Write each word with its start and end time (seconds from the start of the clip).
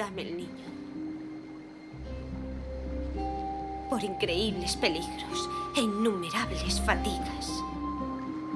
Dame 0.00 0.22
el 0.22 0.34
niño. 0.34 0.66
Por 3.90 4.02
increíbles 4.02 4.74
peligros 4.76 5.50
e 5.76 5.82
innumerables 5.82 6.80
fatigas, 6.80 7.62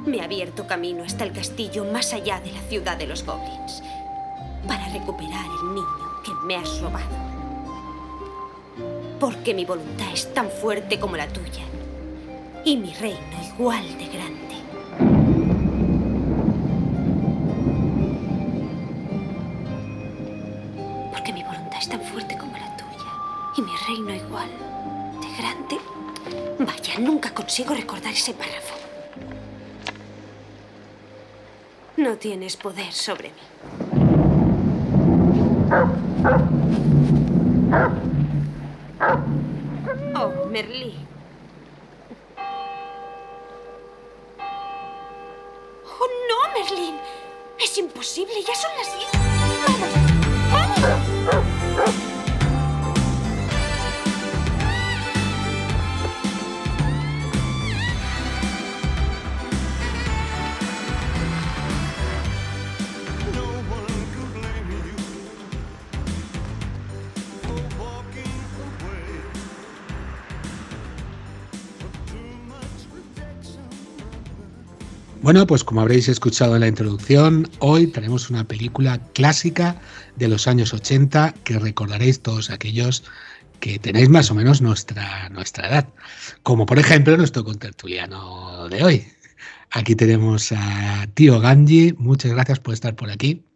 me 0.06 0.22
ha 0.22 0.24
abierto 0.24 0.66
camino 0.66 1.04
hasta 1.04 1.22
el 1.24 1.32
castillo 1.32 1.84
más 1.84 2.14
allá 2.14 2.40
de 2.40 2.50
la 2.50 2.62
ciudad 2.62 2.96
de 2.96 3.06
los 3.06 3.26
goblins 3.26 3.82
para 4.66 4.88
recuperar 4.88 5.44
el 5.44 5.74
niño 5.74 6.22
que 6.24 6.32
me 6.46 6.56
has 6.56 6.80
robado. 6.80 7.14
Porque 9.20 9.52
mi 9.52 9.66
voluntad 9.66 10.14
es 10.14 10.32
tan 10.32 10.48
fuerte 10.48 10.98
como 10.98 11.18
la 11.18 11.28
tuya 11.28 11.64
y 12.64 12.78
mi 12.78 12.94
reino 12.94 13.36
igual 13.54 13.86
de 13.98 14.06
grande. 14.06 14.43
nunca 26.98 27.32
consigo 27.32 27.74
recordar 27.74 28.12
ese 28.12 28.34
párrafo. 28.34 28.74
No 31.96 32.16
tienes 32.16 32.56
poder 32.56 32.92
sobre 32.92 33.28
mí. 33.28 33.34
Oh, 40.16 40.46
Merlí. 40.50 40.94
Oh, 45.86 46.08
no, 46.28 46.52
Merlín. 46.58 46.96
Es 47.58 47.78
imposible, 47.78 48.34
ya 48.46 48.54
son 48.54 48.70
las 48.76 48.98
10. 48.98 49.03
Bueno, 75.24 75.46
pues 75.46 75.64
como 75.64 75.80
habréis 75.80 76.06
escuchado 76.10 76.54
en 76.54 76.60
la 76.60 76.68
introducción, 76.68 77.48
hoy 77.60 77.86
tenemos 77.86 78.28
una 78.28 78.44
película 78.44 79.00
clásica 79.14 79.80
de 80.16 80.28
los 80.28 80.46
años 80.46 80.74
80 80.74 81.32
que 81.44 81.58
recordaréis 81.58 82.20
todos 82.20 82.50
aquellos 82.50 83.04
que 83.58 83.78
tenéis 83.78 84.10
más 84.10 84.30
o 84.30 84.34
menos 84.34 84.60
nuestra, 84.60 85.30
nuestra 85.30 85.66
edad, 85.66 85.88
como 86.42 86.66
por 86.66 86.78
ejemplo 86.78 87.16
nuestro 87.16 87.42
contertuliano 87.42 88.68
de 88.68 88.84
hoy. 88.84 89.06
Aquí 89.70 89.96
tenemos 89.96 90.52
a 90.52 91.06
Tío 91.14 91.40
Ganji, 91.40 91.94
muchas 91.96 92.32
gracias 92.32 92.60
por 92.60 92.74
estar 92.74 92.94
por 92.94 93.10
aquí. 93.10 93.46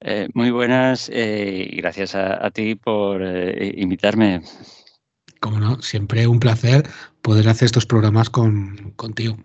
Eh, 0.00 0.30
muy 0.32 0.50
buenas 0.50 1.10
eh, 1.12 1.68
y 1.72 1.76
gracias 1.76 2.14
a, 2.14 2.42
a 2.42 2.50
ti 2.50 2.74
por 2.74 3.20
eh, 3.22 3.74
invitarme. 3.76 4.40
Como 5.40 5.60
no, 5.60 5.82
siempre 5.82 6.26
un 6.26 6.40
placer 6.40 6.88
poder 7.20 7.50
hacer 7.50 7.66
estos 7.66 7.84
programas 7.84 8.30
con, 8.30 8.94
contigo. 8.96 9.36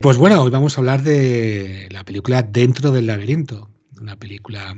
Pues 0.00 0.16
bueno, 0.16 0.40
hoy 0.42 0.50
vamos 0.50 0.76
a 0.76 0.80
hablar 0.80 1.02
de 1.02 1.88
la 1.90 2.04
película 2.04 2.42
Dentro 2.42 2.92
del 2.92 3.06
laberinto, 3.06 3.68
una 4.00 4.14
película 4.14 4.76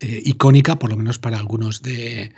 eh, 0.00 0.22
icónica, 0.24 0.76
por 0.76 0.90
lo 0.90 0.96
menos 0.96 1.20
para 1.20 1.38
algunos 1.38 1.82
de, 1.82 2.32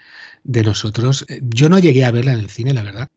de, 0.44 0.62
nosotros. 0.62 1.24
Yo 1.40 1.70
no 1.70 1.78
llegué 1.78 2.04
a 2.04 2.10
verla 2.10 2.34
en 2.34 2.40
el 2.40 2.50
cine, 2.50 2.74
la 2.74 2.82
verdad. 2.82 3.08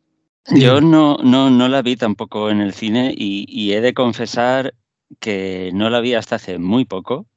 Yo 0.55 0.79
no, 0.79 1.17
no, 1.17 1.49
no 1.49 1.67
la 1.67 1.81
vi 1.81 1.97
tampoco 1.97 2.49
en 2.49 2.61
el 2.61 2.73
cine 2.73 3.13
y, 3.15 3.45
y, 3.49 3.73
he 3.73 3.81
de 3.81 3.93
confesar 3.93 4.75
que 5.19 5.71
no 5.73 5.89
la 5.89 5.99
vi 5.99 6.13
hasta 6.13 6.37
hace 6.37 6.57
muy 6.57 6.85
poco. 6.85 7.27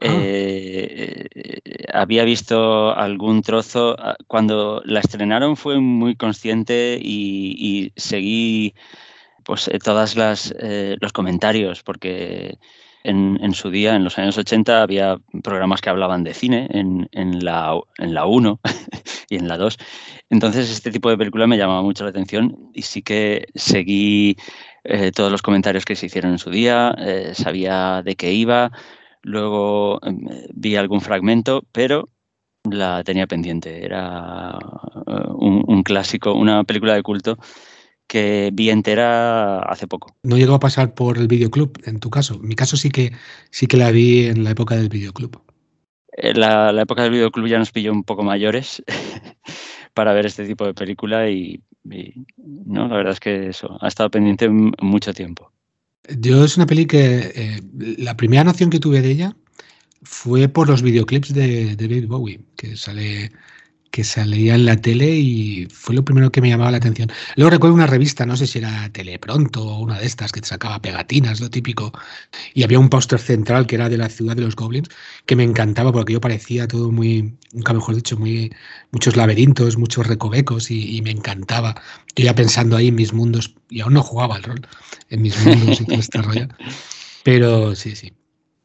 Ah. 0.00 0.06
Eh, 0.08 1.26
había 1.92 2.22
visto 2.22 2.94
algún 2.94 3.42
trozo. 3.42 3.96
Cuando 4.28 4.80
la 4.84 5.00
estrenaron 5.00 5.56
fue 5.56 5.80
muy 5.80 6.14
consciente 6.14 6.98
y, 7.02 7.56
y 7.58 7.92
seguí 7.96 8.74
pues 9.44 9.68
eh, 9.68 9.78
todas 9.78 10.16
las 10.16 10.54
eh, 10.58 10.96
los 11.00 11.12
comentarios 11.12 11.82
porque 11.82 12.58
en, 13.04 13.38
en, 13.42 13.52
su 13.52 13.70
día, 13.70 13.96
en 13.96 14.04
los 14.04 14.18
años 14.18 14.38
80, 14.38 14.82
había 14.82 15.18
programas 15.42 15.80
que 15.80 15.90
hablaban 15.90 16.22
de 16.22 16.34
cine 16.34 16.68
en, 16.70 17.08
en 17.12 17.44
la, 17.44 17.78
en 17.98 18.14
la 18.14 18.26
1 18.26 18.60
y 19.28 19.36
en 19.36 19.48
la 19.48 19.56
2. 19.56 19.76
Entonces, 20.30 20.70
este 20.70 20.90
tipo 20.92 21.10
de 21.10 21.18
película 21.18 21.46
me 21.46 21.58
llamaba 21.58 21.82
mucho 21.82 22.04
la 22.04 22.10
atención 22.10 22.70
y 22.72 22.82
sí 22.82 23.02
que 23.02 23.46
seguí 23.54 24.36
eh, 24.84 25.10
todos 25.10 25.32
los 25.32 25.42
comentarios 25.42 25.84
que 25.84 25.96
se 25.96 26.06
hicieron 26.06 26.32
en 26.32 26.38
su 26.38 26.50
día, 26.50 26.94
sabía 27.34 28.02
de 28.04 28.14
qué 28.14 28.32
iba, 28.32 28.70
luego 29.22 30.00
eh, 30.02 30.48
vi 30.54 30.76
algún 30.76 31.00
fragmento, 31.00 31.64
pero 31.72 32.08
la 32.70 33.02
tenía 33.04 33.26
pendiente. 33.26 33.84
Era 33.84 34.56
un 35.34 35.82
clásico, 35.82 36.32
una 36.32 36.62
película 36.64 36.94
de 36.94 37.02
culto 37.02 37.38
que 38.06 38.50
vi 38.52 38.70
entera 38.70 39.60
hace 39.60 39.86
poco. 39.86 40.14
No 40.22 40.36
llegó 40.36 40.54
a 40.54 40.60
pasar 40.60 40.94
por 40.94 41.18
el 41.18 41.28
videoclub, 41.28 41.78
en 41.84 41.98
tu 41.98 42.10
caso. 42.10 42.34
En 42.34 42.48
mi 42.48 42.54
caso 42.54 42.76
sí 42.76 42.90
que 42.90 43.12
sí 43.50 43.66
que 43.66 43.76
la 43.76 43.90
vi 43.90 44.26
en 44.26 44.44
la 44.44 44.50
época 44.50 44.76
del 44.76 44.88
videoclub. 44.88 45.40
Eh, 46.16 46.34
La, 46.34 46.72
la 46.72 46.82
época 46.82 47.02
del 47.02 47.12
videoclub 47.12 47.46
ya 47.46 47.58
nos 47.58 47.72
pilló 47.72 47.92
un 47.92 48.04
poco 48.04 48.22
mayores 48.22 48.82
para 49.94 50.12
ver 50.12 50.26
este 50.26 50.46
tipo 50.46 50.66
de 50.66 50.74
película 50.74 51.30
y, 51.30 51.62
y, 51.90 52.26
no, 52.36 52.88
la 52.88 52.96
verdad 52.96 53.12
es 53.14 53.20
que 53.20 53.48
eso 53.48 53.78
ha 53.80 53.88
estado 53.88 54.10
pendiente 54.10 54.48
mucho 54.48 55.12
tiempo. 55.14 55.50
Yo 56.18 56.44
es 56.44 56.56
una 56.56 56.66
peli 56.66 56.86
que 56.86 57.32
eh, 57.34 57.62
la 57.98 58.16
primera 58.16 58.44
noción 58.44 58.70
que 58.70 58.80
tuve 58.80 59.00
de 59.00 59.10
ella 59.10 59.36
fue 60.02 60.48
por 60.48 60.68
los 60.68 60.82
videoclips 60.82 61.32
de, 61.32 61.76
de 61.76 61.76
David 61.76 62.08
Bowie, 62.08 62.40
que 62.56 62.76
sale 62.76 63.30
que 63.92 64.04
salía 64.04 64.54
en 64.54 64.64
la 64.64 64.76
tele 64.76 65.10
y 65.10 65.68
fue 65.70 65.94
lo 65.94 66.02
primero 66.04 66.32
que 66.32 66.40
me 66.40 66.48
llamaba 66.48 66.70
la 66.70 66.78
atención. 66.78 67.12
Luego 67.36 67.50
recuerdo 67.50 67.74
una 67.74 67.86
revista, 67.86 68.24
no 68.24 68.36
sé 68.36 68.46
si 68.46 68.58
era 68.58 68.88
Telepronto 68.88 69.62
o 69.62 69.80
una 69.80 69.98
de 70.00 70.06
estas 70.06 70.32
que 70.32 70.40
te 70.40 70.48
sacaba 70.48 70.80
pegatinas, 70.80 71.40
lo 71.40 71.50
típico, 71.50 71.92
y 72.54 72.62
había 72.64 72.78
un 72.78 72.88
póster 72.88 73.20
central 73.20 73.66
que 73.66 73.74
era 73.76 73.90
de 73.90 73.98
la 73.98 74.08
ciudad 74.08 74.34
de 74.34 74.42
los 74.42 74.56
goblins, 74.56 74.88
que 75.26 75.36
me 75.36 75.44
encantaba 75.44 75.92
porque 75.92 76.14
yo 76.14 76.20
parecía 76.22 76.66
todo 76.66 76.90
muy, 76.90 77.36
nunca 77.52 77.74
mejor 77.74 77.94
dicho, 77.94 78.16
muy 78.16 78.50
muchos 78.92 79.14
laberintos, 79.14 79.76
muchos 79.76 80.06
recovecos 80.06 80.70
y, 80.70 80.96
y 80.96 81.02
me 81.02 81.10
encantaba. 81.10 81.74
Yo 82.16 82.24
ya 82.24 82.34
pensando 82.34 82.76
ahí 82.78 82.88
en 82.88 82.94
mis 82.94 83.12
mundos, 83.12 83.54
y 83.68 83.82
aún 83.82 83.92
no 83.92 84.02
jugaba 84.02 84.36
al 84.36 84.42
rol, 84.42 84.66
en 85.10 85.20
mis 85.20 85.38
mundos 85.44 85.82
y 85.82 85.84
todo 85.84 86.00
este 86.00 86.22
rollo. 86.22 86.48
Pero 87.24 87.76
sí, 87.76 87.94
sí. 87.94 88.14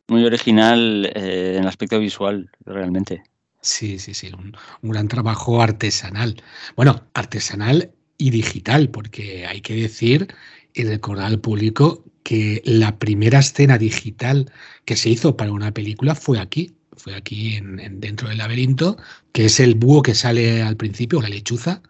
Muy 0.08 0.24
original 0.24 1.12
eh, 1.16 1.56
en 1.58 1.64
el 1.64 1.68
aspecto 1.68 2.00
visual, 2.00 2.50
realmente. 2.66 3.24
Sí, 3.68 4.00
sí, 4.00 4.14
sí, 4.14 4.32
un, 4.38 4.56
un, 4.82 4.92
gran 4.92 5.08
trabajo 5.10 5.62
artesanal. 5.62 6.42
Bueno, 6.78 7.06
artesanal 7.14 7.92
y 8.18 8.30
digital, 8.30 8.90
porque 8.90 9.46
hay 9.46 9.62
que 9.62 9.76
decir 9.76 10.28
y 10.74 10.84
recordar 10.84 11.26
al 11.28 11.42
público 11.42 12.04
que 12.24 12.62
la 12.66 12.98
primera 12.98 13.40
escena 13.40 13.78
digital 13.78 14.52
que 14.86 14.96
se 14.96 15.10
hizo 15.10 15.36
para 15.36 15.52
una 15.52 15.74
película 15.74 16.16
fue 16.16 16.40
aquí, 16.40 16.76
fue 16.96 17.16
aquí 17.16 17.56
en, 17.56 17.80
en 17.80 18.00
dentro 18.00 18.30
del 18.30 18.38
laberinto, 18.40 18.98
que 19.34 19.46
es 19.46 19.60
el 19.60 19.76
búho 19.76 20.02
que 20.02 20.16
sale 20.16 20.62
al 20.64 20.78
principio, 20.78 21.22
la 21.22 21.30
lechuza, 21.30 21.82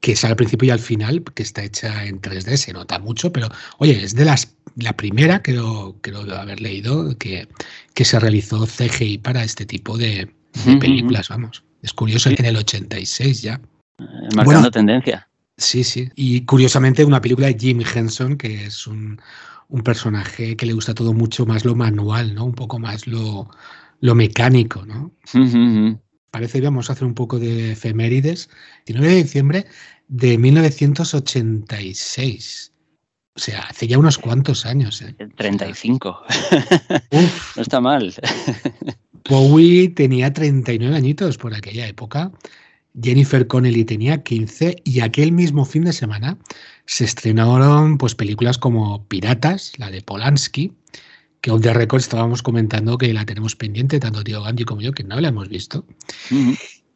que 0.00 0.16
sale 0.16 0.32
al 0.32 0.36
principio 0.36 0.68
y 0.68 0.70
al 0.70 0.80
final, 0.80 1.22
que 1.34 1.42
está 1.42 1.62
hecha 1.62 2.06
en 2.06 2.20
3D, 2.22 2.56
se 2.56 2.72
nota 2.72 2.98
mucho, 2.98 3.32
pero 3.32 3.48
oye, 3.78 4.02
es 4.02 4.14
de 4.14 4.24
las 4.24 4.56
la 4.76 4.94
primera, 4.96 5.42
creo, 5.42 5.98
creo 6.00 6.20
haber 6.34 6.60
leído, 6.60 7.16
que, 7.18 7.48
que 7.94 8.04
se 8.04 8.18
realizó 8.20 8.66
CGI 8.66 9.18
para 9.18 9.44
este 9.44 9.66
tipo 9.66 9.98
de, 9.98 10.30
de 10.64 10.76
películas, 10.76 11.28
vamos. 11.28 11.64
Es 11.82 11.92
curioso 11.92 12.30
que 12.30 12.36
en 12.36 12.46
el 12.46 12.56
86 12.56 13.42
ya. 13.42 13.60
Marcando 13.98 14.44
bueno, 14.44 14.70
tendencia. 14.70 15.28
Sí, 15.56 15.84
sí. 15.84 16.08
Y 16.16 16.44
curiosamente 16.44 17.04
una 17.04 17.20
película 17.20 17.48
de 17.48 17.58
Jim 17.58 17.82
Henson, 17.82 18.36
que 18.36 18.66
es 18.66 18.86
un, 18.86 19.20
un, 19.68 19.82
personaje 19.82 20.56
que 20.56 20.66
le 20.66 20.72
gusta 20.72 20.94
todo 20.94 21.12
mucho 21.12 21.44
más 21.44 21.64
lo 21.64 21.74
manual, 21.74 22.34
¿no? 22.34 22.46
Un 22.46 22.54
poco 22.54 22.78
más 22.78 23.06
lo, 23.06 23.50
lo 24.00 24.14
mecánico, 24.14 24.86
¿no? 24.86 25.12
Uh 25.34 25.38
-huh. 25.38 26.00
parece 26.30 26.60
bien, 26.60 26.72
vamos 26.72 26.88
a 26.88 26.94
hacer 26.94 27.06
un 27.06 27.14
poco 27.14 27.38
de 27.38 27.72
efemérides. 27.72 28.48
19 28.86 29.14
de 29.14 29.22
diciembre 29.22 29.66
de 30.08 30.38
1986. 30.38 32.72
O 33.36 33.38
sea, 33.38 33.60
hace 33.62 33.86
ya 33.86 33.98
unos 33.98 34.18
cuantos 34.18 34.66
años. 34.66 35.00
¿eh? 35.02 35.14
35. 35.36 36.22
no 37.56 37.62
está 37.62 37.80
mal. 37.80 38.12
Bowie 39.30 39.88
tenía 39.90 40.32
39 40.32 40.96
añitos 40.96 41.38
por 41.38 41.54
aquella 41.54 41.86
época. 41.86 42.32
Jennifer 43.00 43.46
Connelly 43.46 43.84
tenía 43.84 44.24
15 44.24 44.82
y 44.82 44.98
aquel 44.98 45.30
mismo 45.30 45.64
fin 45.64 45.84
de 45.84 45.92
semana 45.92 46.36
se 46.86 47.04
estrenaron 47.04 47.96
pues, 47.96 48.16
películas 48.16 48.58
como 48.58 49.06
Piratas, 49.06 49.78
la 49.78 49.88
de 49.88 50.02
Polanski, 50.02 50.72
que 51.42 51.52
on 51.52 51.60
the 51.60 51.72
record 51.72 52.00
estábamos 52.00 52.42
comentando 52.42 52.98
que 52.98 53.14
la 53.14 53.24
tenemos 53.24 53.54
pendiente, 53.54 54.00
tanto 54.00 54.24
Tío 54.24 54.42
Gandhi 54.42 54.64
como 54.64 54.80
yo, 54.80 54.90
que 54.90 55.04
no 55.04 55.20
la 55.20 55.28
hemos 55.28 55.48
visto. 55.48 55.86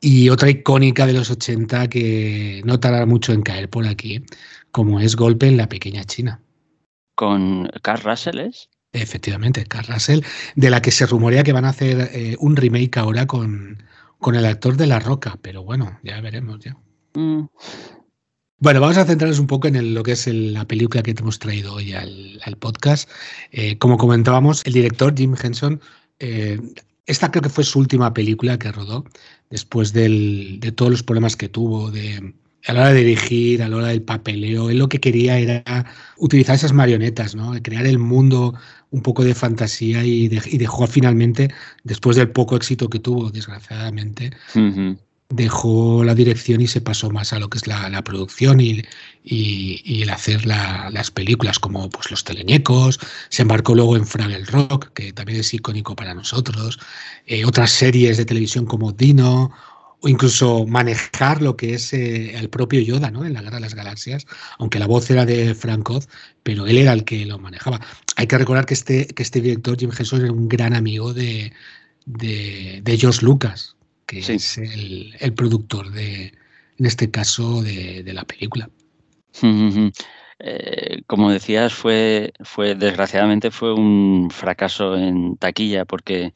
Y 0.00 0.28
otra 0.28 0.50
icónica 0.50 1.06
de 1.06 1.12
los 1.12 1.30
80 1.30 1.88
que 1.88 2.62
no 2.64 2.80
tardará 2.80 3.06
mucho 3.06 3.32
en 3.32 3.42
caer 3.42 3.70
por 3.70 3.86
aquí, 3.86 4.24
como 4.72 4.98
es 4.98 5.14
Golpe 5.14 5.46
en 5.46 5.56
la 5.56 5.68
Pequeña 5.68 6.02
China. 6.02 6.40
¿Con 7.14 7.70
Carl 7.80 8.02
Russell 8.02 8.40
es? 8.40 8.70
Efectivamente, 8.94 9.64
Carl 9.66 9.86
Russell, 9.88 10.20
de 10.54 10.70
la 10.70 10.80
que 10.80 10.92
se 10.92 11.06
rumorea 11.06 11.42
que 11.42 11.52
van 11.52 11.64
a 11.64 11.70
hacer 11.70 12.10
eh, 12.12 12.36
un 12.38 12.54
remake 12.54 12.96
ahora 12.98 13.26
con, 13.26 13.82
con, 14.18 14.36
el 14.36 14.46
actor 14.46 14.76
de 14.76 14.86
La 14.86 15.00
Roca, 15.00 15.36
pero 15.42 15.64
bueno, 15.64 15.98
ya 16.04 16.20
veremos 16.20 16.60
ya. 16.60 16.76
Mm. 17.14 17.46
Bueno, 18.58 18.80
vamos 18.80 18.96
a 18.96 19.04
centrarnos 19.04 19.40
un 19.40 19.48
poco 19.48 19.66
en 19.66 19.94
lo 19.94 20.02
que 20.04 20.12
es 20.12 20.26
la 20.28 20.64
película 20.64 21.02
que 21.02 21.12
te 21.12 21.22
hemos 21.22 21.40
traído 21.40 21.74
hoy 21.74 21.92
al, 21.92 22.56
podcast. 22.60 23.10
Eh, 23.50 23.76
como 23.78 23.98
comentábamos, 23.98 24.62
el 24.64 24.72
director 24.72 25.12
Jim 25.14 25.34
Henson, 25.42 25.80
eh, 26.20 26.60
esta 27.06 27.30
creo 27.30 27.42
que 27.42 27.48
fue 27.48 27.64
su 27.64 27.80
última 27.80 28.14
película 28.14 28.58
que 28.58 28.70
rodó, 28.72 29.04
después 29.50 29.92
de 29.92 30.72
todos 30.74 30.90
los 30.90 31.02
problemas 31.02 31.36
que 31.36 31.48
tuvo, 31.48 31.90
de, 31.90 32.34
a 32.66 32.72
la 32.72 32.80
hora 32.80 32.92
de 32.92 33.04
dirigir, 33.04 33.62
a 33.62 33.68
la 33.68 33.76
hora 33.76 33.88
del 33.88 34.02
papeleo. 34.02 34.70
Él 34.70 34.78
lo 34.78 34.88
que 34.88 35.00
quería 35.00 35.38
era 35.38 35.86
utilizar 36.16 36.54
esas 36.54 36.72
marionetas, 36.72 37.34
¿no? 37.34 37.52
crear 37.62 37.86
el 37.86 37.98
mundo 37.98 38.54
un 38.94 39.02
poco 39.02 39.24
de 39.24 39.34
fantasía 39.34 40.04
y, 40.04 40.28
dejó 40.28 40.86
finalmente, 40.86 41.52
después 41.82 42.16
del 42.16 42.30
poco 42.30 42.54
éxito 42.54 42.88
que 42.88 43.00
tuvo, 43.00 43.30
desgraciadamente, 43.30 44.30
dejó 45.30 46.04
la 46.04 46.14
dirección 46.14 46.60
y 46.60 46.68
se 46.68 46.80
pasó 46.80 47.10
más 47.10 47.32
a 47.32 47.40
lo 47.40 47.48
que 47.50 47.58
es 47.58 47.66
la, 47.66 48.02
producción 48.04 48.60
y, 48.60 48.82
el 49.24 50.10
hacer 50.10 50.46
las 50.46 51.10
películas 51.10 51.58
como 51.58 51.90
pues, 51.90 52.12
Los 52.12 52.22
Teleñecos, 52.22 53.00
se 53.30 53.42
embarcó 53.42 53.74
luego 53.74 53.96
en 53.96 54.06
Fraggle 54.06 54.44
Rock, 54.44 54.92
que 54.94 55.12
también 55.12 55.40
es 55.40 55.52
icónico 55.52 55.96
para 55.96 56.14
nosotros, 56.14 56.78
eh, 57.26 57.44
otras 57.44 57.72
series 57.72 58.16
de 58.16 58.24
televisión 58.24 58.64
como 58.64 58.92
Dino, 58.92 59.50
o 60.04 60.08
incluso 60.08 60.66
manejar 60.66 61.40
lo 61.40 61.56
que 61.56 61.72
es 61.72 61.94
eh, 61.94 62.36
el 62.36 62.50
propio 62.50 62.78
Yoda 62.80 63.10
¿no? 63.10 63.24
en 63.24 63.32
la 63.32 63.40
Guerra 63.40 63.56
de 63.56 63.62
las 63.62 63.74
Galaxias, 63.74 64.26
aunque 64.58 64.78
la 64.78 64.86
voz 64.86 65.08
era 65.08 65.24
de 65.24 65.54
Frank 65.54 65.88
Oz, 65.88 66.08
pero 66.42 66.66
él 66.66 66.76
era 66.76 66.92
el 66.92 67.04
que 67.04 67.24
lo 67.24 67.38
manejaba. 67.38 67.80
Hay 68.16 68.26
que 68.26 68.36
recordar 68.36 68.66
que 68.66 68.74
este, 68.74 69.06
que 69.06 69.22
este 69.22 69.40
director, 69.40 69.78
Jim 69.78 69.90
Henson, 69.98 70.20
era 70.20 70.32
un 70.32 70.46
gran 70.46 70.74
amigo 70.74 71.14
de, 71.14 71.54
de, 72.04 72.80
de 72.82 72.98
George 72.98 73.24
Lucas, 73.24 73.76
que 74.04 74.18
es 74.18 74.58
el, 74.58 75.32
productor 75.34 75.90
de, 75.90 76.34
en 76.76 76.86
este 76.86 77.10
caso, 77.10 77.62
de, 77.62 78.04
la 78.12 78.24
película. 78.24 78.68
Eh, 80.40 81.02
como 81.06 81.30
decías, 81.30 81.72
fue, 81.72 82.32
fue, 82.40 82.74
desgraciadamente 82.74 83.52
fue 83.52 83.72
un 83.72 84.30
fracaso 84.32 84.96
en 84.96 85.36
taquilla 85.36 85.84
porque 85.84 86.34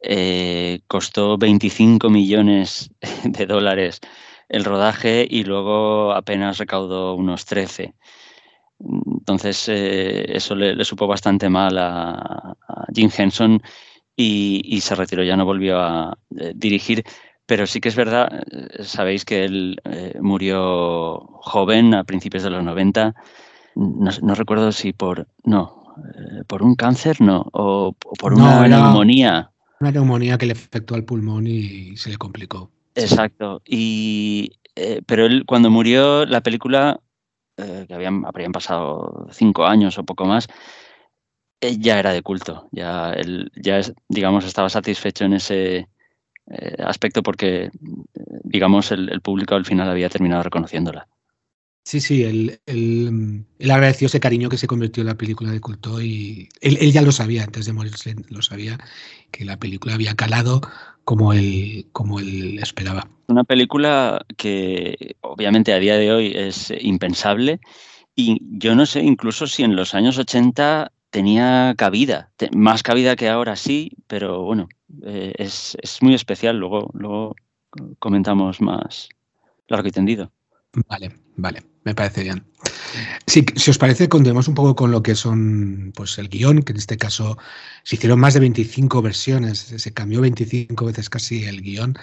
eh, 0.00 0.80
costó 0.86 1.36
25 1.38 2.08
millones 2.08 2.90
de 3.24 3.46
dólares 3.46 4.00
el 4.48 4.64
rodaje 4.64 5.26
y 5.28 5.44
luego 5.44 6.12
apenas 6.12 6.58
recaudó 6.58 7.14
unos 7.14 7.44
13. 7.44 7.94
Entonces, 8.80 9.68
eh, 9.68 10.36
eso 10.36 10.54
le, 10.54 10.84
supo 10.84 11.06
bastante 11.06 11.48
mal 11.48 11.76
a, 11.78 12.56
a 12.68 12.86
Jim 12.94 13.10
Henson 13.14 13.60
y, 14.16 14.80
se 14.80 14.94
retiró, 14.94 15.22
ya 15.22 15.36
no 15.36 15.44
volvió 15.44 15.80
a 15.80 16.16
eh, 16.38 16.52
dirigir. 16.54 17.04
Pero 17.44 17.66
sí 17.66 17.80
que 17.80 17.88
es 17.88 17.96
verdad, 17.96 18.28
sabéis 18.82 19.24
que 19.24 19.44
él 19.44 19.80
murió 20.20 21.18
joven, 21.40 21.94
a 21.94 22.04
principios 22.04 22.42
de 22.42 22.50
los 22.50 22.62
90. 22.62 23.14
No, 23.74 24.34
recuerdo 24.34 24.70
si 24.70 24.92
por. 24.92 25.28
No, 25.44 25.94
por 26.46 26.62
un 26.62 26.74
cáncer, 26.74 27.22
no, 27.22 27.46
o, 27.52 27.94
por 28.18 28.34
una 28.34 28.68
neumonía. 28.68 29.50
Una 29.80 29.92
neumonía 29.92 30.38
que 30.38 30.46
le 30.46 30.52
afectó 30.52 30.94
al 30.94 31.04
pulmón 31.04 31.46
y 31.46 31.96
se 31.96 32.10
le 32.10 32.16
complicó. 32.16 32.70
Exacto. 32.94 33.62
Y, 33.64 34.52
pero 35.06 35.26
él, 35.26 35.44
cuando 35.46 35.70
murió, 35.70 36.26
la 36.26 36.42
película, 36.42 37.00
que 37.56 37.94
habían, 37.94 38.24
habrían 38.24 38.52
pasado 38.52 39.28
cinco 39.30 39.66
años 39.66 39.98
o 39.98 40.04
poco 40.04 40.24
más, 40.24 40.48
eh, 41.60 41.76
ya 41.78 41.98
era 41.98 42.12
de 42.12 42.22
culto, 42.22 42.68
ya, 42.70 43.12
él, 43.12 43.50
ya 43.56 43.80
digamos, 44.08 44.44
estaba 44.44 44.68
satisfecho 44.68 45.24
en 45.24 45.32
ese 45.32 45.88
eh, 46.46 46.76
aspecto 46.78 47.20
porque, 47.20 47.64
eh, 47.64 47.70
digamos, 48.44 48.92
el, 48.92 49.20
público 49.22 49.56
al 49.56 49.64
final 49.64 49.90
había 49.90 50.08
terminado 50.08 50.44
reconociéndola. 50.44 51.08
Sí, 51.84 52.00
sí, 52.00 52.22
él, 52.22 52.60
él, 52.66 53.44
agradeció 53.70 54.06
ese 54.06 54.20
cariño 54.20 54.48
que 54.48 54.58
se 54.58 54.68
convirtió 54.68 55.00
en 55.00 55.08
la 55.08 55.16
película 55.16 55.50
de 55.50 55.60
culto 55.60 56.00
y 56.00 56.48
él, 56.60 56.92
ya 56.92 57.02
lo 57.02 57.10
sabía, 57.10 57.42
antes 57.42 57.66
de 57.66 57.72
morirse 57.72 58.14
lo 58.28 58.42
sabía, 58.42 58.78
que 59.30 59.44
la 59.44 59.56
película 59.56 59.94
había 59.94 60.14
calado 60.14 60.60
como 61.04 61.32
él, 61.32 61.86
como 61.92 62.20
él 62.20 62.58
esperaba. 62.58 63.08
Una 63.28 63.44
película 63.44 64.24
que 64.36 65.16
obviamente 65.20 65.72
a 65.72 65.78
día 65.78 65.96
de 65.96 66.12
hoy 66.12 66.32
es 66.34 66.72
impensable 66.80 67.60
y 68.14 68.40
yo 68.58 68.74
no 68.74 68.84
sé 68.84 69.00
incluso 69.00 69.46
si 69.46 69.62
en 69.62 69.76
los 69.76 69.94
años 69.94 70.18
80 70.18 70.90
tenía 71.10 71.74
cabida, 71.76 72.30
más 72.52 72.82
cabida 72.82 73.16
que 73.16 73.28
ahora 73.28 73.56
sí, 73.56 73.92
pero 74.06 74.42
bueno, 74.42 74.68
eh, 75.04 75.32
es, 75.36 75.76
muy 76.00 76.14
especial. 76.14 76.58
Luego, 76.58 76.90
luego 76.94 77.36
comentamos 77.98 78.60
más 78.60 79.08
largo 79.68 79.88
y 79.88 79.92
tendido. 79.92 80.32
Vale, 80.88 81.12
vale, 81.36 81.62
me 81.84 81.94
parece 81.94 82.22
bien. 82.22 82.44
Si 83.26 83.70
os 83.70 83.78
parece, 83.78 84.08
continuemos 84.08 84.48
un 84.48 84.54
poco 84.54 84.74
con 84.74 84.90
lo 84.90 85.02
que 85.02 85.14
son 85.14 85.92
pues 85.94 86.18
el 86.18 86.28
guion, 86.28 86.62
que 86.62 86.72
en 86.72 86.78
este 86.78 86.96
caso 86.96 87.38
se 87.82 87.96
hicieron 87.96 88.20
más 88.20 88.34
de 88.34 88.40
25 88.40 89.02
versiones, 89.02 89.58
se 89.58 89.92
cambió 89.92 90.20
25 90.20 90.84
veces 90.84 91.10
casi 91.10 91.44
el 91.44 91.62
guion. 91.62 91.98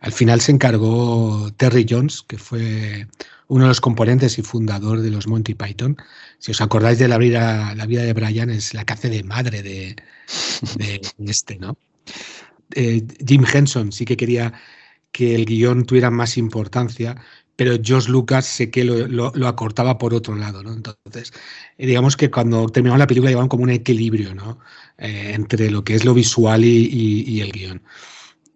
Al 0.00 0.12
final 0.12 0.40
se 0.40 0.52
encargó 0.52 1.50
Terry 1.56 1.86
Jones, 1.88 2.22
que 2.22 2.38
fue 2.38 3.06
uno 3.48 3.64
de 3.64 3.68
los 3.68 3.80
componentes 3.80 4.38
y 4.38 4.42
fundador 4.42 5.00
de 5.00 5.10
los 5.10 5.26
Monty 5.26 5.54
Python. 5.54 5.96
Si 6.38 6.50
os 6.50 6.60
acordáis 6.60 6.98
de 6.98 7.08
la 7.08 7.18
vida, 7.18 7.74
la 7.74 7.86
vida 7.86 8.02
de 8.02 8.12
Brian, 8.12 8.50
es 8.50 8.74
la 8.74 8.84
hace 8.86 9.08
de 9.08 9.22
madre 9.22 9.62
de, 9.62 9.96
este, 11.26 11.58
¿no? 11.58 11.78
Eh, 12.74 13.06
Jim 13.26 13.44
Henson 13.50 13.92
sí 13.92 14.04
que 14.04 14.16
quería 14.16 14.52
que 15.12 15.34
el 15.34 15.46
guion 15.46 15.86
tuviera 15.86 16.10
más 16.10 16.36
importancia, 16.36 17.16
pero 17.56 17.76
George 17.82 18.10
Lucas 18.10 18.46
sé 18.46 18.70
que 18.70 18.84
lo, 18.84 19.46
acortaba 19.46 19.98
por 19.98 20.14
otro 20.14 20.36
lado, 20.36 20.62
¿no? 20.62 20.74
Entonces, 20.74 21.32
digamos 21.78 22.16
que 22.16 22.30
cuando 22.30 22.68
terminaban 22.68 22.98
la 22.98 23.06
película 23.06 23.30
llevaban 23.30 23.48
como 23.48 23.64
un 23.64 23.70
equilibrio, 23.70 24.34
¿no? 24.34 24.58
Eh, 24.98 25.32
entre 25.34 25.70
lo 25.70 25.82
que 25.82 25.94
es 25.94 26.04
lo 26.04 26.14
visual 26.14 26.64
y, 26.64 27.40
el 27.40 27.52
guion. 27.52 27.82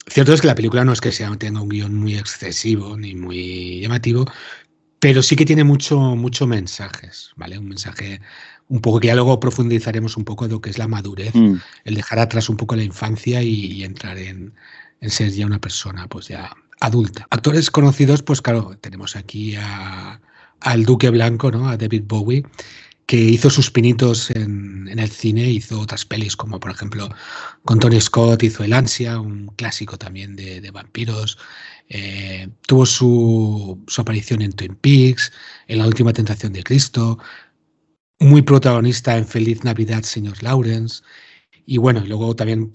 Cierto 0.07 0.35
es 0.35 0.41
que 0.41 0.47
la 0.47 0.55
película 0.55 0.85
no 0.85 0.93
es 0.93 1.01
que 1.01 1.13
sea, 1.13 1.35
tenga 1.37 1.63
un 1.63 1.69
guion 1.69 1.95
muy 1.95 2.17
excesivo 2.17 2.97
ni 2.97 3.15
muy 3.15 3.81
llamativo, 3.81 4.27
pero 4.99 5.23
sí 5.23 5.35
que 5.35 5.47
tiene 5.47 5.65
mucho, 5.65 5.99
mucho 5.99 6.47
mensajes, 6.47 7.31
¿vale? 7.37 7.59
Un 7.59 7.69
mensaje 7.69 8.21
un 8.69 8.81
poco 8.81 9.01
que 9.01 9.09
ya 9.09 9.15
luego 9.15 9.41
profundizaremos 9.41 10.17
un 10.17 10.25
poco 10.25 10.47
de 10.47 10.55
lo 10.55 10.61
que 10.61 10.71
es 10.71 10.79
la 10.79 10.89
madurez, 10.89 11.35
mm. 11.35 11.57
el 11.85 11.95
dejar 11.95 12.19
atrás 12.19 12.49
un 12.49 12.57
poco 12.57 12.77
la 12.77 12.85
infancia 12.85 13.43
y, 13.43 13.83
entrar 13.83 14.17
en, 14.19 14.55
ser 15.01 15.31
ya 15.31 15.47
una 15.47 15.61
persona 15.61 16.07
pues 16.07 16.29
ya 16.29 16.55
adulta. 16.81 17.27
Actores 17.31 17.71
conocidos, 17.71 18.23
pues 18.23 18.43
claro, 18.43 18.77
tenemos 18.81 19.17
aquí 19.17 19.55
a, 19.57 20.21
al 20.61 20.85
Duque 20.85 21.11
Blanco, 21.11 21.51
¿no? 21.51 21.69
A 21.69 21.77
David 21.77 22.05
Bowie, 22.07 22.45
que 23.07 23.17
hizo 23.17 23.51
sus 23.51 23.71
pinitos 23.71 24.31
en, 24.31 24.89
el 24.89 25.11
cine, 25.11 25.51
hizo 25.51 25.81
otras 25.81 26.05
pelis, 26.05 26.37
como 26.37 26.61
por 26.61 26.71
ejemplo 26.71 27.09
con 27.65 27.79
Tony 27.79 28.01
Scott 28.01 28.43
hizo 28.43 28.65
El 28.65 28.73
Ansia, 28.73 29.21
un 29.21 29.49
clásico 29.57 29.99
también 29.99 30.37
de, 30.37 30.71
vampiros. 30.71 31.39
Eh, 31.89 32.49
tuvo 32.67 32.87
su, 32.87 33.85
aparición 33.99 34.43
en 34.43 34.53
Twin 34.53 34.77
Peaks, 34.77 35.33
en 35.67 35.79
La 35.79 35.87
Última 35.87 36.13
Tentación 36.13 36.53
de 36.53 36.63
Cristo, 36.63 37.19
muy 38.21 38.43
protagonista 38.43 39.17
en 39.17 39.27
Feliz 39.27 39.65
Navidad, 39.65 40.03
señor 40.03 40.43
Lawrence. 40.43 41.03
Y 41.71 41.79
bueno, 41.79 42.03
luego 42.05 42.35
también 42.35 42.73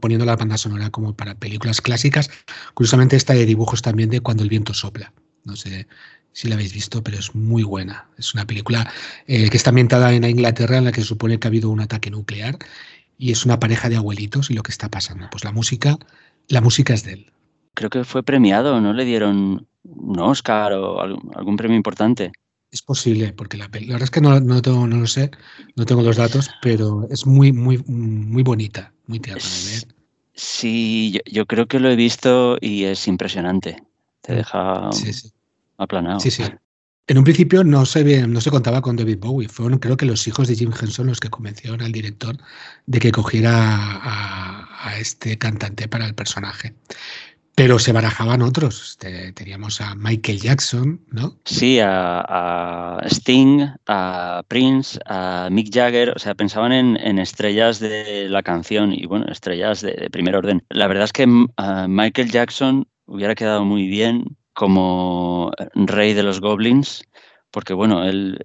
poniendo 0.00 0.24
la 0.24 0.36
banda 0.36 0.56
sonora 0.56 0.88
como 0.88 1.14
para 1.14 1.34
películas 1.34 1.82
clásicas. 1.82 2.30
Curiosamente, 2.72 3.14
esta 3.14 3.34
de 3.34 3.44
dibujos 3.44 3.82
también 3.82 4.08
de 4.08 4.22
Cuando 4.22 4.42
el 4.42 4.48
viento 4.48 4.72
sopla. 4.72 5.12
No 5.44 5.54
sé 5.54 5.86
si 6.32 6.48
la 6.48 6.54
habéis 6.54 6.72
visto, 6.72 7.02
pero 7.02 7.18
es 7.18 7.34
muy 7.34 7.62
buena. 7.62 8.08
Es 8.16 8.32
una 8.32 8.46
película 8.46 8.90
eh, 9.26 9.50
que 9.50 9.56
está 9.58 9.68
ambientada 9.68 10.14
en 10.14 10.24
Inglaterra, 10.24 10.78
en 10.78 10.86
la 10.86 10.92
que 10.92 11.02
se 11.02 11.08
supone 11.08 11.38
que 11.38 11.46
ha 11.46 11.50
habido 11.50 11.68
un 11.68 11.80
ataque 11.80 12.10
nuclear 12.10 12.56
y 13.18 13.32
es 13.32 13.44
una 13.44 13.60
pareja 13.60 13.90
de 13.90 13.96
abuelitos 13.96 14.50
y 14.50 14.54
lo 14.54 14.62
que 14.62 14.72
está 14.72 14.88
pasando. 14.88 15.28
Pues 15.30 15.44
la 15.44 15.52
música, 15.52 15.98
la 16.48 16.62
música 16.62 16.94
es 16.94 17.04
de 17.04 17.12
él. 17.12 17.32
creo 17.74 17.90
que 17.90 18.02
fue 18.02 18.22
premiado, 18.22 18.80
¿no? 18.80 18.94
Le 18.94 19.04
dieron 19.04 19.66
un 19.84 20.18
Oscar 20.18 20.72
o 20.72 21.02
algún, 21.02 21.58
premio 21.58 21.76
importante. 21.76 22.32
Es 22.72 22.80
posible, 22.80 23.34
porque 23.34 23.58
la, 23.58 23.64
la 23.64 23.80
verdad 23.80 24.02
es 24.02 24.10
que 24.10 24.22
no, 24.22 24.40
no, 24.40 24.62
tengo, 24.62 24.86
no 24.86 24.96
lo 24.96 25.06
sé, 25.06 25.30
no 25.76 25.84
tengo 25.84 26.00
los 26.00 26.16
datos, 26.16 26.50
pero 26.62 27.06
es 27.10 27.26
muy, 27.26 27.52
muy, 27.52 27.76
muy 27.86 28.42
bonita, 28.42 28.94
muy 29.06 29.20
tierna 29.20 29.42
Sí, 30.34 31.20
yo, 31.30 31.44
creo 31.44 31.66
que 31.68 31.78
lo 31.78 31.90
he 31.90 31.96
visto 31.96 32.56
y 32.62 32.84
es 32.84 33.06
impresionante. 33.06 33.76
Te 34.22 34.32
mm, 34.32 34.36
deja 34.36 34.90
aplanado. 35.76 36.20
Sí, 36.20 36.30
sí. 36.30 36.44
En 37.08 37.18
un 37.18 37.24
principio 37.24 37.62
no 37.62 37.84
se, 37.84 38.26
no 38.26 38.40
se 38.40 38.50
contaba 38.50 38.80
con 38.80 38.96
David 38.96 39.18
Bowie, 39.18 39.48
fueron 39.50 39.78
creo 39.78 39.98
que 39.98 40.06
los 40.06 40.26
hijos 40.26 40.48
de 40.48 40.56
Jim 40.56 40.72
Henson 40.72 41.08
los 41.08 41.20
que 41.20 41.28
convencieron 41.28 41.82
al 41.82 41.92
director 41.92 42.38
de 42.86 42.98
que 43.00 43.12
cogiera 43.12 44.00
a 44.02 44.98
este 44.98 45.36
cantante 45.36 45.88
para 45.88 46.06
el 46.06 46.14
personaje. 46.14 46.74
Pero 47.54 47.78
se 47.78 47.92
barajaban 47.92 48.40
otros. 48.40 48.96
Teníamos 49.34 49.80
a 49.80 49.94
Michael 49.94 50.40
Jackson, 50.40 51.04
¿no? 51.10 51.36
Sí, 51.44 51.78
a, 51.82 52.98
Sting, 53.04 53.66
a 53.86 54.42
Prince, 54.48 54.98
a 55.04 55.48
Mick 55.50 55.72
Jagger. 55.72 56.10
O 56.16 56.18
sea, 56.18 56.34
pensaban 56.34 56.72
en, 56.72 57.18
estrellas 57.18 57.78
de 57.78 58.28
la 58.30 58.42
canción 58.42 58.92
y, 58.92 59.04
bueno, 59.04 59.26
estrellas 59.30 59.82
de, 59.82 60.08
primer 60.10 60.34
orden. 60.34 60.64
La 60.70 60.86
verdad 60.86 61.04
es 61.04 61.12
que 61.12 61.26
mm, 61.26 61.48
Michael 61.88 62.30
Jackson 62.30 62.88
hubiera 63.04 63.34
quedado 63.34 63.64
muy 63.64 63.86
bien 63.86 64.36
como 64.54 65.52
rey 65.74 66.14
de 66.14 66.22
los 66.22 66.40
goblins, 66.40 67.02
porque, 67.50 67.74
bueno, 67.74 68.04
él 68.04 68.38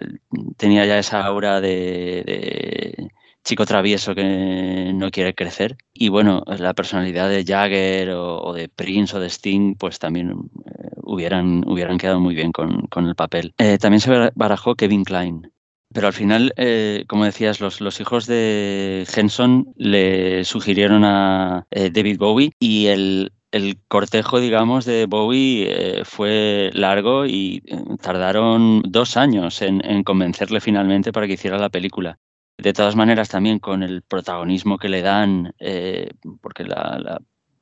tenía 0.57 0.85
ya 0.85 0.99
esa 0.99 1.25
aura 1.25 1.61
de 1.61 3.09
chico 3.48 3.66
travieso 3.66 4.13
que 4.13 4.92
no 4.94 5.10
quiere 5.10 5.34
crecer. 5.34 5.77
Y 5.94 6.10
bueno, 6.10 6.44
la 6.46 6.74
personalidad 6.74 7.30
de 7.30 7.46
Jagger 7.46 8.10
o, 8.12 8.54
de 8.54 8.68
Prince 8.68 9.16
o 9.16 9.20
de 9.22 9.30
Sting, 9.30 9.75
pues 9.75 10.00
también 10.00 10.32
eh, 10.32 10.89
hubieran, 11.04 11.63
hubieran 11.66 11.98
quedado 11.98 12.20
muy 12.20 12.36
bien 12.36 12.51
con, 12.51 13.08
el 13.08 13.16
papel. 13.16 13.54
Eh, 13.58 13.77
también 13.77 14.01
se 14.01 14.32
barajó 14.36 14.75
Kevin 14.75 15.06
Klein. 15.06 15.50
Pero 15.94 16.08
al 16.08 16.13
final, 16.13 16.54
eh, 16.58 17.06
como 17.08 17.24
decías, 17.24 17.62
los, 17.62 17.80
los, 17.80 18.01
hijos 18.01 18.27
de 18.27 19.08
Henson 19.16 19.74
le 19.77 20.44
sugirieron 20.44 21.06
a 21.06 21.66
David 21.72 22.18
Bowie 22.20 22.51
y 22.60 22.88
el, 22.88 23.32
el 23.51 23.77
cortejo, 23.88 24.42
digamos, 24.42 24.84
de 24.84 25.06
Bowie 25.06 26.04
fue 26.04 26.72
largo 26.74 27.25
y 27.25 27.63
tardaron 28.01 28.82
dos 28.86 29.16
años 29.16 29.62
en, 29.62 30.04
convencerle 30.04 30.60
finalmente 30.60 31.13
para 31.13 31.25
que 31.25 31.34
hiciera 31.34 31.58
la 31.58 31.70
película. 31.70 32.20
De 32.57 32.73
todas 32.73 32.95
maneras, 32.95 33.29
también 33.29 33.59
con 33.59 33.83
el 33.83 34.01
protagonismo 34.01 34.79
que 34.79 34.89
le 34.89 35.03
dan, 35.03 35.53
eh, 35.59 36.09
porque 36.41 36.63
la, 36.63 37.21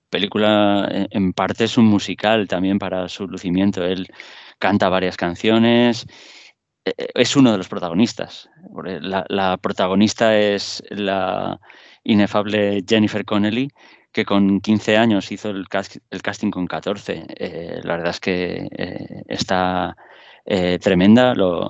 película 0.09 0.87
eh, 0.89 1.07
en 1.11 1.33
parte 1.33 1.65
es 1.65 1.77
un 1.77 1.85
musical 1.85 2.47
también 2.47 2.79
para 2.79 3.09
su 3.09 3.27
lucimiento. 3.27 3.83
Él 3.83 4.07
canta 4.57 4.87
varias 4.87 5.17
canciones, 5.17 6.07
eh, 6.85 7.09
es 7.13 7.35
uno 7.35 7.51
de 7.51 7.57
los 7.57 7.67
protagonistas. 7.67 8.49
La, 9.01 9.57
protagonista 9.57 10.37
es 10.37 10.81
la 10.89 11.59
inefable 12.03 12.81
Jennifer 12.87 13.25
Connelly, 13.25 13.69
que 14.13 14.23
con 14.23 14.61
15 14.61 14.97
años 14.97 15.29
hizo 15.31 15.49
el, 15.49 15.67
casting 15.67 16.51
con 16.51 16.67
14. 16.67 17.25
la 17.83 17.97
verdad 17.97 18.11
es 18.11 18.19
que 18.21 18.69
está 19.27 19.97
tremenda, 20.79 21.35
lo, 21.35 21.67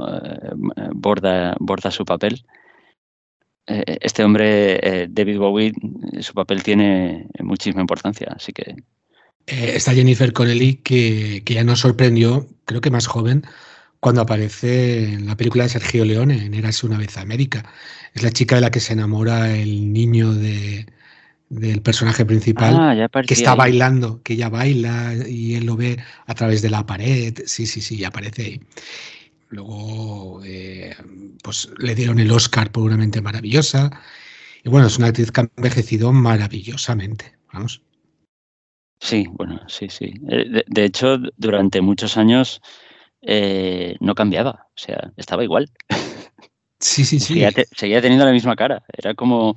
borda, 0.94 1.55
borda 1.60 1.89
su 1.89 2.05
papel. 2.05 2.46
Eh, 3.68 3.98
este 4.02 4.24
hombre, 4.24 4.80
eh, 4.82 5.08
David 5.10 5.38
Bowie, 5.38 5.74
su 6.20 6.34
papel 6.34 6.62
tiene 6.62 7.28
muchísima 7.40 7.82
importancia, 7.82 8.34
así 8.36 8.54
que... 8.54 8.76
Eh, 9.48 9.74
está 9.76 9.94
Jennifer 9.94 10.34
Connelly, 10.34 10.76
que, 10.76 11.44
ya 11.46 11.64
nos 11.64 11.80
sorprendió, 11.80 12.48
creo 12.66 12.82
que 12.82 12.90
más 12.90 13.08
joven, 13.08 13.44
cuando 14.00 14.22
aparece 14.22 15.14
en 15.14 15.28
la 15.28 15.36
película 15.36 15.64
de 15.64 15.70
Sergio 15.70 16.06
Leone, 16.06 16.46
en 16.46 16.54
Érase 16.54 16.86
una 16.86 16.98
vez 16.98 17.18
América. 17.18 17.64
Es 18.14 18.24
la 18.24 18.32
chica 18.32 18.56
de 18.56 18.62
la 18.62 18.72
que 18.72 18.80
se 18.80 18.94
enamora 18.94 19.56
el 19.56 19.94
niño 19.94 20.34
de, 20.34 20.86
del 21.50 21.82
personaje 21.82 22.26
principal, 22.26 22.76
ah, 22.76 23.24
que 23.26 23.34
está 23.34 23.56
bailando, 23.56 24.22
que 24.24 24.34
ella 24.34 24.50
baila 24.50 25.14
y 25.28 25.56
él 25.56 25.66
lo 25.66 25.76
ve 25.76 25.98
a 26.26 26.34
través 26.34 26.62
de 26.62 26.70
la 26.70 26.86
pared. 26.86 27.34
Sí, 27.46 27.66
sí, 27.66 27.82
sí, 27.82 28.04
aparece 28.04 28.42
ahí. 28.44 28.62
Luego, 29.56 30.42
eh, 30.44 30.94
pues 31.42 31.70
le 31.78 31.96
dieron 31.96 32.20
el 32.20 32.30
Oscar 32.30 32.74
por 32.74 32.84
una 32.84 32.98
mente 32.98 33.22
maravillosa. 33.22 33.90
Y 34.66 34.70
bueno, 34.70 34.88
es 34.88 34.98
una 34.98 35.08
actriz 35.08 35.32
que 35.32 35.42
ha 35.42 35.50
envejecido 35.56 36.12
maravillosamente, 36.12 37.38
vamos. 37.54 37.82
Sí, 39.00 39.26
bueno, 39.32 39.62
sí, 39.68 39.88
sí. 39.88 40.14
Eh, 40.30 40.64
de, 40.68 40.84
hecho, 40.84 41.20
durante 41.38 41.80
muchos 41.80 42.18
años 42.18 42.62
eh, 43.22 43.96
no 44.02 44.14
cambiaba, 44.14 44.68
o 44.76 44.78
sea, 44.78 45.12
estaba 45.16 45.44
igual. 45.44 45.72
Sí, 46.78 47.06
sí, 47.06 47.20
sí. 47.20 47.42
Seguía, 47.72 48.02
teniendo 48.02 48.26
la 48.26 48.34
misma 48.34 48.56
cara. 48.58 48.84
Era 48.96 49.16
como 49.16 49.56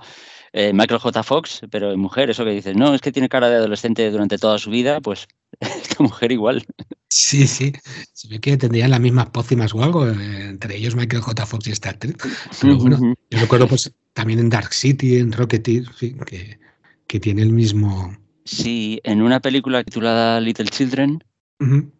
Michael 0.52 1.00
J. 1.00 1.23
Fox, 1.23 1.61
pero 1.71 1.93
en 1.93 2.00
mujer, 2.00 2.31
eso 2.31 2.45
que 2.45 2.50
dices, 2.50 2.76
no, 2.76 2.95
es 2.95 3.00
que 3.00 3.12
tiene 3.12 3.28
cara 3.28 3.49
de 3.49 3.57
adolescente 3.57 4.11
durante 4.11 4.38
toda 4.38 4.59
su 4.59 4.71
vida, 4.71 5.00
pues 5.00 5.28
esta 5.61 6.02
mujer 6.02 6.33
igual. 6.33 6.64
Sí, 7.11 7.47
sí. 7.47 7.73
Se 8.12 8.28
ve 8.28 8.40
que 8.40 8.57
tendrían 8.57 8.90
las 8.90 9.00
mismas 9.00 9.31
pócimas 9.31 9.75
o 9.75 9.83
algo, 9.83 10.07
eh, 10.09 10.47
entre 10.49 10.76
ellos 10.76 10.95
Michael 10.95 11.23
J. 11.23 11.47
Fox 11.47 11.69
y 11.69 11.73
esta 11.73 11.90
actriz. 11.90 12.17
Pero 12.61 12.76
bueno, 12.76 13.14
yo 13.31 13.38
recuerdo 13.38 13.67
pues 13.67 13.93
también 14.12 14.38
en 14.38 14.50
Dark 14.50 14.73
City, 14.73 15.19
en 15.19 15.33
Rocketeer, 15.33 15.85
que, 16.26 16.59
que 17.07 17.21
tiene 17.21 17.43
el 17.43 17.52
mismo. 17.52 18.17
Sí, 18.45 19.00
en 19.05 19.23
una 19.23 19.40
película 19.40 19.83
titulada 19.85 20.40
Little 20.40 20.67
Children, 20.67 21.25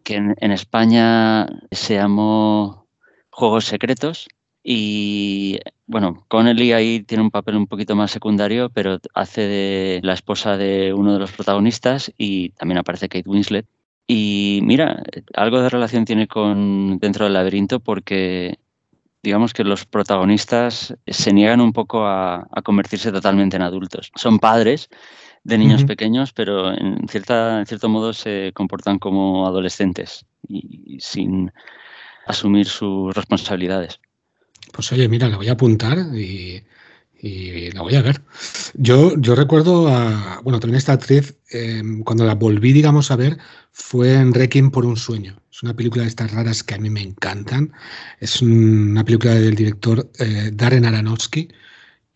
que 0.05 0.15
en, 0.15 0.53
España 0.53 1.47
se 1.73 1.95
llamó 1.95 2.87
Juegos 3.31 3.65
Secretos. 3.65 4.29
Y 4.63 5.61
bueno, 5.89 6.25
Connelly 6.29 6.73
ahí 6.73 7.01
tiene 7.01 7.25
un 7.25 7.31
papel 7.31 7.57
un 7.57 7.67
poquito 7.67 7.97
más 7.97 8.11
secundario, 8.11 8.69
pero 8.69 8.99
hace 9.15 9.41
de 9.41 10.01
la 10.03 10.13
esposa 10.13 10.59
de 10.59 10.93
uno 10.93 11.15
de 11.15 11.19
los 11.19 11.33
protagonistas 11.33 12.13
y 12.19 12.51
también 12.51 12.79
aparece 12.79 13.09
Kate 13.09 13.29
Winslet. 13.29 13.67
Y 14.07 14.61
mira, 14.63 15.03
algo 15.35 15.63
de 15.63 15.71
relación 15.71 16.05
tiene 16.05 16.29
con 16.29 16.99
Dentro 16.99 17.25
del 17.25 17.33
laberinto 17.33 17.81
porque 17.81 18.59
digamos 19.23 19.55
que 19.55 19.65
los 19.65 19.87
protagonistas 19.87 20.95
se 21.07 21.33
niegan 21.33 21.63
un 21.63 21.73
poco 21.73 22.07
a, 22.07 22.47
convertirse 22.65 23.11
totalmente 23.11 23.57
en 23.57 23.63
adultos. 23.63 24.13
Son 24.15 24.39
padres 24.39 24.91
de 25.43 25.57
niños 25.57 25.85
pequeños, 25.85 26.35
pero 26.35 26.71
en, 26.71 27.09
cierta, 27.09 27.61
en 27.61 27.67
cierto 27.67 27.89
modo 27.89 28.13
se 28.13 28.53
comportan 28.53 28.99
como 28.99 29.47
adolescentes 29.47 30.27
y 30.47 30.99
sin 31.01 31.51
asumir 32.27 32.67
sus 32.67 33.15
responsabilidades. 33.15 34.01
Pues 34.73 34.93
oye, 34.93 35.09
mira, 35.09 35.29
la 35.29 35.37
voy 35.37 35.49
a 35.49 35.53
apuntar 35.53 35.99
y 36.15 36.63
la 37.73 37.83
voy 37.83 37.97
a 37.97 38.03
ver. 38.03 38.23
Yo, 38.75 39.15
yo 39.19 39.35
recuerdo 39.35 39.89
a, 39.89 40.41
bueno, 40.43 40.61
también 40.61 40.79
esta 40.79 40.93
actriz, 40.93 41.37
em, 41.51 42.03
cuando 42.05 42.25
la 42.25 42.35
volví, 42.35 42.73
digamos, 42.73 43.11
a 43.11 43.17
ver, 43.17 43.39
fue 43.73 44.15
en 44.15 44.33
Requiem 44.35 44.71
por 44.71 44.85
un 44.87 44.97
sueño. 44.97 45.41
Es 45.51 45.63
una 45.63 45.75
película 45.75 46.03
de 46.03 46.09
estas 46.09 46.33
raras 46.33 46.63
que 46.63 46.75
a 46.75 46.79
mí 46.79 46.91
me 46.91 47.03
encantan. 47.03 47.73
Es 48.21 48.43
una 48.43 49.05
película 49.05 49.35
del 49.35 49.55
director 49.55 50.11
eh, 50.19 50.51
Darren 50.53 50.85
Aronofsky, 50.85 51.49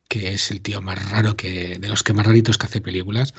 que 0.09 0.35
es 0.35 0.51
el 0.51 0.61
tío 0.61 0.83
más 0.83 1.11
raro 1.11 1.37
que, 1.37 1.79
de 1.79 1.89
los 1.89 2.03
que 2.03 2.13
más 2.13 2.27
raritos 2.27 2.59
que 2.59 2.67
hace 2.67 2.81
películas. 2.81 3.35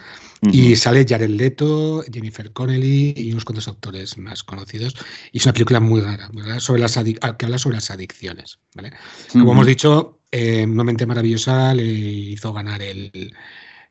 Y 0.52 0.76
sale 0.76 1.06
Jared 1.08 1.30
Leto, 1.30 2.04
Jennifer 2.12 2.52
Connelly 2.52 3.14
y 3.16 3.32
unos 3.32 3.46
cuantos 3.46 3.68
actores 3.68 4.18
más 4.18 4.44
conocidos. 4.44 4.96
Y 5.32 5.38
es 5.38 5.46
una 5.46 5.54
película 5.54 5.80
muy 5.80 6.02
rara, 6.02 6.30
sobre 6.60 6.82
las 6.82 6.98
que 6.98 7.46
habla 7.46 7.58
sobre 7.58 7.76
las 7.76 7.90
adicciones. 7.92 8.60
¿vale? 8.76 8.92
Como 9.32 9.54
hemos 9.54 9.66
dicho, 9.66 10.20
eh, 10.32 10.66
una 10.66 10.84
mente 10.84 11.06
maravillosa 11.06 11.74
le 11.74 11.84
hizo 11.84 12.52
ganar 12.54 12.82
el, 12.82 13.34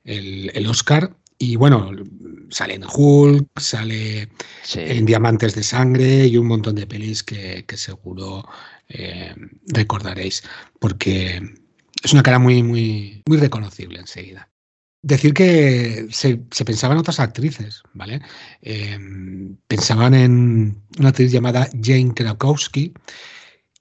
el, 0.04 0.66
Oscar. 0.66 1.16
Y 1.38 1.56
bueno, 1.56 1.90
sale 2.50 2.74
en 2.74 2.84
Hulk, 2.84 3.48
sale 3.58 4.28
en 4.74 5.06
Diamantes 5.06 5.54
de 5.54 5.62
Sangre 5.62 6.26
y 6.26 6.36
un 6.36 6.46
montón 6.46 6.76
de 6.76 6.86
pelis 6.86 7.22
que, 7.22 7.64
seguro 7.74 8.48
eh, 8.88 9.34
recordaréis, 9.66 10.44
porque 10.78 11.42
es 12.02 12.12
una 12.12 12.22
cara 12.22 12.38
muy, 12.38 12.62
muy, 12.62 13.22
muy 13.26 13.38
reconocible 13.38 13.98
enseguida. 13.98 14.51
Decir 15.04 15.34
que 15.34 16.06
se, 16.10 16.38
pensaban 16.64 16.96
otras 16.96 17.18
actrices, 17.18 17.82
¿vale? 17.92 18.22
Eh, 18.62 18.96
pensaban 19.66 20.14
en 20.14 20.80
una 20.98 21.08
actriz 21.08 21.32
llamada 21.32 21.68
Jane 21.82 22.14
Krakowski, 22.14 22.94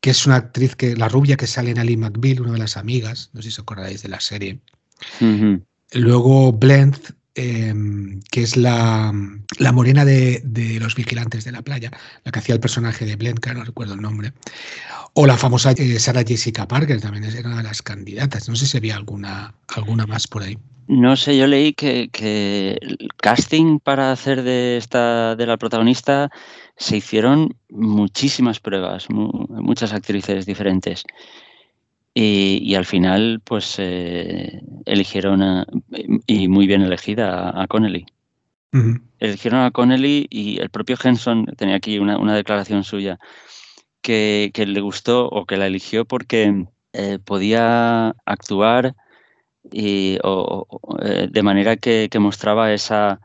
que 0.02 0.10
es 0.10 0.26
una 0.26 0.38
actriz 0.38 0.76
que, 0.76 0.96
la 0.96 1.08
rubia 1.08 1.38
que 1.38 1.46
sale 1.46 1.70
en 1.70 1.78
Ali 1.78 1.96
McBeal, 1.96 2.42
una 2.42 2.54
de 2.54 2.58
las 2.58 2.76
amigas, 2.76 3.30
no 3.34 3.42
sé 3.42 3.50
si 3.50 3.54
os 3.54 3.60
acordáis 3.60 4.02
de 4.02 4.10
la 4.10 4.20
serie. 4.20 4.60
Luego 5.94 6.54
Blend, 6.54 6.98
em, 7.36 8.20
que 8.32 8.42
es 8.42 8.58
la, 8.58 9.14
la 9.60 9.72
morena 9.72 10.04
de, 10.06 10.42
los 10.82 10.96
vigilantes 10.96 11.44
de 11.44 11.52
la 11.52 11.62
playa, 11.62 11.92
la 12.24 12.32
que 12.32 12.40
hacía 12.40 12.56
el 12.56 12.62
personaje 12.62 13.06
de 13.06 13.16
Blend, 13.16 13.40
que 13.40 13.54
no 13.54 13.64
recuerdo 13.64 13.94
el 13.94 14.02
nombre. 14.02 14.34
O 15.14 15.28
la 15.28 15.38
famosa 15.38 15.72
eh, 15.74 16.00
Sarah 16.00 16.24
Jessica 16.24 16.68
Parker, 16.68 17.00
también 17.00 17.26
era 17.26 17.48
una 17.48 17.58
de 17.58 17.64
las 17.64 17.84
candidatas. 17.84 18.50
No 18.50 18.56
sé 18.56 18.66
si 18.66 18.78
había 18.78 18.96
alguna, 18.96 19.54
alguna 19.68 20.08
más 20.08 20.26
por 20.28 20.42
ahí. 20.42 20.58
No 20.92 21.16
sé, 21.16 21.38
yo 21.38 21.48
leí 21.48 21.72
que, 21.72 22.10
el 22.82 23.08
casting 23.16 23.80
para 23.80 24.12
hacer 24.12 24.44
de 24.44 24.76
esta 24.76 25.38
de 25.38 25.46
la 25.46 25.56
protagonista 25.56 26.30
se 26.76 26.98
hicieron 26.98 27.56
muchísimas 27.70 28.60
pruebas, 28.60 29.10
muchas 29.10 29.94
actrices 29.94 30.46
diferentes. 30.46 31.06
Y, 32.14 32.76
al 32.76 32.84
final, 32.84 33.42
pues 33.46 33.76
eh, 33.78 34.62
eligieron, 34.86 35.66
y 36.28 36.50
muy 36.50 36.68
bien 36.68 36.82
elegida, 36.82 37.54
a, 37.56 37.68
Connelly. 37.68 38.06
Eligieron 39.20 39.62
a 39.62 39.72
Connelly 39.72 40.28
y 40.30 40.60
el 40.60 40.70
propio 40.70 40.98
Henson, 41.02 41.46
tenía 41.56 41.76
aquí 41.76 42.00
una, 42.00 42.36
declaración 42.36 42.84
suya, 42.84 43.18
que, 44.02 44.52
le 44.54 44.82
gustó 44.82 45.30
o 45.30 45.46
que 45.46 45.56
la 45.56 45.68
eligió 45.68 46.04
porque 46.04 46.66
eh, 46.92 47.18
podía 47.24 48.10
actuar 48.26 48.94
y, 49.72 50.18
eh, 51.02 51.28
de 51.30 51.44
manera 51.44 51.78
que, 51.78 52.10
mostraba 52.20 52.74
esa 52.74 53.20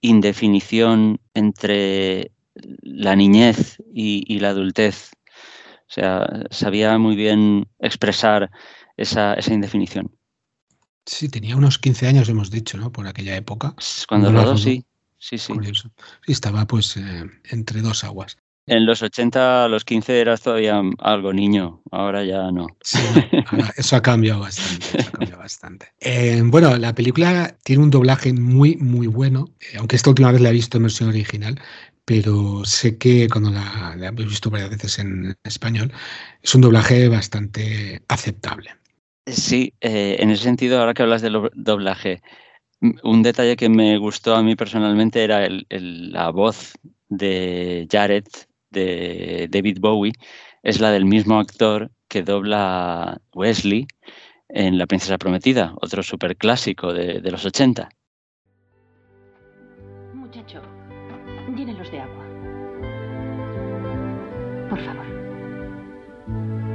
indefinición 0.00 1.20
entre 1.34 2.32
la 2.82 3.16
niñez 3.16 3.78
y, 3.94 4.38
la 4.38 4.50
adultez. 4.50 5.12
O 5.88 5.92
sea, 5.92 6.44
sabía 6.50 6.96
muy 6.98 7.16
bien 7.16 7.68
expresar 7.80 8.50
esa, 8.96 9.36
indefinición. 9.50 10.14
Sí, 11.06 11.28
tenía 11.28 11.56
unos 11.56 11.78
15 11.78 12.06
años, 12.06 12.28
hemos 12.28 12.50
dicho, 12.50 12.76
¿no? 12.76 12.92
Por 12.92 13.06
aquella 13.06 13.36
época. 13.36 13.74
Cuando 14.08 14.30
rodó, 14.30 14.56
sí. 14.56 14.84
Sí, 15.18 15.36
sí. 15.36 15.52
Sí, 15.62 16.32
estaba 16.32 16.66
pues 16.66 16.96
eh, 16.96 17.24
entre 17.50 17.82
dos 17.82 18.04
aguas. 18.04 18.38
En 18.66 18.86
los 18.86 19.02
80, 19.02 19.64
a 19.64 19.68
los 19.68 19.84
15 19.84 20.20
eras 20.20 20.42
todavía 20.42 20.80
algo 20.98 21.32
niño, 21.32 21.82
ahora 21.90 22.24
ya 22.24 22.50
no. 22.52 22.66
Sí, 22.82 22.98
eso 23.76 23.96
ha 23.96 24.02
cambiado 24.02 24.40
bastante. 24.40 25.36
bastante. 25.36 25.86
Eh, 25.98 26.40
bueno, 26.44 26.76
la 26.76 26.94
película 26.94 27.56
tiene 27.64 27.82
un 27.82 27.90
doblaje 27.90 28.32
muy, 28.32 28.76
muy 28.76 29.06
bueno, 29.06 29.46
eh, 29.60 29.78
aunque 29.78 29.96
esta 29.96 30.10
última 30.10 30.30
vez 30.30 30.40
la 30.40 30.50
he 30.50 30.52
visto 30.52 30.76
en 30.76 30.84
versión 30.84 31.08
original, 31.08 31.60
pero 32.04 32.64
sé 32.64 32.98
que 32.98 33.28
cuando 33.28 33.50
la, 33.50 33.96
he 34.00 34.10
visto 34.24 34.50
varias 34.50 34.70
veces 34.70 34.98
en 34.98 35.34
español, 35.44 35.92
es 36.42 36.54
un 36.54 36.60
doblaje 36.60 37.08
bastante 37.08 38.02
aceptable. 38.08 38.70
Sí, 39.26 39.74
eh, 39.80 40.16
en 40.18 40.30
ese 40.30 40.44
sentido, 40.44 40.78
ahora 40.78 40.94
que 40.94 41.02
hablas 41.02 41.22
del 41.22 41.50
doblaje, 41.54 42.22
un 43.02 43.22
detalle 43.22 43.56
que 43.56 43.68
me 43.68 43.98
gustó 43.98 44.34
a 44.34 44.42
mí 44.42 44.56
personalmente 44.56 45.22
era 45.22 45.48
la 45.68 46.30
voz 46.30 46.72
de 47.08 47.86
Jared 47.90 48.24
de 48.70 49.48
David 49.50 49.78
Bowie 49.80 50.12
es 50.62 50.80
la 50.80 50.90
del 50.90 51.04
mismo 51.04 51.38
actor 51.38 51.90
que 52.08 52.22
dobla 52.22 53.20
Wesley 53.34 53.86
en 54.48 54.78
La 54.78 54.86
Princesa 54.86 55.18
Prometida, 55.18 55.74
otro 55.80 56.02
superclásico 56.02 56.92
de, 56.92 57.20
de 57.20 57.30
los 57.30 57.44
80. 57.44 57.88
Muchacho, 60.14 60.60
llénelos 61.56 61.90
de 61.90 62.00
agua. 62.00 62.24
Por 64.68 64.80
favor. 64.80 65.06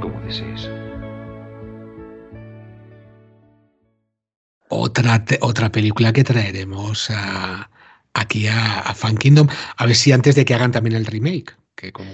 Como 0.00 0.20
desees. 0.22 0.70
Otra, 4.68 5.24
otra 5.42 5.70
película 5.70 6.12
que 6.12 6.24
traeremos 6.24 7.10
aquí 8.14 8.48
a, 8.48 8.80
a 8.80 8.94
Fan 8.94 9.16
Kingdom, 9.16 9.48
a 9.76 9.86
ver 9.86 9.94
si 9.94 10.12
antes 10.12 10.34
de 10.34 10.44
que 10.44 10.54
hagan 10.54 10.72
también 10.72 10.96
el 10.96 11.06
remake 11.06 11.54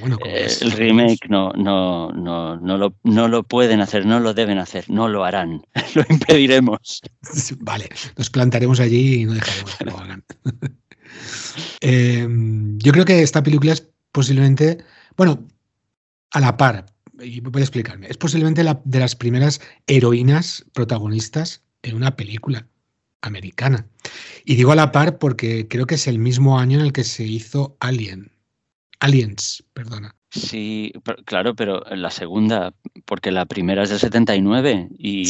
bueno, 0.00 0.18
eh, 0.24 0.48
el 0.60 0.72
remake 0.72 1.28
no, 1.28 1.52
no, 1.52 2.10
no, 2.12 2.56
no, 2.56 2.78
lo, 2.78 2.96
no 3.04 3.28
lo 3.28 3.44
pueden 3.44 3.80
hacer, 3.80 4.04
no 4.04 4.18
lo 4.18 4.34
deben 4.34 4.58
hacer, 4.58 4.90
no 4.90 5.08
lo 5.08 5.24
harán, 5.24 5.62
lo 5.94 6.04
impediremos. 6.08 7.00
Vale, 7.60 7.88
nos 8.16 8.30
plantaremos 8.30 8.80
allí 8.80 9.22
y 9.22 9.24
no 9.24 9.34
dejaremos 9.34 9.76
que 9.76 9.84
lo 9.84 9.98
hagan. 9.98 10.24
Em, 11.80 12.78
yo 12.78 12.92
creo 12.92 13.04
que 13.04 13.22
esta 13.22 13.42
película 13.42 13.72
es 13.72 13.86
posiblemente, 14.12 14.78
bueno, 15.16 15.46
a 16.30 16.40
la 16.40 16.56
par, 16.56 16.86
y 17.20 17.40
voy 17.40 17.60
a 17.60 17.64
explicarme, 17.64 18.06
es 18.08 18.16
posiblemente 18.16 18.64
la 18.64 18.80
de 18.84 18.98
las 18.98 19.14
primeras 19.14 19.60
heroínas 19.86 20.64
protagonistas 20.72 21.62
en 21.82 21.96
una 21.96 22.16
película 22.16 22.66
americana. 23.20 23.86
Y 24.44 24.56
digo 24.56 24.72
a 24.72 24.76
la 24.76 24.90
par 24.92 25.18
porque 25.18 25.68
creo 25.68 25.86
que 25.86 25.96
es 25.96 26.06
el 26.06 26.18
mismo 26.18 26.58
año 26.58 26.78
en 26.78 26.86
el 26.86 26.92
que 26.92 27.04
se 27.04 27.24
hizo 27.24 27.76
Alien. 27.80 28.31
Aliens, 29.02 29.64
perdona. 29.74 30.14
Sí, 30.30 30.92
claro, 31.24 31.56
pero 31.56 31.82
la 31.90 32.10
segunda, 32.10 32.72
porque 33.04 33.32
la 33.32 33.46
primera 33.46 33.82
es 33.82 33.90
del 33.90 33.98
79 33.98 34.90
y, 34.96 35.24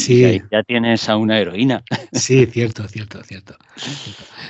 ya 0.51 0.63
tienes 0.63 1.09
a 1.09 1.17
una 1.17 1.41
heroína. 1.41 1.83
Sí, 2.13 2.45
cierto, 2.45 2.87
cierto, 2.87 3.25
cierto. 3.25 3.57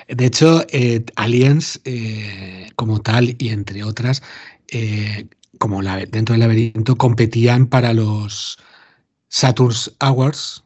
De 0.09 0.27
hecho, 0.27 0.67
eh, 0.71 1.05
Aliens, 1.15 1.81
eh, 1.85 2.69
como 2.75 3.01
tal, 3.01 3.37
y 3.39 3.51
entre 3.51 3.85
otras, 3.85 4.25
eh, 4.67 5.29
como 5.59 5.83
la, 5.83 5.99
dentro 5.99 6.33
del 6.33 6.41
laberinto, 6.41 6.97
competían 6.97 7.69
para 7.69 7.93
los 7.93 8.59
Saturn's 9.29 9.95
Awards, 10.01 10.65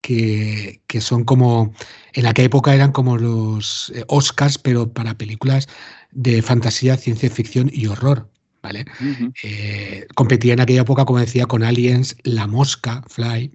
que, 0.00 0.82
que, 0.88 1.00
son 1.00 1.22
como, 1.22 1.72
en 2.12 2.26
aquella 2.26 2.46
época 2.46 2.74
eran 2.74 2.90
como 2.90 3.16
los 3.16 3.92
Oscars, 4.08 4.58
pero 4.58 4.92
para 4.92 5.14
películas 5.14 5.68
de 6.10 6.42
fantasía, 6.42 6.96
ciencia 6.96 7.30
ficción 7.30 7.70
y 7.72 7.86
horror. 7.86 8.30
¿vale? 8.62 8.84
Eh, 9.42 10.06
competía 10.14 10.52
en 10.52 10.60
aquella 10.60 10.82
época, 10.82 11.04
como 11.04 11.18
decía, 11.18 11.46
con 11.46 11.62
Aliens, 11.62 12.16
La 12.22 12.46
Mosca, 12.46 13.02
Fly, 13.08 13.52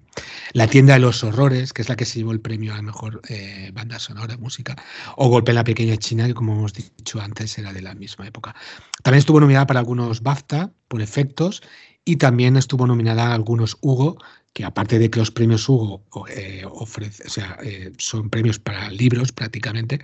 La 0.52 0.66
Tienda 0.66 0.94
de 0.94 1.00
los 1.00 1.22
Horrores, 1.24 1.72
que 1.72 1.82
es 1.82 1.88
la 1.88 1.96
que 1.96 2.04
se 2.04 2.18
llevó 2.18 2.32
el 2.32 2.40
premio 2.40 2.72
a 2.72 2.76
la 2.76 2.82
mejor 2.82 3.20
eh, 3.28 3.70
banda 3.72 3.98
sonora, 3.98 4.36
música, 4.36 4.76
o 5.16 5.28
Golpe 5.28 5.52
en 5.52 5.56
la 5.56 5.64
Pequeña 5.64 5.96
China, 5.96 6.26
que 6.26 6.34
como 6.34 6.54
hemos 6.54 6.72
dicho 6.72 7.20
antes 7.20 7.56
era 7.58 7.72
de 7.72 7.82
la 7.82 7.94
misma 7.94 8.26
época. 8.26 8.54
También 9.02 9.18
estuvo 9.18 9.40
nominada 9.40 9.66
para 9.66 9.80
algunos 9.80 10.22
BAFTA 10.22 10.72
por 10.88 11.02
efectos 11.02 11.62
y 12.04 12.16
también 12.16 12.56
estuvo 12.56 12.86
nominada 12.86 13.28
a 13.28 13.34
algunos 13.34 13.78
Hugo, 13.80 14.18
que 14.52 14.64
aparte 14.64 14.98
de 14.98 15.10
que 15.10 15.18
los 15.18 15.30
premios 15.30 15.68
Hugo 15.68 16.04
eh, 16.28 16.64
ofrece, 16.70 17.24
o 17.26 17.30
sea, 17.30 17.58
son 17.98 18.30
premios 18.30 18.58
para 18.58 18.88
libros 18.90 19.32
prácticamente, 19.32 20.00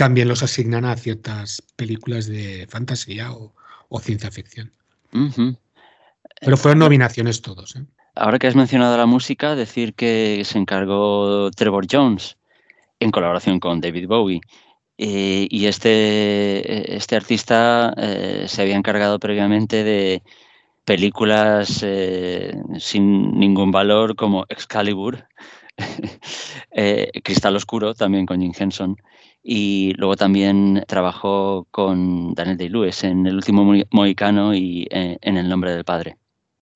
también 0.00 0.28
los 0.28 0.42
asignan 0.42 0.86
a 0.86 0.96
ciertas 0.96 1.62
películas 1.76 2.26
de 2.26 2.66
fantasía 2.70 3.32
o, 3.32 3.52
ciencia 4.00 4.30
ficción. 4.30 4.72
Pero 6.40 6.56
fueron 6.56 6.78
nominaciones 6.78 7.42
todos. 7.42 7.76
¿eh? 7.76 7.84
Ahora 8.14 8.38
que 8.38 8.46
has 8.46 8.56
mencionado 8.56 8.96
la 8.96 9.04
música, 9.04 9.54
decir 9.54 9.92
que 9.92 10.40
se 10.46 10.56
encargó 10.56 11.50
Trevor 11.50 11.86
Jones 11.90 12.38
en 12.98 13.10
colaboración 13.10 13.60
con 13.60 13.82
David 13.82 14.06
Bowie. 14.08 14.40
Eh, 14.96 15.46
y 15.50 15.66
este, 15.66 16.96
este 16.96 17.16
artista 17.16 17.92
eh, 17.98 18.46
se 18.48 18.62
había 18.62 18.76
encargado 18.76 19.18
previamente 19.18 19.84
de 19.84 20.22
películas 20.86 21.84
sin 22.78 23.38
ningún 23.38 23.70
valor 23.70 24.16
como 24.16 24.46
Excalibur, 24.48 25.26
Cristal 27.22 27.56
Oscuro, 27.56 27.92
también 27.92 28.24
con 28.24 28.40
Jim 28.40 28.54
Henson, 28.58 28.96
y 29.42 29.94
luego 29.96 30.16
también 30.16 30.84
trabajó 30.86 31.66
con 31.70 32.34
Daniel 32.34 32.58
Day-Lewis 32.58 33.04
en 33.04 33.26
El 33.26 33.36
último 33.36 33.72
Mohicano 33.90 34.54
y 34.54 34.86
eh, 34.90 35.18
en 35.20 35.36
El 35.36 35.48
nombre 35.48 35.72
del 35.74 35.84
padre. 35.84 36.16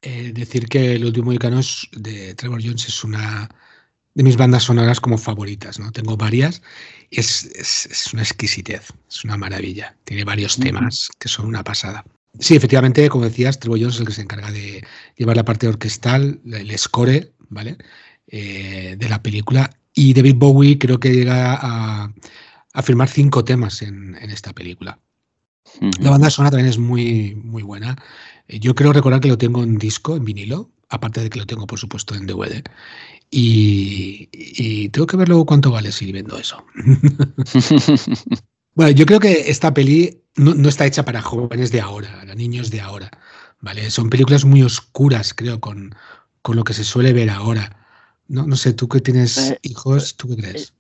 Eh, 0.02 0.32
decir 0.34 0.68
que 0.68 0.94
El 0.94 1.04
último 1.04 1.26
Mohicano 1.26 1.60
de 1.92 2.34
Trevor 2.34 2.62
Jones 2.62 2.88
es 2.88 3.04
una 3.04 3.48
de 4.14 4.22
mis 4.22 4.36
bandas 4.36 4.64
sonoras 4.64 5.00
como 5.00 5.18
favoritas, 5.18 5.78
¿no? 5.78 5.90
Tengo 5.90 6.16
varias 6.16 6.62
y 7.10 7.20
es, 7.20 7.44
es, 7.56 8.12
una 8.12 8.22
exquisitez, 8.22 8.88
es 9.08 9.24
una 9.24 9.36
maravilla. 9.36 9.96
Tiene 10.04 10.24
varios 10.24 10.56
temas 10.56 11.10
que 11.18 11.28
son 11.28 11.46
una 11.46 11.64
pasada. 11.64 12.04
Sí, 12.38 12.56
efectivamente, 12.56 13.08
como 13.08 13.24
decías, 13.24 13.58
Trevor 13.58 13.78
Jones 13.78 13.94
es 13.94 14.00
el 14.00 14.06
que 14.06 14.12
se 14.12 14.22
encarga 14.22 14.50
de 14.50 14.84
llevar 15.16 15.36
la 15.36 15.44
parte 15.44 15.68
orquestal, 15.68 16.40
el 16.44 16.78
score, 16.78 17.32
¿vale? 17.48 17.76
Eh, 18.26 18.96
de 18.98 19.08
la 19.08 19.22
película. 19.22 19.70
Y 19.94 20.14
David 20.14 20.36
Bowie 20.36 20.78
creo 20.78 20.98
que 20.98 21.12
llega 21.12 21.58
a, 21.60 22.12
a 22.74 22.82
firmar 22.82 23.08
cinco 23.08 23.44
temas 23.44 23.80
en, 23.82 24.16
esta 24.16 24.52
película. 24.52 24.98
La 26.00 26.10
banda 26.10 26.28
sonora 26.28 26.50
también 26.50 26.68
es 26.68 26.78
muy, 26.78 27.34
muy 27.36 27.62
buena. 27.62 27.96
Eh, 28.48 28.60
yo 28.60 28.74
creo 28.74 28.92
recordar 28.92 29.20
que 29.20 29.28
lo 29.28 29.38
tengo 29.38 29.62
en 29.62 29.78
disco, 29.78 30.16
en 30.16 30.24
vinilo, 30.24 30.70
aparte 30.88 31.22
de 31.22 31.30
que 31.30 31.38
lo 31.38 31.46
tengo, 31.46 31.66
por 31.66 31.78
supuesto, 31.78 32.14
en 32.14 32.26
DVD. 32.26 32.62
Y, 33.30 34.88
tengo 34.90 35.06
que 35.06 35.16
ver 35.16 35.28
luego 35.28 35.46
cuánto 35.46 35.70
vale 35.70 35.90
si 35.90 36.12
vendo 36.12 36.38
eso. 36.38 36.62
bueno, 38.74 38.92
yo 38.92 39.06
creo 39.06 39.18
que 39.18 39.50
esta 39.50 39.72
peli 39.72 40.22
no, 40.36 40.68
está 40.68 40.86
hecha 40.86 41.04
para 41.04 41.22
jóvenes 41.22 41.72
de 41.72 41.80
ahora, 41.80 42.20
para 42.20 42.34
niños 42.34 42.70
de 42.70 42.80
ahora. 42.80 43.10
¿vale? 43.60 43.90
Son 43.90 44.10
películas 44.10 44.44
muy 44.44 44.62
oscuras, 44.62 45.32
creo, 45.32 45.60
con, 45.60 45.94
con 46.42 46.56
lo 46.56 46.64
que 46.64 46.74
se 46.74 46.84
suele 46.84 47.12
ver 47.12 47.30
ahora. 47.30 47.76
No, 48.28 48.46
no 48.46 48.56
sé, 48.56 48.72
tú 48.72 48.88
que 48.88 49.00
tienes 49.00 49.38
eh, 49.38 49.58
hijos, 49.62 50.16
¿tú 50.16 50.28
qué 50.28 50.36
crees? 50.36 50.74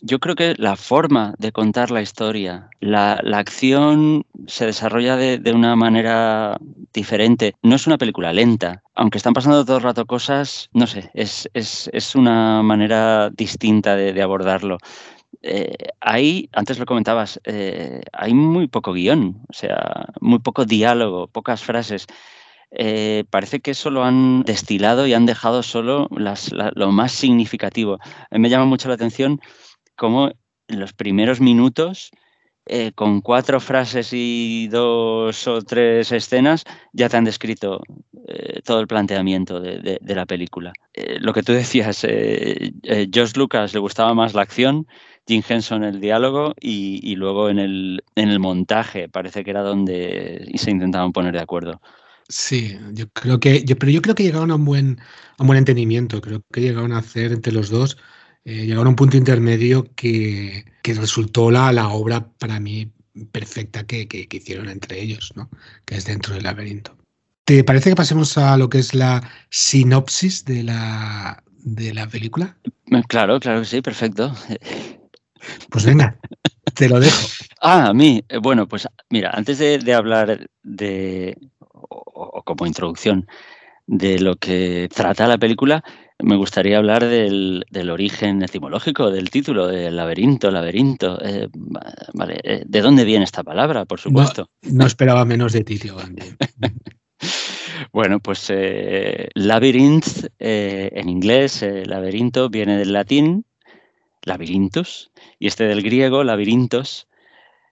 Eh, 0.00 0.06
yo 0.06 0.18
creo 0.18 0.34
que 0.34 0.54
la 0.58 0.76
forma 0.76 1.34
de 1.38 1.52
contar 1.52 1.90
la 1.90 2.02
historia, 2.02 2.68
la, 2.80 3.14
acción 3.34 4.24
se 4.46 4.66
desarrolla 4.66 5.16
de, 5.16 5.52
una 5.52 5.76
manera 5.76 6.58
diferente. 6.92 7.54
No 7.62 7.76
es 7.76 7.86
una 7.86 7.98
película 7.98 8.32
lenta, 8.32 8.82
aunque 8.94 9.18
están 9.18 9.34
pasando 9.34 9.64
todo 9.64 9.76
el 9.78 9.82
rato 9.82 10.06
cosas, 10.06 10.68
no 10.72 10.86
sé, 10.86 11.10
es, 11.14 12.14
una 12.14 12.62
manera 12.62 13.30
distinta 13.30 13.96
de, 13.96 14.22
abordarlo. 14.22 14.78
Eh, 15.42 15.76
antes 16.52 16.78
lo 16.78 16.86
comentabas, 16.86 17.40
eh, 17.44 18.00
hay 18.12 18.34
muy 18.34 18.66
poco 18.66 18.92
guion, 18.92 19.42
o 19.48 19.52
sea, 19.52 20.06
muy 20.20 20.40
poco 20.40 20.64
diálogo, 20.64 21.28
pocas 21.28 21.62
frases. 21.62 22.06
Eh, 22.70 23.24
parece 23.30 23.60
que 23.60 23.70
eso 23.70 23.90
lo 23.90 24.04
han 24.04 24.42
destilado 24.42 25.06
y 25.06 25.14
han 25.14 25.24
dejado 25.24 25.62
solo 25.62 26.08
lo 26.10 26.92
más 26.92 27.12
significativo. 27.12 27.98
me 28.30 28.50
llama 28.50 28.66
mucho 28.66 28.88
la 28.88 28.94
atención 28.94 29.40
cómo 29.98 30.30
en 30.68 30.80
los 30.80 30.92
primeros 30.94 31.40
minutos, 31.40 32.10
eh, 32.66 32.92
con 32.94 33.20
cuatro 33.20 33.60
frases 33.60 34.10
y 34.12 34.68
dos 34.68 35.46
o 35.48 35.62
tres 35.62 36.12
escenas, 36.12 36.64
ya 36.92 37.08
te 37.08 37.16
han 37.16 37.24
descrito 37.24 37.82
eh, 38.28 38.60
todo 38.64 38.80
el 38.80 38.86
planteamiento 38.86 39.60
de, 39.60 39.98
la 40.02 40.26
película. 40.26 40.72
Eh, 40.94 41.18
lo 41.20 41.32
que 41.32 41.42
tú 41.42 41.52
decías, 41.52 42.06
Josh 43.14 43.32
Lucas 43.36 43.74
le 43.74 43.80
gustaba 43.80 44.14
más 44.14 44.34
la 44.34 44.42
acción, 44.42 44.86
Jim 45.26 45.42
Henson 45.46 45.82
el 45.82 46.00
diálogo 46.00 46.54
y, 46.60 47.16
luego 47.16 47.50
en 47.50 47.58
el, 47.58 48.04
en 48.14 48.28
el 48.28 48.38
montaje 48.38 49.08
parece 49.08 49.44
que 49.44 49.50
era 49.50 49.62
donde 49.62 50.50
se 50.54 50.70
intentaban 50.70 51.12
poner 51.12 51.32
de 51.32 51.40
acuerdo. 51.40 51.80
Sí, 52.28 52.78
yo 52.92 53.08
creo 53.08 53.40
que, 53.40 53.64
pero 53.78 53.90
yo 53.90 54.02
creo 54.02 54.14
que 54.14 54.24
llegaron 54.24 54.50
a 54.50 54.56
un 54.56 54.66
buen, 54.66 54.98
a 55.38 55.42
un 55.42 55.46
buen 55.46 55.58
entendimiento. 55.58 56.20
Creo 56.20 56.42
que 56.52 56.60
llegaron 56.60 56.92
a 56.92 56.98
hacer 56.98 57.32
entre 57.32 57.52
los 57.52 57.70
dos 57.70 57.96
eh, 58.48 58.64
llegaron 58.64 58.86
a 58.86 58.90
un 58.90 58.96
punto 58.96 59.18
intermedio 59.18 59.86
que, 59.94 60.64
resultó 60.82 61.50
la, 61.50 61.70
la, 61.70 61.88
obra 61.88 62.26
para 62.38 62.58
mí 62.58 62.90
perfecta 63.30 63.86
que, 63.86 64.08
hicieron 64.32 64.70
entre 64.70 65.02
ellos, 65.02 65.34
¿no? 65.36 65.50
que 65.84 65.96
es 65.96 66.06
dentro 66.06 66.32
del 66.32 66.44
laberinto. 66.44 66.96
¿Te 67.44 67.62
parece 67.62 67.90
que 67.90 67.96
pasemos 67.96 68.38
a 68.38 68.56
lo 68.56 68.70
que 68.70 68.78
es 68.78 68.94
la 68.94 69.22
sinopsis 69.50 70.46
de 70.46 70.62
la, 70.62 71.44
de 71.58 71.92
la 71.92 72.08
película? 72.08 72.56
Eh, 72.86 73.02
claro, 73.06 73.38
claro 73.38 73.60
que 73.60 73.66
sí, 73.66 73.82
perfecto. 73.82 74.34
Pues 75.68 75.84
venga, 75.84 76.16
te 76.74 76.88
lo 76.88 77.00
dejo. 77.00 77.28
Ah, 77.60 77.88
a 77.88 77.92
mí. 77.92 78.24
Eh, 78.30 78.38
bueno, 78.38 78.66
pues 78.66 78.88
mira, 79.10 79.30
antes 79.34 79.58
de, 79.58 79.92
hablar 79.92 80.48
de, 80.62 81.36
o, 81.58 82.42
como 82.44 82.66
introducción, 82.66 83.26
de 83.86 84.20
lo 84.20 84.36
que 84.36 84.88
trata 84.94 85.26
la 85.26 85.36
película, 85.36 85.84
me 86.20 86.36
gustaría 86.36 86.78
hablar 86.78 87.06
del, 87.06 87.90
origen 87.90 88.42
etimológico 88.42 89.10
del 89.10 89.30
título, 89.30 89.68
del 89.68 89.96
laberinto, 89.96 90.50
laberinto. 90.50 91.18
Eh, 91.24 91.48
vale, 92.12 92.40
eh, 92.42 92.62
¿de 92.66 92.80
dónde 92.80 93.04
viene 93.04 93.24
esta 93.24 93.44
palabra, 93.44 93.84
por 93.84 94.00
supuesto? 94.00 94.50
No, 94.62 94.86
esperaba 94.86 95.24
menos 95.24 95.52
de 95.52 95.62
ti, 95.62 95.78
tío. 95.78 95.96
bueno, 97.92 98.18
pues 98.20 98.46
eh, 98.50 99.28
labyrinth 99.34 100.26
en 100.38 101.08
inglés, 101.08 101.64
laberinto, 101.84 102.50
viene 102.50 102.78
del 102.78 102.92
latín, 102.92 103.44
labirintus, 104.22 105.12
y 105.38 105.46
este 105.46 105.64
del 105.64 105.82
griego, 105.82 106.24
labirintos, 106.24 107.06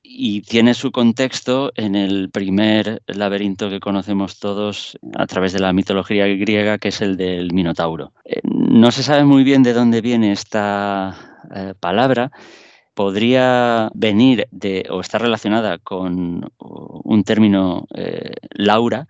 y 0.09 0.43
tiene 0.43 0.75
su 0.75 0.93
contexto 0.93 1.73
en 1.75 1.97
el 1.97 2.31
primer 2.31 3.03
laberinto 3.07 3.69
que 3.69 3.81
conocemos 3.81 4.39
todos 4.39 4.99
a 5.17 5.27
través 5.27 5.53
de 5.53 5.59
la 5.59 5.73
mitología 5.73 6.27
griega, 6.27 6.79
que 6.79 6.89
es 6.89 7.01
el 7.03 7.17
del 7.17 7.53
Minotauro. 7.53 8.13
Eh, 8.25 8.41
no 8.45 8.93
se 8.93 9.03
sabe 9.03 9.25
muy 9.25 9.43
bien 9.43 9.63
de 9.63 9.73
dónde 9.73 10.01
viene 10.01 10.33
esta 10.33 11.43
eh, 11.55 11.75
palabra. 11.79 12.31
Podría 12.95 13.91
venir 13.95 14.47
de 14.53 14.87
o 14.91 15.01
estar 15.01 15.21
relacionada 15.21 15.79
con 15.79 16.51
un 16.59 17.25
término 17.25 17.87
eh, 17.95 18.33
laura, 18.53 19.09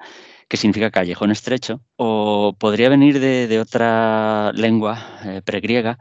que 0.48 0.56
significa 0.56 0.90
callejón 0.90 1.30
estrecho, 1.30 1.82
o 1.96 2.56
podría 2.58 2.88
venir 2.88 3.20
de, 3.20 3.60
otra 3.60 4.52
lengua 4.52 5.20
pregriega, 5.44 5.98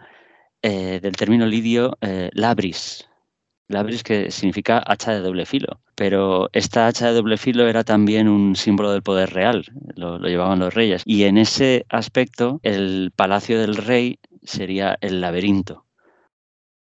del 0.61 1.15
término 1.15 1.45
lidio 1.45 1.97
labris, 2.33 3.07
Labris 3.67 4.03
que 4.03 4.31
significa 4.31 4.83
hacha 4.85 5.11
de 5.11 5.21
doble 5.21 5.45
filo, 5.45 5.79
pero 5.95 6.49
esta 6.53 6.87
hacha 6.87 7.07
de 7.07 7.13
doble 7.13 7.37
filo 7.37 7.67
era 7.67 7.83
también 7.83 8.27
un 8.27 8.55
símbolo 8.55 8.91
del 8.91 9.01
poder 9.01 9.33
real, 9.33 9.65
lo, 9.95 10.19
llevaban 10.19 10.59
los 10.59 10.73
reyes. 10.73 11.01
Y 11.05 11.23
en 11.23 11.37
ese 11.37 11.85
aspecto, 11.89 12.59
el 12.63 13.11
palacio 13.15 13.59
del 13.59 13.75
rey 13.75 14.19
sería 14.43 14.97
el 15.01 15.21
laberinto. 15.21 15.85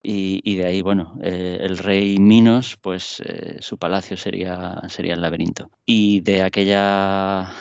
Y, 0.05 0.57
de 0.57 0.65
ahí, 0.65 0.81
bueno, 0.81 1.17
eh, 1.23 1.59
el 1.61 1.77
rey 1.77 2.17
Minos, 2.19 2.75
pues 2.81 3.21
eh, 3.25 3.59
su 3.61 3.77
palacio 3.77 4.17
sería, 4.17 4.81
sería 4.89 5.13
el 5.13 5.21
laberinto. 5.21 5.69
Y 5.85 6.19
de 6.19 6.41
aquella 6.41 7.53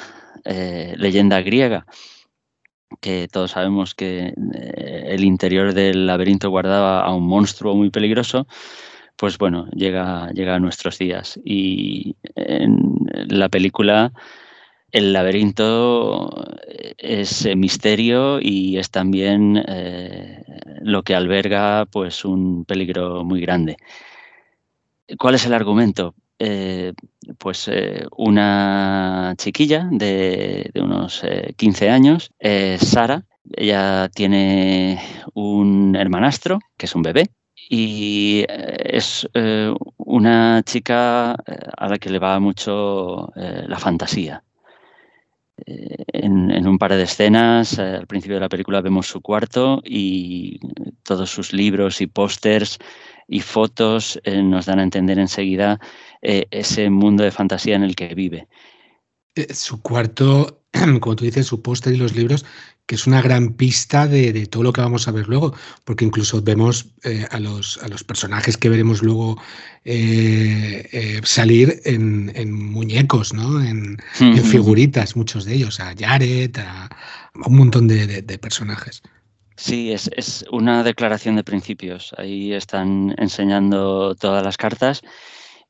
eh, 0.45 0.95
leyenda 0.97 1.41
griega, 1.41 1.87
que 3.01 3.29
todos 3.29 3.53
sabemos 3.53 3.95
que 3.95 4.35
el 4.37 5.23
interior 5.23 5.73
del 5.73 6.09
laberinto 6.09 6.51
guardaba 6.51 7.05
a 7.05 7.15
un 7.15 7.29
monstruo 7.29 7.77
muy 7.77 7.91
peligroso, 7.91 8.49
pues 9.23 9.39
bueno, 9.39 9.69
llega, 9.71 10.33
llega 10.33 10.57
a 10.57 10.59
nuestros 10.59 10.99
días. 10.99 11.39
Y 11.45 12.17
en 12.35 13.07
la 13.29 13.49
película 13.49 14.13
el 14.91 15.13
laberinto 15.13 16.45
es 16.99 17.47
misterio 17.55 18.41
y 18.41 18.79
es 18.79 18.91
también 18.91 19.63
eh, 19.69 20.43
lo 20.81 21.05
que 21.05 21.15
alberga 21.15 21.87
pues 21.87 22.25
un 22.25 22.65
peligro 22.65 23.23
muy 23.23 23.41
grande. 23.41 23.77
¿Cuál 25.17 25.37
es 25.37 25.47
el 25.47 25.55
argumento? 25.55 26.17
Eh, 26.41 26.93
pues 27.39 27.69
eh, 27.69 28.05
una 28.17 29.37
chiquilla 29.39 29.87
de, 29.89 30.69
de 30.75 30.83
unos 30.83 31.23
15 31.57 31.91
años, 31.91 32.33
Sara, 32.81 33.25
ella 33.55 34.09
tiene 34.13 35.01
un 35.33 35.95
hermanastro, 35.95 36.59
que 36.77 36.87
es 36.87 36.95
un 36.97 37.03
bebé, 37.03 37.29
y 37.75 38.45
eh, 38.51 38.99
es 38.99 39.27
eh, 39.33 39.73
una 39.97 40.63
chica 40.63 41.35
eh, 41.47 41.57
a 41.79 41.89
la 41.89 41.99
que 41.99 42.11
le 42.11 42.19
va 42.19 42.39
mucho 42.39 43.33
la 43.35 43.79
fantasía. 43.79 44.45
En, 45.65 46.67
un 46.67 46.79
par 46.79 46.93
de 46.95 47.03
escenas, 47.03 47.79
al 47.79 48.07
principio 48.07 48.37
de 48.37 48.41
la 48.41 48.49
película 48.49 48.83
vemos 48.83 49.07
su 49.07 49.23
cuarto 49.23 49.81
y 49.85 50.61
todos 51.03 51.31
sus 51.31 51.53
libros 51.53 52.01
y 52.01 52.09
pósters 52.09 52.79
y 53.29 53.41
fotos 53.41 54.21
nos 54.25 54.67
dan 54.67 54.81
a 54.81 54.83
entender 54.83 55.19
enseguida 55.19 55.79
ese 56.21 56.91
mundo 56.91 57.23
de 57.23 57.31
fantasía 57.31 57.77
en 57.77 57.85
el 57.85 57.95
que 57.95 58.15
vive. 58.15 58.49
Su 59.51 59.81
cuarto, 59.81 60.63
como 61.01 61.17
tú 61.17 61.25
dices, 61.25 61.47
su 61.47 61.63
póster 61.63 61.95
y 61.95 61.99
los 61.99 62.15
libros 62.15 62.45
que 62.93 62.97
es 62.97 63.07
una 63.07 63.23
gran 63.23 63.55
pista 63.55 64.07
de, 64.07 64.47
todo 64.49 64.65
lo 64.65 64.71
que 64.75 64.83
vamos 64.83 65.09
a 65.09 65.13
ver 65.13 65.27
luego, 65.27 65.55
porque 65.87 66.05
incluso 66.05 66.43
vemos 66.43 66.89
eh, 67.05 67.27
a, 67.31 67.41
los, 67.41 67.83
a 67.83 67.89
los 67.89 68.05
personajes 68.05 68.59
que 68.59 68.69
veremos 68.69 69.03
luego 69.03 69.41
eh, 69.87 70.87
eh, 70.93 71.21
salir 71.25 71.81
en, 71.87 72.53
muñecos, 72.53 73.33
¿no? 73.33 73.65
En, 73.65 73.97
figuritas, 74.13 75.17
muchos 75.17 75.47
de 75.47 75.55
ellos, 75.55 75.81
a 75.81 75.95
Jared, 75.99 76.55
a, 76.59 76.91
un 77.47 77.57
montón 77.57 77.89
de, 77.89 78.39
personajes. 78.39 79.03
Sí, 79.57 79.91
es, 79.91 80.11
es, 80.15 80.45
una 80.53 80.85
declaración 80.85 81.37
de 81.37 81.45
principios. 81.45 82.15
Ahí 82.19 82.53
están 82.53 83.15
enseñando 83.17 84.15
todas 84.17 84.45
las 84.45 84.59
cartas 84.59 85.01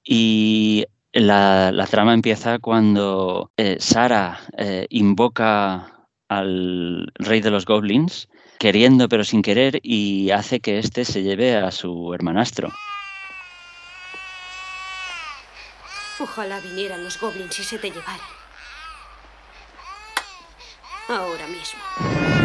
y 0.05 0.87
la, 1.13 1.71
la 1.71 1.87
trama 1.87 2.15
empieza 2.15 2.59
cuando 2.59 3.53
Sara 3.79 4.41
invoca 4.89 6.02
al 6.39 7.13
rey 7.15 7.41
de 7.41 7.51
los 7.51 7.65
goblins, 7.65 8.29
queriendo 8.59 9.09
pero 9.09 9.25
sin 9.25 9.43
querer, 9.43 9.81
y 9.83 10.31
hace 10.31 10.61
que 10.61 10.79
éste 10.79 11.05
se 11.05 11.23
lleve 11.23 11.57
a 11.57 11.71
su 11.71 12.13
hermanastro. 12.15 12.73
Ojalá 16.19 16.61
vinieran 16.61 17.03
los 17.03 17.19
goblins 17.21 17.59
y 17.59 17.65
se 17.65 17.79
te 17.79 17.91
llevaran. 17.91 18.21
Ahora 21.09 21.47
mismo. 21.49 22.42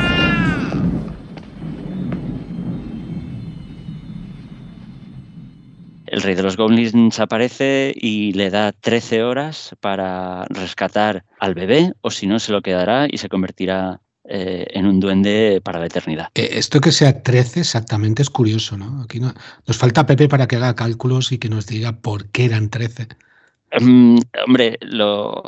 El 6.07 6.21
rey 6.21 6.35
de 6.35 6.43
los 6.43 6.57
goblins 6.57 7.19
aparece 7.19 7.93
y 7.95 8.33
le 8.33 8.49
da 8.49 8.71
13 8.71 9.23
horas 9.23 9.75
para 9.79 10.45
rescatar 10.49 11.23
al 11.39 11.53
bebé, 11.53 11.93
o 12.01 12.11
si 12.11 12.27
no, 12.27 12.39
se 12.39 12.51
lo 12.51 12.61
quedará 12.61 13.07
y 13.09 13.17
se 13.17 13.29
convertirá 13.29 14.01
eh, 14.29 14.65
en 14.71 14.85
un 14.85 14.99
duende 14.99 15.61
para 15.63 15.79
la 15.79 15.85
eternidad. 15.85 16.29
Eh, 16.35 16.49
esto 16.53 16.81
que 16.81 16.91
sea 16.91 17.23
13 17.23 17.61
exactamente 17.61 18.21
es 18.21 18.29
curioso, 18.29 18.77
¿no? 18.77 19.03
Aquí 19.03 19.21
no, 19.21 19.33
nos 19.65 19.77
falta 19.77 20.05
Pepe 20.05 20.27
para 20.27 20.47
que 20.47 20.57
haga 20.57 20.75
cálculos 20.75 21.31
y 21.31 21.37
que 21.37 21.47
nos 21.47 21.65
diga 21.65 21.93
por 22.01 22.29
qué 22.29 22.45
eran 22.45 22.69
13. 22.69 23.07
Mm, 23.79 24.17
hombre, 24.45 24.77
lo, 24.81 25.43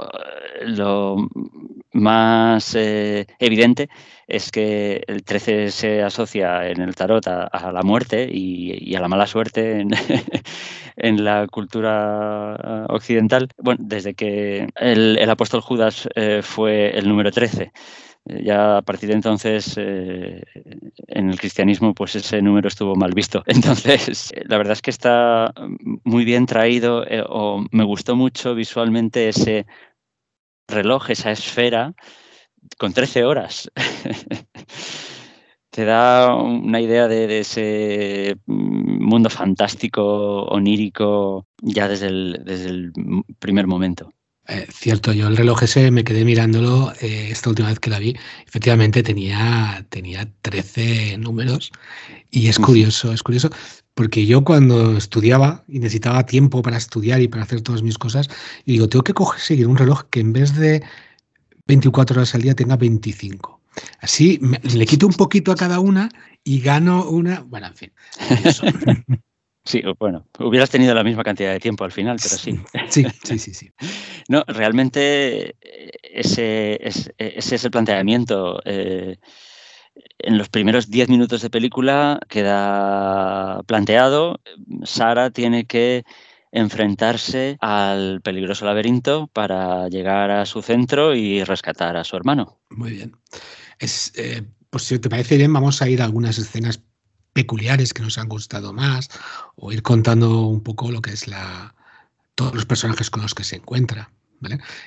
más 1.94 2.76
eh, 2.76 3.26
evidente 3.40 3.90
es 4.28 4.52
que 4.52 5.04
el 5.08 5.24
13 5.24 5.72
se 5.72 6.04
asocia 6.04 6.68
en 6.68 6.82
el 6.82 6.96
tarot 6.96 7.28
a, 7.28 7.72
la 7.72 7.82
muerte 7.82 8.30
y, 8.32 8.96
a 8.96 9.02
la 9.02 9.08
mala 9.08 9.26
suerte 9.26 9.82
en, 10.98 11.24
la 11.24 11.48
cultura 11.48 12.86
occidental. 12.90 13.50
Bueno, 13.58 13.80
desde 13.84 14.14
que 14.14 14.68
el, 14.76 15.30
apóstol 15.30 15.62
Judas 15.62 16.08
eh, 16.16 16.42
fue 16.44 16.92
el 16.98 17.08
número 17.08 17.32
13 17.32 17.72
ya 18.26 18.78
a 18.78 18.82
partir 18.82 19.10
de 19.10 19.16
entonces 19.16 19.76
eh, 19.78 20.44
en 21.08 21.30
el 21.30 21.40
cristianismo 21.40 21.94
pues 21.94 22.16
ese 22.16 22.42
número 22.42 22.68
estuvo 22.68 22.96
mal 22.96 23.14
visto. 23.14 23.44
Entonces 23.48 24.32
la 24.46 24.58
verdad 24.58 24.74
es 24.74 24.82
que 24.82 24.92
está 24.92 25.54
muy 26.04 26.26
bien 26.26 26.46
traído 26.46 27.06
o 27.30 27.64
me 27.72 27.84
gustó 27.84 28.16
mucho 28.16 28.54
visualmente 28.54 29.30
ese 29.30 29.66
reloj, 30.70 31.10
esa 31.10 31.32
esfera, 31.32 31.94
con 32.78 32.94
13 32.94 33.24
horas. 33.24 33.72
Te 35.70 35.86
da 35.86 36.36
una 36.36 36.82
idea 36.82 37.08
de, 37.08 37.40
ese 37.40 38.38
mundo 38.48 39.30
fantástico, 39.30 40.44
onírico, 40.46 41.46
ya 41.62 41.88
desde 41.88 42.08
el, 42.08 42.42
desde 42.44 42.70
el 42.70 42.92
primer 43.40 43.68
momento. 43.68 44.12
Eh, 44.50 44.66
cierto, 44.72 45.14
yo 45.14 45.28
el 45.28 45.38
reloj 45.38 45.62
ese 45.62 45.92
me 45.92 46.04
quedé 46.04 46.26
mirándolo 46.26 46.92
eh, 47.02 47.30
esta 47.30 47.52
última 47.52 47.70
vez 47.70 47.80
que 47.80 47.92
la 47.92 48.00
vi. 48.00 48.18
Efectivamente 48.48 49.04
tenía, 49.04 49.86
tenía 49.90 50.28
13 50.42 51.20
números 51.20 51.72
y 52.32 52.48
es 52.48 52.58
curioso, 52.58 53.14
es 53.14 53.22
curioso, 53.22 53.52
porque 54.00 54.26
yo 54.26 54.46
cuando 54.46 54.96
estudiaba 54.96 55.66
y 55.68 55.80
necesitaba 55.80 56.26
tiempo 56.26 56.62
para 56.62 56.78
estudiar 56.78 57.20
y 57.20 57.28
para 57.28 57.44
hacer 57.44 57.60
todas 57.60 57.84
mis 57.84 57.98
cosas, 57.98 58.30
y 58.64 58.72
digo, 58.72 58.88
tengo 58.88 59.04
que 59.04 59.14
coger, 59.14 59.42
seguir 59.42 59.68
un 59.68 59.76
reloj 59.76 60.06
que 60.10 60.22
en 60.22 60.32
vez 60.32 60.56
de 60.56 60.82
24 61.68 62.16
horas 62.16 62.34
al 62.34 62.44
día 62.44 62.56
tenga 62.56 62.78
25. 62.78 63.60
Así 64.00 64.40
le 64.74 64.86
quito 64.86 65.06
un 65.06 65.16
poquito 65.16 65.52
a 65.52 65.56
cada 65.58 65.82
una 65.82 66.08
y 66.46 66.62
gano 66.62 67.10
una. 67.10 67.42
Bueno, 67.42 67.68
en 67.68 67.76
fin. 67.76 67.92
Sí, 69.66 69.84
bueno, 70.00 70.26
hubieras 70.40 70.70
tenido 70.70 70.96
la 70.96 71.04
misma 71.04 71.24
cantidad 71.24 71.52
de 71.52 71.60
tiempo 71.60 71.84
al 71.84 71.92
final, 71.92 72.18
pero 72.24 72.38
sí. 72.38 72.58
Sí, 72.88 73.06
sí, 73.24 73.38
sí, 73.38 73.54
sí. 73.54 73.70
No, 74.30 74.44
realmente 74.48 75.58
ese, 76.02 76.80
es 76.82 77.64
el 77.66 77.70
planteamiento. 77.70 78.62
Eh, 78.64 79.18
en 80.20 80.38
los 80.38 80.50
primeros 80.50 80.90
10 80.90 81.10
minutos 81.10 81.42
de 81.42 81.50
película 81.50 82.20
queda 82.28 83.62
planteado, 83.64 84.40
Sara 84.84 85.30
tiene 85.32 85.66
que 85.66 86.04
enfrentarse 86.52 87.58
al 87.62 88.22
peligroso 88.22 88.66
laberinto 88.66 89.28
para 89.28 89.88
llegar 89.88 90.32
a 90.32 90.46
su 90.46 90.62
centro 90.62 91.16
y 91.16 91.44
rescatar 91.44 91.96
a 91.96 92.04
su 92.04 92.16
hermano. 92.16 92.60
Muy 92.70 92.92
bien. 92.92 93.16
Es, 93.78 94.12
eh, 94.16 94.44
pues 94.70 94.84
si 94.84 95.00
te 95.00 95.10
parece 95.10 95.38
bien, 95.38 95.54
vamos 95.54 95.82
a 95.82 95.90
ir 95.90 96.02
a 96.02 96.06
algunas 96.06 96.38
escenas 96.38 96.82
peculiares 97.34 97.94
que 97.94 98.02
nos 98.02 98.18
han 98.18 98.28
gustado 98.28 98.74
más 98.74 99.10
o 99.56 99.72
ir 99.72 99.84
contando 99.84 100.48
un 100.48 100.62
poco 100.62 100.92
lo 100.92 101.02
que 101.02 101.12
es 101.12 101.28
la 101.28 101.76
todos 102.36 102.56
los 102.56 102.66
personajes 102.66 103.10
con 103.10 103.22
los 103.22 103.36
que 103.36 103.44
se 103.44 103.58
encuentra. 103.58 104.10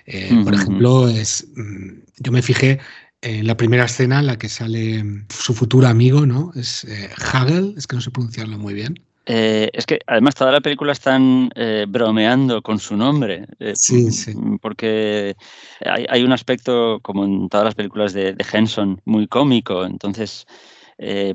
Eh, 0.07 0.41
por 0.45 0.55
ejemplo, 0.55 1.09
es, 1.09 1.47
mm, 1.55 1.91
yo 2.19 2.33
me 2.33 2.43
fijé 2.43 2.81
en 3.23 3.47
la 3.47 3.57
primera 3.57 3.85
escena 3.85 4.19
en 4.19 4.27
la 4.27 4.37
que 4.37 4.49
sale 4.49 5.03
su 5.29 5.55
futuro 5.55 5.87
amigo, 5.87 6.27
¿no? 6.27 6.53
Es 6.55 6.85
eh, 6.85 7.09
Hagel, 7.33 7.75
es 7.77 7.87
que 7.87 7.97
no 7.97 8.03
sé 8.03 8.11
pronunciarlo 8.11 8.59
muy 8.59 8.75
bien. 8.75 9.01
Eh, 9.27 9.71
es 9.73 9.87
que 9.87 10.01
además 10.09 10.35
toda 10.35 10.51
la 10.51 10.61
película 10.61 10.91
están 10.91 11.49
eh, 11.55 11.87
bromeando 11.89 12.61
con 12.61 12.81
su 12.81 12.97
nombre. 12.97 13.47
sí, 13.75 14.11
sí. 14.11 14.35
Porque 14.61 15.37
hay, 15.85 16.25
un 16.25 16.33
aspecto, 16.33 16.99
como 17.03 17.25
en 17.25 17.49
todas 17.49 17.65
las 17.65 17.77
películas 17.77 18.13
de, 18.13 18.37
Henson, 18.53 19.01
muy 19.05 19.29
cómico. 19.29 19.85
Entonces 19.85 20.45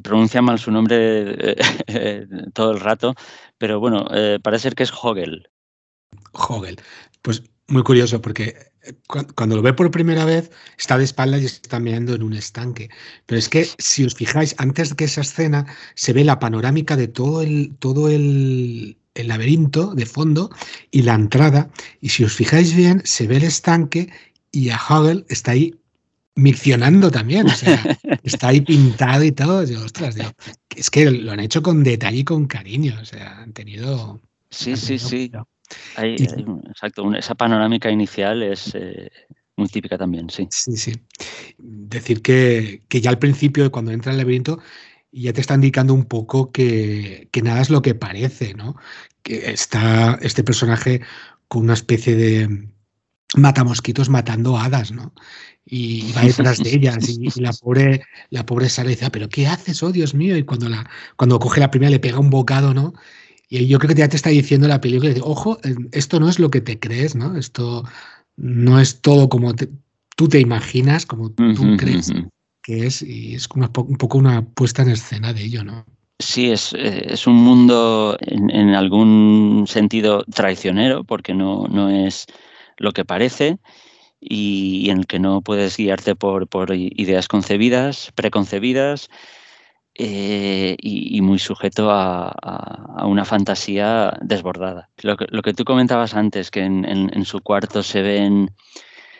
pronuncia 0.02 0.42
mal 0.42 0.60
su 0.60 0.72
nombre 0.72 1.56
todo 2.54 2.72
el 2.72 2.80
rato. 2.82 3.16
Pero 3.58 3.80
bueno, 3.80 4.06
parece 4.44 4.64
ser 4.64 4.76
que 4.76 4.84
es 4.84 4.92
Hogel. 4.92 5.50
Hogel. 6.34 6.78
Pues 7.22 7.44
muy 7.68 7.84
curioso 7.84 8.22
porque 8.22 8.56
cuando 9.36 9.56
lo 9.56 9.62
ve 9.62 9.74
por 9.74 9.92
primera 9.92 10.26
vez, 10.26 10.50
está 10.78 10.98
de 10.98 11.04
espaldas 11.04 11.42
y 11.42 11.46
está 11.46 11.80
mirando 11.80 12.16
en 12.16 12.24
un 12.24 12.34
estanque. 12.34 12.90
Pero 13.26 13.40
es 13.40 13.50
que 13.50 13.68
si 13.78 14.06
os 14.06 14.16
fijáis, 14.16 14.56
antes 14.58 14.90
de 14.90 14.96
que 14.96 15.06
esa 15.06 15.22
escena 15.22 15.66
se 15.96 16.14
ve 16.14 16.24
la 16.24 16.40
panorámica 16.40 16.96
de 16.96 17.08
todo 17.08 17.42
el, 17.42 17.76
todo 17.80 18.10
el, 18.10 18.98
laberinto 19.16 19.96
de 19.96 20.06
fondo 20.06 20.52
y 20.92 21.02
la 21.02 21.16
entrada. 21.16 21.70
Y 22.02 22.10
si 22.10 22.24
os 22.24 22.34
fijáis 22.34 22.76
bien, 22.76 23.02
se 23.04 23.28
ve 23.28 23.38
el 23.38 23.44
estanque 23.44 24.10
y 24.52 24.70
a 24.70 24.78
Hagel 24.78 25.26
está 25.28 25.52
ahí 25.52 25.76
miccionando 26.36 27.10
también. 27.10 27.48
O 27.48 27.56
sea, 27.56 27.98
está 28.24 28.50
ahí 28.50 28.62
pintado 28.62 29.24
y 29.24 29.32
todo. 29.32 29.66
ostras, 29.84 30.16
es 30.76 30.90
que 30.90 31.10
lo 31.10 31.32
han 31.32 31.40
hecho 31.40 31.62
con 31.64 31.84
detalle 31.84 32.20
y 32.20 32.24
con 32.24 32.46
cariño. 32.46 32.98
O 33.02 33.06
sea, 33.06 33.40
han 33.40 33.54
tenido. 33.54 34.22
Sí, 34.50 34.78
sí, 34.78 34.98
sí 35.00 35.32
exacto, 35.98 37.14
esa 37.14 37.36
panorámica 37.36 37.90
inicial 37.90 38.44
es 38.44 38.74
eh, 38.76 39.10
muy 39.58 39.68
típica 39.68 39.98
también, 39.98 40.30
sí. 40.30 40.48
Sí, 40.52 40.78
sí. 40.78 40.94
Decir 41.58 42.22
que, 42.22 42.84
ya 42.90 43.10
al 43.10 43.20
principio, 43.20 43.72
cuando 43.72 43.92
entra 43.92 44.12
el 44.12 44.20
laberinto, 44.20 44.60
ya 45.12 45.34
te 45.34 45.42
está 45.42 45.56
indicando 45.56 45.94
un 45.94 46.06
poco 46.06 46.52
que, 46.52 47.30
nada 47.44 47.62
es 47.62 47.70
lo 47.70 47.82
que 47.82 47.96
parece, 47.96 48.54
¿no? 48.54 48.76
Que 49.24 49.52
está 49.52 50.20
este 50.22 50.44
personaje 50.44 51.02
con 51.48 51.64
una 51.64 51.74
especie 51.74 52.16
de 52.16 52.70
matamosquitos 53.36 54.10
matando 54.10 54.58
hadas, 54.58 54.92
¿no? 54.92 55.14
Y 55.66 56.14
va 56.14 56.22
detrás 56.22 56.60
de 56.60 56.74
ellas 56.74 57.10
y, 57.10 57.42
la 57.42 57.52
pobre 57.52 58.04
la 58.30 58.46
pobre 58.46 58.68
y 58.68 58.88
dice, 58.88 59.06
ah, 59.06 59.12
pero 59.12 59.28
¿qué 59.28 59.48
haces? 59.48 59.84
Oh, 59.84 59.92
Dios 59.92 60.14
mío. 60.14 60.38
Y 60.38 60.44
cuando, 60.44 60.70
la, 60.70 60.90
cuando 61.18 61.40
coge 61.40 61.60
la 61.60 61.72
primera 61.72 61.90
le 61.90 62.00
pega 62.00 62.20
un 62.20 62.30
bocado, 62.30 62.74
¿no? 62.74 62.94
Y 63.50 63.68
yo 63.68 63.80
creo 63.80 63.96
que 63.96 64.02
ya 64.02 64.10
te 64.10 64.18
está 64.18 64.30
diciendo 64.30 64.68
la 64.68 64.82
película, 64.82 65.14
ojo, 65.22 65.58
esto 65.92 66.20
no 66.20 66.30
es 66.30 66.40
lo 66.40 66.50
que 66.50 66.62
te 66.62 66.80
crees, 66.80 67.16
¿no? 67.16 67.38
Esto 67.38 67.84
no 68.36 68.80
es 68.80 69.02
todo 69.02 69.30
como 69.30 69.54
tú 70.16 70.28
te 70.28 70.40
imaginas, 70.40 71.06
como 71.06 71.32
tú 71.32 71.78
crees 71.78 72.12
que 72.68 72.86
es, 72.86 73.02
y 73.02 73.34
es 73.34 73.48
un 73.56 73.98
poco 73.98 74.18
una 74.18 74.46
puesta 74.46 74.82
en 74.82 74.90
escena 74.90 75.32
de 75.32 75.42
ello, 75.42 75.64
¿no? 75.64 75.86
Sí, 76.20 76.52
es, 76.52 76.74
eh, 76.74 77.06
es 77.08 77.26
un 77.26 77.36
mundo 77.36 78.18
en, 78.20 78.76
algún 78.76 79.64
sentido 79.68 80.26
traicionero, 80.26 81.06
porque 81.06 81.34
no, 81.34 81.68
no 81.70 81.90
es 81.90 82.26
lo 82.76 82.92
que 82.92 83.06
parece, 83.06 83.58
y, 84.20 84.90
en 84.90 84.98
el 84.98 85.08
que 85.08 85.20
no 85.20 85.40
puedes 85.40 85.78
guiarte 85.78 86.16
por, 86.16 86.50
por 86.50 86.76
ideas 86.76 87.30
concebidas, 87.30 88.12
preconcebidas, 88.16 89.10
eh, 90.00 90.76
y, 90.80 91.20
muy 91.22 91.40
sujeto 91.40 91.90
a, 91.90 93.04
una 93.04 93.26
fantasía 93.26 94.16
desbordada. 94.22 94.90
Lo 95.02 95.18
que, 95.18 95.54
tú 95.56 95.64
comentabas 95.64 96.14
antes, 96.14 96.52
que 96.52 96.60
en, 96.62 97.26
su 97.26 97.40
cuarto 97.42 97.82
se 97.82 98.04
ven, 98.04 98.52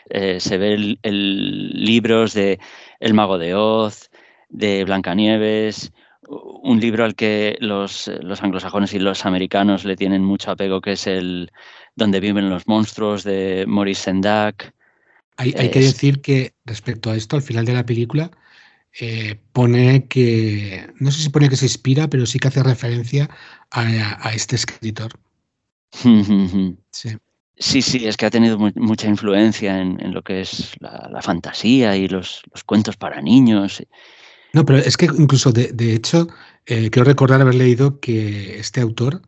eh, 0.08 0.38
se 0.38 0.56
ven 0.56 0.96
libros 1.02 2.32
de 2.32 2.60
El 3.00 3.14
Mago 3.14 3.38
de 3.38 3.56
Oz, 3.56 4.08
de 4.50 4.84
Blancanieves, 4.84 5.90
un 6.28 6.78
libro 6.78 7.04
al 7.04 7.16
que 7.16 7.56
los, 7.58 8.08
los, 8.22 8.40
anglosajones 8.44 8.94
y 8.94 9.00
los 9.00 9.26
americanos 9.26 9.84
le 9.84 9.96
tienen 9.96 10.22
mucho 10.22 10.52
apego, 10.52 10.80
que 10.80 10.92
es 10.92 11.08
el 11.08 11.50
Donde 11.96 12.20
viven 12.20 12.50
los 12.50 12.68
monstruos 12.68 13.24
de 13.24 13.64
Maurice 13.66 14.02
Sendak. 14.02 14.74
Hay, 15.38 15.54
hay 15.58 15.70
que 15.70 15.80
decir 15.80 16.20
que 16.20 16.52
respecto 16.64 17.10
a 17.10 17.16
esto, 17.16 17.34
al 17.34 17.42
final 17.42 17.64
de 17.64 17.72
la 17.72 17.84
película, 17.84 18.30
eh, 19.00 19.38
pone 19.52 20.08
que, 20.08 20.92
no 20.98 21.10
sé 21.10 21.22
si 21.22 21.28
pone 21.28 21.48
que 21.48 21.56
se 21.56 21.66
inspira, 21.66 22.08
pero 22.08 22.26
sí 22.26 22.38
que 22.38 22.48
hace 22.48 22.62
referencia 22.62 23.30
a, 23.70 24.32
este 24.32 24.56
escritor. 24.56 25.12
sí. 25.92 27.16
Sí, 27.60 27.82
sí, 27.82 28.06
es 28.06 28.16
que 28.16 28.26
ha 28.26 28.30
tenido 28.30 28.56
mucha 28.76 29.08
influencia 29.08 29.80
en, 29.80 30.14
lo 30.14 30.22
que 30.22 30.42
es 30.42 30.74
la, 30.78 31.20
fantasía 31.22 31.96
y 31.96 32.06
los, 32.06 32.42
cuentos 32.66 32.96
para 32.96 33.20
niños. 33.20 33.82
No, 34.52 34.64
pero 34.64 34.78
es 34.78 34.96
que 34.96 35.06
incluso, 35.06 35.50
de, 35.50 35.94
hecho, 35.94 36.28
eh, 36.66 36.88
quiero 36.90 37.04
recordar 37.04 37.40
haber 37.40 37.56
leído 37.56 37.98
que 37.98 38.60
este 38.60 38.80
autor 38.80 39.22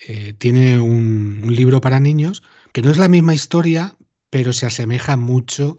eh, 0.00 0.34
tiene 0.36 0.80
un, 0.80 1.46
libro 1.54 1.80
para 1.80 2.00
niños 2.00 2.42
que 2.72 2.82
no 2.82 2.90
es 2.90 2.98
la 2.98 3.08
misma 3.08 3.34
historia, 3.34 3.96
pero 4.30 4.52
se 4.52 4.66
asemeja 4.66 5.16
mucho 5.16 5.76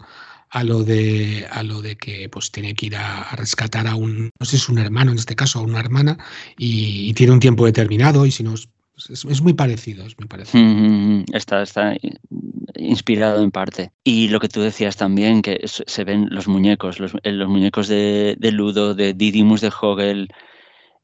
a 0.50 0.64
lo 0.64 0.82
de 0.82 1.46
a 1.50 1.62
lo 1.62 1.82
de 1.82 1.96
que 1.96 2.28
pues 2.28 2.50
tiene 2.50 2.74
que 2.74 2.86
ir 2.86 2.96
a, 2.96 3.34
rescatar 3.36 3.86
a 3.86 3.94
un 3.94 4.30
no 4.38 4.46
sé 4.46 4.56
es 4.56 4.68
un 4.68 4.78
hermano 4.78 5.12
en 5.12 5.18
este 5.18 5.36
caso 5.36 5.58
a 5.58 5.62
una 5.62 5.80
hermana 5.80 6.18
y, 6.56 7.12
tiene 7.14 7.32
un 7.32 7.40
tiempo 7.40 7.66
determinado 7.66 8.24
y 8.26 8.30
si 8.30 8.42
no 8.42 8.54
es, 8.54 8.68
es, 9.10 9.42
muy 9.42 9.52
parecido 9.52 10.06
es 10.06 10.18
muy 10.18 10.26
parecido. 10.26 11.24
Está 11.32 11.62
está 11.62 11.96
inspirado 12.74 13.42
en 13.42 13.50
parte. 13.50 13.92
Y 14.04 14.28
lo 14.28 14.40
que 14.40 14.48
tú 14.48 14.60
decías 14.60 14.96
también 14.96 15.42
que 15.42 15.60
se 15.66 16.04
ven 16.04 16.28
los 16.30 16.48
muñecos 16.48 16.98
los, 16.98 17.12
eh, 17.22 17.32
los 17.32 17.48
muñecos 17.48 17.88
de, 17.88 18.36
de, 18.38 18.52
Ludo 18.52 18.94
de 18.94 19.14
Didymus 19.14 19.60
de 19.60 19.72
Hogel 19.80 20.28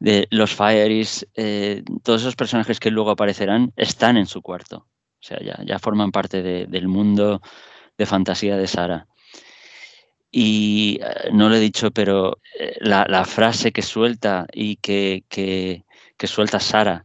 de 0.01 0.27
los 0.31 0.55
Fieries 0.55 1.27
eh, 1.35 1.83
todos 2.03 2.23
esos 2.23 2.37
personajes 2.37 2.81
que 2.81 2.91
luego 2.91 3.11
aparecerán 3.11 3.73
están 3.77 4.17
en 4.17 4.27
su 4.27 4.41
cuarto. 4.43 4.87
O 5.21 5.27
sea 5.27 5.39
ya, 5.43 5.59
ya 5.67 5.79
forman 5.79 6.13
parte 6.13 6.43
del 6.43 6.89
mundo 6.89 7.41
de 7.97 8.07
fantasía 8.07 8.57
de 8.57 8.67
Sara 8.67 9.07
Y 10.37 10.99
eh, 11.01 11.31
no 11.33 11.49
lo 11.49 11.55
he 11.55 11.61
dicho, 11.61 11.93
pero 11.93 12.41
eh, 12.59 12.77
la, 12.81 13.25
frase 13.25 13.71
que 13.71 13.83
suelta 13.83 14.49
y 14.53 14.75
que, 14.77 15.23
que, 15.29 15.85
suelta 16.27 16.59
Sara 16.59 17.05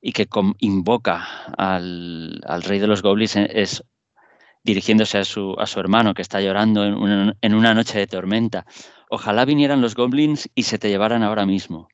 y 0.00 0.12
que 0.12 0.28
invoca 0.60 1.26
al, 1.58 2.40
rey 2.62 2.78
de 2.78 2.86
los 2.86 3.02
goblins 3.02 3.34
es 3.34 3.82
dirigiéndose 4.62 5.18
a 5.18 5.24
su, 5.24 5.56
a 5.58 5.66
su 5.66 5.80
hermano 5.80 6.14
que 6.14 6.22
está 6.22 6.40
llorando 6.40 6.84
en 6.84 6.94
una, 6.94 7.36
en 7.40 7.54
una 7.54 7.74
noche 7.74 7.98
de 7.98 8.06
tormenta. 8.06 8.64
Ojalá 9.08 9.44
vinieran 9.44 9.80
los 9.80 9.96
goblins 9.96 10.48
y 10.54 10.62
se 10.62 10.78
te 10.78 10.90
llevaran 10.90 11.24
ahora 11.24 11.46
mismo. 11.46 11.88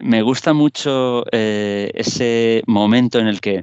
Me 0.00 0.20
gusta 0.22 0.52
mucho 0.52 1.24
eh, 1.30 1.92
ese 1.94 2.64
momento 2.66 3.20
en 3.20 3.28
el 3.28 3.40
que 3.40 3.62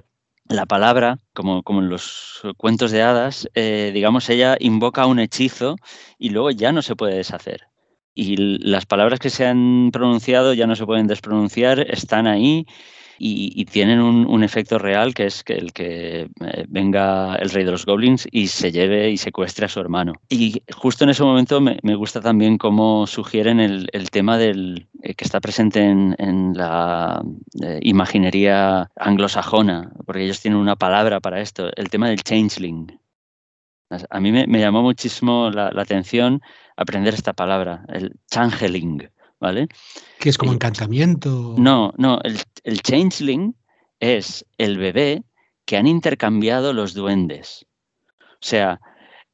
la 0.50 0.66
palabra, 0.66 1.20
como, 1.34 1.64
como 1.64 1.82
en 1.82 1.90
los 1.90 2.42
cuentos 2.58 2.92
de 2.92 3.02
hadas, 3.02 3.50
eh, 3.56 3.92
digamos, 3.94 4.30
ella 4.30 4.58
invoca 4.60 5.06
un 5.06 5.20
hechizo 5.20 5.76
y 6.18 6.30
luego 6.30 6.52
ya 6.52 6.72
no 6.72 6.82
se 6.82 6.96
puede 6.96 7.16
deshacer. 7.16 7.68
Y 8.14 8.38
las 8.38 8.86
palabras 8.86 9.20
que 9.20 9.30
se 9.30 9.46
han 9.46 9.90
pronunciado 9.92 10.54
ya 10.54 10.68
no 10.68 10.76
se 10.76 10.86
pueden 10.86 11.08
despronunciar, 11.08 11.80
están 11.80 12.28
ahí 12.28 12.68
y, 13.18 13.66
tienen 13.66 14.02
un, 14.02 14.44
efecto 14.44 14.78
real 14.78 15.14
que 15.14 15.26
es 15.26 15.44
que 15.44 15.54
el 15.54 15.72
que 15.74 16.22
eh, 16.22 16.66
venga 16.68 17.36
el 17.36 17.50
rey 17.50 17.64
de 17.64 17.72
los 17.72 17.86
goblins 17.86 18.28
y 18.32 18.48
se 18.48 18.72
lleve 18.72 19.10
y 19.10 19.18
secuestre 19.18 19.66
a 19.66 19.70
su 19.70 19.80
hermano. 19.80 20.14
Y 20.30 20.62
justo 20.76 21.04
en 21.04 21.12
ese 21.12 21.24
momento 21.24 21.62
me, 21.62 21.96
gusta 21.96 22.22
también 22.22 22.58
cómo 22.58 23.08
sugieren 23.08 23.60
el, 23.60 23.90
tema 24.12 24.38
del 24.38 24.88
eh, 25.02 25.14
que 25.14 25.26
está 25.26 25.40
presente 25.40 25.82
en, 25.82 26.54
la 26.56 27.24
eh, 27.62 27.80
imaginería 27.82 28.92
anglosajona, 28.96 29.92
porque 30.06 30.24
ellos 30.24 30.42
tienen 30.42 30.60
una 30.60 30.76
palabra 30.76 31.20
para 31.20 31.40
esto, 31.40 31.70
el 31.76 31.90
tema 31.90 32.10
del 32.10 32.24
changeling. 32.24 33.00
A 34.10 34.20
mí 34.20 34.32
me, 34.32 34.60
llamó 34.60 34.82
muchísimo 34.82 35.52
la, 35.52 35.72
la 35.72 35.84
atención 35.84 36.42
aprender 36.76 37.14
esta 37.14 37.34
palabra, 37.34 37.86
el 37.90 38.14
changeling 38.30 39.10
¿vale? 39.44 39.68
Que 40.20 40.30
es 40.30 40.38
como 40.38 40.54
encantamiento. 40.54 41.56
No, 41.58 41.94
no, 41.98 42.18
el, 42.24 42.82
changeling 42.82 43.54
es 44.00 44.46
el 44.58 44.78
bebé 44.78 45.24
que 45.66 45.76
han 45.76 45.86
intercambiado 45.86 46.72
los 46.72 46.94
duendes. 46.94 47.66
O 48.22 48.46
sea, 48.46 48.80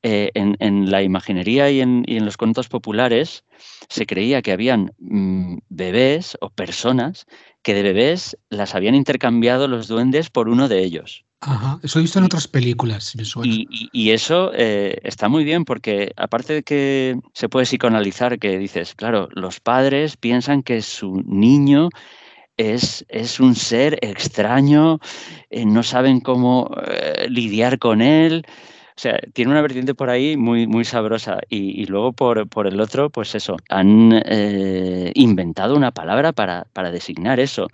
eh, 0.01 0.31
en, 0.33 0.89
la 0.89 1.03
imaginería 1.03 1.69
y 1.69 1.81
en, 1.81 2.25
los 2.25 2.37
cuentos 2.37 2.69
populares 2.69 3.43
se 3.87 4.07
creía 4.07 4.41
que 4.41 4.51
habían 4.51 4.91
mm, 4.97 5.59
bebés 5.69 6.35
o 6.41 6.49
personas 6.49 7.27
que 7.61 7.75
de 7.75 7.83
bebés 7.83 8.35
las 8.49 8.73
habían 8.73 8.95
intercambiado 8.95 9.67
los 9.67 9.87
duendes 9.87 10.31
por 10.31 10.49
uno 10.49 10.67
de 10.67 10.79
ellos. 10.83 11.23
Ajá, 11.41 11.79
eso 11.83 11.99
he 11.99 12.01
visto 12.01 12.19
en 12.19 12.25
otras 12.25 12.47
películas, 12.49 13.15
Y, 13.45 14.11
eso 14.11 14.51
eh, 14.53 14.99
está 15.03 15.29
muy 15.29 15.45
bien 15.45 15.63
porque 15.63 16.11
aparte 16.17 16.53
de 16.53 16.63
que 16.63 17.17
se 17.33 17.47
puede 17.47 17.65
psicoanalizar, 17.65 18.39
que 18.39 18.57
dices, 18.57 18.93
claro, 18.93 19.29
los 19.31 19.61
padres 19.61 20.17
piensan 20.17 20.63
que 20.63 20.81
su 20.81 21.23
niño 21.25 21.89
es, 22.57 23.05
es 23.07 23.39
un 23.39 23.55
ser 23.55 23.97
extraño, 24.01 24.99
eh, 25.49 25.65
no 25.65 25.81
saben 25.83 26.19
cómo 26.19 26.71
eh, 26.85 27.27
lidiar 27.29 27.79
con 27.79 28.01
él. 28.01 28.43
O 28.97 29.01
sea, 29.01 29.17
tiene 29.33 29.51
una 29.51 29.61
vertiente 29.61 29.95
por 29.95 30.09
ahí 30.09 30.35
muy, 30.35 30.67
muy 30.67 30.83
sabrosa. 30.83 31.39
Y, 31.47 31.85
luego 31.85 32.11
por, 32.11 32.49
por, 32.49 32.67
el 32.67 32.81
otro, 32.81 33.09
pues 33.09 33.33
eso, 33.33 33.55
han 33.69 34.21
inventado 35.15 35.77
una 35.77 35.91
palabra 35.91 36.33
para, 36.33 36.65
para 36.73 36.91
designar 36.91 37.39
eso. 37.39 37.67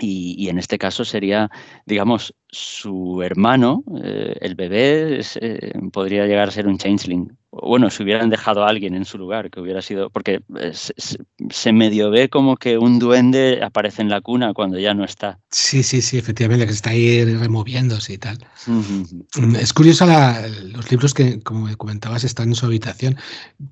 Y, 0.00 0.48
en 0.48 0.58
este 0.58 0.78
caso 0.78 1.04
sería, 1.04 1.50
digamos, 1.86 2.34
su 2.48 3.22
hermano, 3.22 3.84
eh, 4.02 4.34
el 4.40 4.54
bebé, 4.54 5.20
eh, 5.40 5.72
podría 5.92 6.26
llegar 6.26 6.48
a 6.48 6.52
ser 6.52 6.66
un 6.66 6.78
changeling 6.78 7.36
bueno, 7.52 7.90
si 7.90 8.04
hubieran 8.04 8.30
dejado 8.30 8.64
a 8.64 8.68
alguien 8.68 8.94
en 8.94 9.04
su 9.04 9.18
lugar, 9.18 9.50
que 9.50 9.60
hubiera 9.60 9.82
sido, 9.82 10.08
porque 10.10 10.40
eh, 10.56 10.72
se, 10.72 11.72
medio 11.72 12.10
ve 12.10 12.28
como 12.28 12.56
que 12.56 12.78
un 12.78 13.00
duende 13.00 13.60
aparece 13.62 14.02
en 14.02 14.08
la 14.08 14.20
cuna 14.20 14.54
cuando 14.54 14.78
ya 14.78 14.94
no 14.94 15.04
está. 15.04 15.40
Sí, 15.50 15.82
sí, 15.82 16.00
sí, 16.00 16.16
efectivamente, 16.16 16.66
que 16.66 16.72
se 16.72 16.76
está 16.76 16.90
ahí 16.90 17.24
removiéndose 17.24 18.12
y 18.12 18.18
tal. 18.18 18.38
Mm, 18.66 19.56
es 19.56 19.72
curioso 19.72 20.06
los 20.06 20.90
libros 20.92 21.12
que, 21.12 21.40
como 21.40 21.76
comentabas, 21.76 22.22
están 22.22 22.50
en 22.50 22.54
su 22.54 22.66
habitación, 22.66 23.16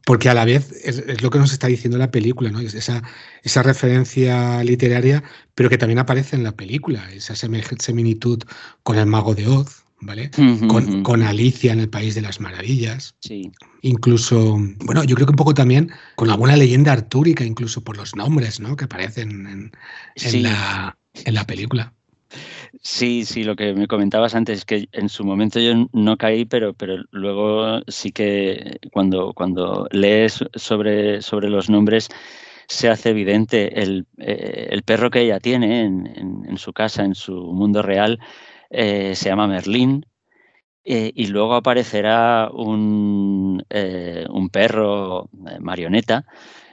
porque 0.05 0.29
a 0.29 0.35
la 0.35 0.45
vez 0.45 0.73
es, 0.85 1.23
lo 1.23 1.31
que 1.31 1.39
nos 1.39 1.53
está 1.53 1.69
diciendo 1.69 1.99
la 1.99 2.11
película, 2.11 2.51
¿no? 2.51 2.59
Esa, 2.59 3.03
esa 3.45 3.63
referencia 3.63 4.63
literaria, 4.65 5.23
pero 5.55 5.71
que 5.71 5.79
también 5.79 6.01
aparece 6.01 6.35
en 6.35 6.43
la 6.43 6.53
película, 6.53 7.09
esa 7.13 7.37
similitud 7.37 8.43
con 8.83 8.99
el 8.99 9.07
mago 9.07 9.37
de 9.37 9.47
Oz, 9.47 9.85
¿vale? 10.01 10.31
con, 11.03 11.23
Alicia 11.23 11.73
en 11.73 11.81
el 11.81 11.89
País 11.89 12.15
de 12.15 12.23
las 12.23 12.41
Maravillas. 12.41 13.15
Sí. 13.21 13.51
Incluso, 13.83 14.59
bueno, 14.85 15.05
yo 15.05 15.15
creo 15.15 15.27
que 15.27 15.33
un 15.33 15.37
poco 15.37 15.55
también 15.55 15.91
con 16.17 16.31
alguna 16.31 16.57
leyenda 16.57 16.93
artúrica, 16.93 17.45
incluso 17.45 17.83
por 17.83 17.97
los 17.97 18.15
nombres, 18.17 18.61
¿no? 18.61 18.77
Que 18.77 18.85
aparecen 18.85 19.73
en, 20.15 20.43
la, 20.43 20.97
en 21.25 21.35
la 21.35 21.45
película. 21.45 21.93
Sí, 22.83 23.25
sí, 23.25 23.45
lo 23.45 23.57
que 23.57 23.73
me 23.75 23.87
comentabas 23.87 24.35
antes 24.35 24.59
es 24.59 24.65
que 24.65 24.89
en 24.93 25.09
su 25.09 25.25
momento 25.25 25.59
yo 25.59 25.89
no 25.93 26.17
caí, 26.17 26.45
pero, 26.45 26.75
pero 26.75 27.03
luego 27.11 27.81
sí 27.89 28.13
que 28.13 28.79
cuando, 28.93 29.33
cuando 29.33 29.89
lees 29.91 30.45
sobre, 30.55 31.23
sobre 31.23 31.49
los 31.49 31.71
nombres 31.71 32.09
se 32.69 32.91
hace 32.91 33.11
evidente 33.11 33.83
el, 33.83 34.07
eh, 34.19 34.69
el 34.71 34.83
perro 34.83 35.11
que 35.11 35.23
ella 35.23 35.41
tiene 35.41 35.85
en, 35.85 36.45
en, 36.47 36.59
su 36.59 36.75
casa, 36.75 37.05
en 37.05 37.15
su 37.15 37.35
mundo 37.35 37.81
real, 37.81 38.19
eh, 38.71 39.15
se 39.15 39.29
llama 39.29 39.47
Merlín, 39.47 40.05
eh, 40.85 41.13
y 41.15 41.27
luego 41.27 41.55
aparecerá 41.55 42.51
un, 42.53 43.65
eh, 43.71 44.27
un 44.31 44.49
perro 44.51 45.29
marioneta 45.61 46.25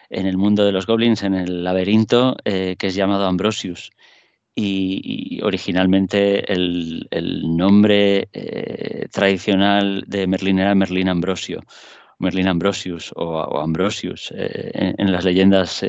en 0.10 0.28
el 0.28 0.38
mundo 0.38 0.66
de 0.66 0.72
los 0.72 0.88
goblins, 0.88 1.24
en 1.24 1.34
el 1.36 1.64
laberinto, 1.64 2.38
que 2.44 2.78
es 2.80 2.96
llamado 2.96 3.26
Ambrosius. 3.26 3.92
Y, 4.58 5.42
originalmente 5.44 6.52
el, 6.52 7.08
nombre 7.58 8.30
tradicional 9.12 10.06
de 10.08 10.28
Merlín 10.28 10.60
era 10.60 10.76
Merlín 10.76 11.10
Ambrosio, 11.10 11.62
Merlín 12.20 12.48
Ambrosius 12.48 13.12
o, 13.16 13.60
Ambrosius 13.60 14.34
en, 14.36 15.12
las 15.12 15.26
leyendas 15.26 15.84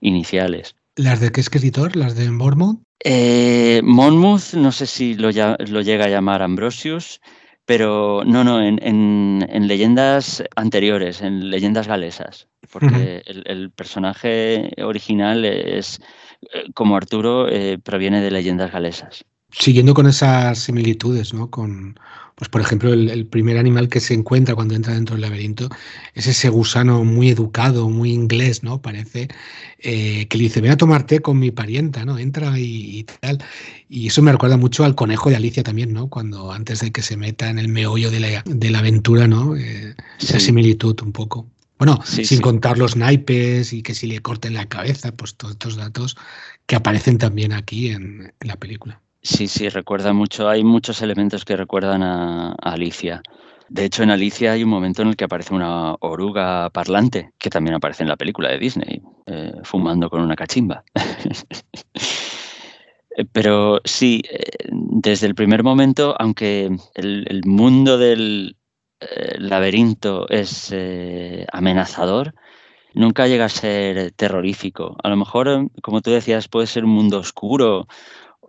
iniciales. 0.00 0.76
¿Las 1.00 1.20
de 1.20 1.32
qué 1.32 1.40
escritor? 1.40 1.96
¿Las 1.96 2.14
de 2.14 2.30
Mormont? 2.30 2.82
Eh, 3.02 3.80
Monmouth, 3.82 4.52
no 4.52 4.70
sé 4.70 4.84
si 4.84 5.14
lo, 5.14 5.30
llega 5.30 6.04
a 6.04 6.08
llamar 6.08 6.42
Ambrosius, 6.42 7.22
pero 7.64 8.22
no, 8.26 8.44
no, 8.44 8.62
en, 8.62 9.66
leyendas 9.66 10.44
anteriores, 10.56 11.22
en 11.22 11.48
leyendas 11.48 11.88
galesas, 11.88 12.48
porque 12.70 13.22
el, 13.24 13.70
personaje 13.70 14.72
original 14.82 15.46
es, 15.46 16.00
eh, 16.52 16.64
como 16.74 16.98
Arturo, 16.98 17.48
eh, 17.48 17.78
proviene 17.82 18.20
de 18.20 18.30
leyendas 18.30 18.70
galesas. 18.70 19.24
Siguiendo 19.52 19.94
con 19.94 20.06
esas 20.06 20.58
similitudes, 20.58 21.32
¿no? 21.32 21.48
Con, 21.48 21.98
pues 22.40 22.48
por 22.48 22.62
ejemplo, 22.62 22.94
el, 22.94 23.26
primer 23.26 23.58
animal 23.58 23.90
que 23.90 24.00
se 24.00 24.14
encuentra 24.14 24.54
cuando 24.54 24.74
entra 24.74 24.94
dentro 24.94 25.14
del 25.14 25.20
laberinto 25.20 25.68
es 26.14 26.26
ese 26.26 26.48
gusano 26.48 27.04
muy 27.04 27.28
educado, 27.28 27.90
muy 27.90 28.12
inglés, 28.12 28.62
¿no? 28.62 28.80
Parece 28.80 29.28
eh, 29.78 30.26
que 30.26 30.38
le 30.38 30.44
dice, 30.44 30.62
ven 30.62 30.70
a 30.70 30.78
tomar 30.78 31.04
té 31.06 31.20
con 31.20 31.38
mi 31.38 31.50
parienta, 31.50 32.06
¿no? 32.06 32.18
Entra 32.18 32.58
y, 32.58 33.04
tal. 33.20 33.44
Y 33.90 34.06
eso 34.06 34.22
me 34.22 34.32
recuerda 34.32 34.56
mucho 34.56 34.86
al 34.86 34.94
conejo 34.94 35.28
de 35.28 35.36
Alicia 35.36 35.62
también, 35.62 35.92
¿no? 35.92 36.08
Cuando 36.08 36.50
antes 36.50 36.80
de 36.80 36.92
que 36.92 37.02
se 37.02 37.18
meta 37.18 37.50
en 37.50 37.58
el 37.58 37.68
meollo 37.68 38.10
de 38.10 38.20
la, 38.20 38.42
de 38.46 38.70
la 38.70 38.78
aventura, 38.78 39.26
¿no? 39.26 39.54
Eh, 39.54 39.94
esa 40.18 40.40
similitud 40.40 40.98
un 41.02 41.12
poco. 41.12 41.46
Bueno, 41.78 42.00
sin 42.04 42.40
contar 42.40 42.78
los 42.78 42.96
naipes 42.96 43.74
y 43.74 43.82
que 43.82 43.94
si 43.94 44.06
le 44.06 44.20
corten 44.20 44.54
la 44.54 44.66
cabeza, 44.66 45.12
pues 45.12 45.34
todos 45.34 45.52
estos 45.52 45.76
datos 45.76 46.16
que 46.64 46.76
aparecen 46.76 47.18
también 47.18 47.52
aquí 47.52 47.90
en 47.90 48.32
la 48.40 48.56
película. 48.56 49.02
Sí, 49.22 49.48
sí, 49.48 49.68
recuerda 49.68 50.14
mucho. 50.14 50.48
Hay 50.48 50.64
muchos 50.64 51.02
elementos 51.02 51.44
que 51.44 51.56
recuerdan 51.56 52.02
a, 52.02 52.52
Alicia. 52.62 53.22
De 53.68 53.84
hecho, 53.84 54.02
en 54.02 54.10
Alicia 54.10 54.52
hay 54.52 54.64
un 54.64 54.70
momento 54.70 55.02
en 55.02 55.08
el 55.08 55.16
que 55.16 55.24
aparece 55.24 55.54
una 55.54 55.94
oruga 56.00 56.70
parlante, 56.70 57.32
que 57.38 57.50
también 57.50 57.74
aparece 57.74 58.02
en 58.02 58.08
la 58.08 58.16
película 58.16 58.48
de 58.48 58.58
Disney, 58.58 59.02
eh, 59.26 59.52
fumando 59.62 60.08
con 60.08 60.22
una 60.22 60.36
cachimba. 60.36 60.84
Pero 63.32 63.80
sí, 63.84 64.22
eh, 64.30 64.68
desde 64.70 65.26
el 65.26 65.34
primer 65.34 65.62
momento, 65.62 66.16
aunque 66.18 66.70
el, 66.94 67.42
mundo 67.44 67.98
del 67.98 68.56
eh, 69.00 69.36
laberinto 69.38 70.26
es 70.30 70.74
amenazador, 71.52 72.34
nunca 72.94 73.26
llega 73.26 73.44
a 73.44 73.50
ser 73.50 74.12
terrorífico. 74.12 74.96
A 75.02 75.10
lo 75.10 75.16
mejor, 75.16 75.68
como 75.82 76.00
tú 76.00 76.10
decías, 76.10 76.48
puede 76.48 76.66
ser 76.66 76.84
un 76.84 76.92
mundo 76.92 77.18
oscuro 77.18 77.86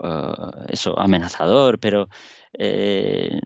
eh, 0.04 0.66
eso, 0.70 0.98
amenazador, 1.00 1.80
pero 1.80 2.10
eh, 2.54 3.40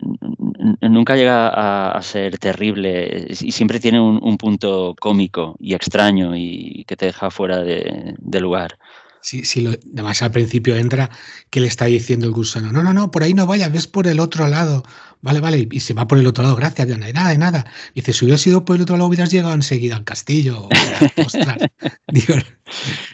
nunca 0.80 1.16
llega 1.16 1.96
a, 1.96 2.02
ser 2.02 2.38
terrible 2.38 3.26
y 3.28 3.52
siempre 3.52 3.80
tiene 3.80 4.00
un, 4.00 4.36
punto 4.36 4.94
cómico 5.00 5.56
y 5.60 5.74
extraño 5.74 6.36
y 6.36 6.84
que 6.86 6.96
te 6.96 7.06
deja 7.06 7.30
fuera 7.30 7.62
de, 7.62 8.40
lugar. 8.40 8.78
Sí, 9.22 9.44
sí, 9.44 9.66
además 9.92 10.22
al 10.22 10.30
principio 10.30 10.76
entra 10.76 11.10
que 11.50 11.60
le 11.60 11.66
está 11.66 11.86
diciendo 11.86 12.26
el 12.26 12.32
gusano, 12.32 12.70
no, 12.70 12.82
no, 12.82 12.92
no, 12.92 13.10
por 13.10 13.22
ahí 13.22 13.34
no 13.34 13.46
vayas, 13.46 13.72
ves 13.72 13.86
por 13.86 14.06
el 14.06 14.20
otro 14.20 14.46
lado. 14.46 14.82
Vale, 15.26 15.40
vale, 15.40 15.66
y 15.72 15.80
se 15.80 15.92
va 15.92 16.06
por 16.06 16.18
el 16.18 16.26
otro 16.28 16.44
lado, 16.44 16.54
gracias, 16.54 16.86
de 16.86 16.96
nada, 16.96 17.30
de 17.30 17.38
nada. 17.38 17.66
Y 17.94 18.00
dice, 18.00 18.12
si 18.12 18.24
hubieras 18.24 18.46
ido 18.46 18.64
por 18.64 18.76
el 18.76 18.82
otro 18.82 18.96
lado, 18.96 19.08
hubieras 19.08 19.28
llegado 19.32 19.54
enseguida 19.54 19.96
al 19.96 20.04
castillo. 20.04 20.68
Ostras. 21.16 21.58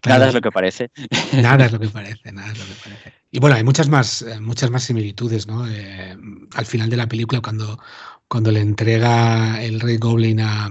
nada 0.07 0.29
es 0.29 0.35
lo 0.35 0.43
que 0.43 0.51
parece. 0.53 0.91
Nada 1.33 1.65
es 1.65 1.73
lo 1.73 1.81
que 1.81 1.89
parece, 1.89 2.31
nada 2.31 2.53
es 2.53 2.59
lo 2.59 2.67
que 2.67 2.75
parece. 2.85 3.15
Y 3.31 3.41
bueno, 3.41 3.57
hay 3.57 3.65
muchas 3.65 3.89
más, 3.89 4.21
eh, 4.21 4.39
muchas 4.41 4.71
más 4.71 4.83
similitudes, 4.85 5.47
¿no? 5.47 5.67
Eh, 5.67 6.15
al 6.55 6.67
final 6.67 6.91
de 6.91 6.99
la 6.99 7.09
película, 7.09 7.41
cuando, 7.41 7.81
cuando 8.29 8.53
le 8.53 8.61
entrega 8.61 9.63
el 9.63 9.81
rey 9.81 9.97
Goblin 9.97 10.41
a, 10.41 10.67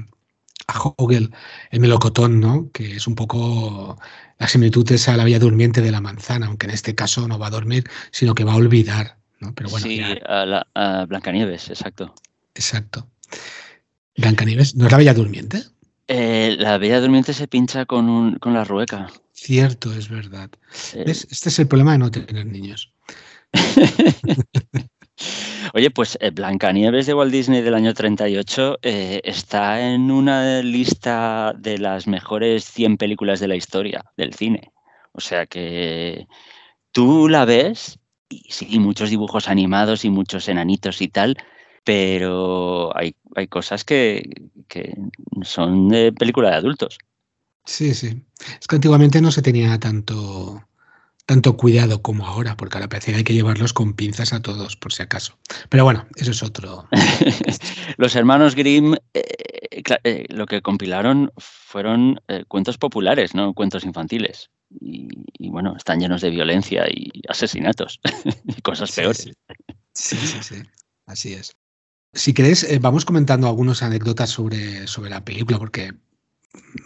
a 0.68 0.80
Hogel 0.96 1.34
el 1.72 1.80
melocotón, 1.80 2.40
¿no? 2.40 2.70
Que 2.72 2.98
es 2.98 3.08
un 3.08 3.16
poco 3.16 3.98
la 4.38 4.48
similitud 4.48 4.92
es 4.92 5.08
a 5.08 5.18
la 5.18 5.24
Vía 5.24 5.40
Durmiente 5.40 5.82
de 5.82 5.92
la 5.92 6.02
manzana, 6.02 6.46
aunque 6.46 6.68
en 6.68 6.74
este 6.74 6.94
caso 6.94 7.28
no 7.28 7.40
va 7.40 7.48
a 7.48 7.52
dormir, 7.52 7.90
sino 8.12 8.36
que 8.36 8.44
va 8.44 8.54
a 8.54 8.58
olvidar. 8.58 9.21
¿No? 9.42 9.54
Pero 9.54 9.70
bueno, 9.70 9.86
sí, 9.86 10.02
a, 10.26 10.46
la, 10.46 11.06
Blancanieves, 11.08 11.70
exacto. 11.70 12.14
Exacto. 12.56 13.10
Blancanieves, 14.18 14.76
¿no 14.76 14.86
es 14.86 14.92
la 14.92 14.98
Bella 14.98 15.14
Durmiente? 15.14 15.64
Eh, 16.08 16.56
la 16.60 16.78
Bella 16.78 17.00
Durmiente 17.00 17.34
se 17.34 17.48
pincha 17.48 17.86
con, 17.86 18.10
un, 18.10 18.36
con 18.36 18.54
la 18.54 18.64
rueca. 18.64 19.08
Cierto, 19.34 19.94
es 19.94 20.10
verdad. 20.10 20.50
Eh. 20.94 21.06
Este 21.08 21.50
es 21.50 21.60
el 21.60 21.68
problema 21.68 21.94
de 21.94 21.98
no 21.98 22.12
tener 22.12 22.46
niños. 22.46 22.94
Oye, 25.74 25.90
pues 25.90 26.18
eh, 26.22 26.32
Blancanieves 26.32 27.06
de 27.06 27.14
Walt 27.14 27.32
Disney 27.32 27.62
del 27.62 27.76
año 27.76 27.94
38 27.94 28.80
eh, 28.82 29.22
está 29.24 29.94
en 29.94 30.12
una 30.12 30.62
lista 30.62 31.54
de 31.58 31.78
las 31.78 32.08
mejores 32.08 32.66
100 32.66 32.98
películas 32.98 33.40
de 33.40 33.48
la 33.48 33.56
historia 33.56 34.04
del 34.18 34.34
cine. 34.34 34.72
O 35.14 35.22
sea 35.22 35.46
que 35.46 36.28
tú 36.92 37.30
la 37.30 37.46
ves 37.46 38.00
y 38.32 38.46
sí, 38.50 38.80
muchos 38.80 39.10
dibujos 39.10 39.48
animados 39.48 40.06
y 40.06 40.10
muchos 40.10 40.48
enanitos 40.48 41.02
y 41.02 41.08
tal, 41.10 41.38
pero 41.84 42.96
hay, 42.98 43.16
hay 43.36 43.48
cosas 43.48 43.84
que, 43.84 44.30
que 44.68 44.96
son 45.44 45.90
de 45.90 46.12
película 46.14 46.50
de 46.50 46.56
adultos. 46.56 46.98
Sí, 47.66 47.94
sí. 47.94 48.24
Es 48.60 48.68
que 48.68 48.76
antiguamente 48.76 49.22
no 49.22 49.32
se 49.32 49.42
tenía 49.42 49.80
tanto 49.80 50.64
tanto 51.26 51.56
cuidado 51.56 52.02
como 52.02 52.28
ahora, 52.28 52.58
porque 52.58 52.78
ahora 52.78 52.90
parece 52.90 53.12
que 53.12 53.18
hay 53.20 53.24
que 53.24 53.34
llevarlos 53.34 53.72
con 53.72 53.94
pinzas 53.94 54.34
a 54.34 54.42
todos, 54.42 54.76
por 54.76 54.92
si 54.92 55.04
acaso. 55.04 55.38
Pero 55.70 55.86
bueno, 55.86 56.06
eso 56.18 56.32
es 56.32 56.44
otro. 56.44 56.90
Los 57.98 58.16
hermanos 58.16 58.56
Grimm 58.56 58.96
eh, 59.14 59.82
eh, 60.04 60.26
lo 60.30 60.46
que 60.46 60.62
compilaron 60.62 61.32
fueron 61.38 62.20
eh, 62.28 62.44
cuentos 62.48 62.78
populares, 62.78 63.34
no 63.34 63.54
cuentos 63.54 63.86
infantiles. 63.86 64.50
Y, 64.80 65.50
bueno, 65.50 65.76
están 65.76 66.00
llenos 66.00 66.22
de 66.22 66.30
violencia 66.30 66.86
y 66.90 67.12
asesinatos 67.28 68.00
y 68.46 68.62
cosas 68.62 68.92
peores. 68.92 69.30
Sí. 69.94 70.16
sí, 70.16 70.40
sí, 70.42 70.56
así 71.06 71.34
es. 71.34 71.56
Si 72.14 72.34
queréis, 72.34 72.68
vamos 72.82 73.06
comentando 73.06 73.48
algunas 73.48 73.84
anécdotas 73.84 74.30
sobre, 74.30 74.88
sobre 74.88 75.10
la 75.10 75.24
película, 75.24 75.58
porque 75.58 75.94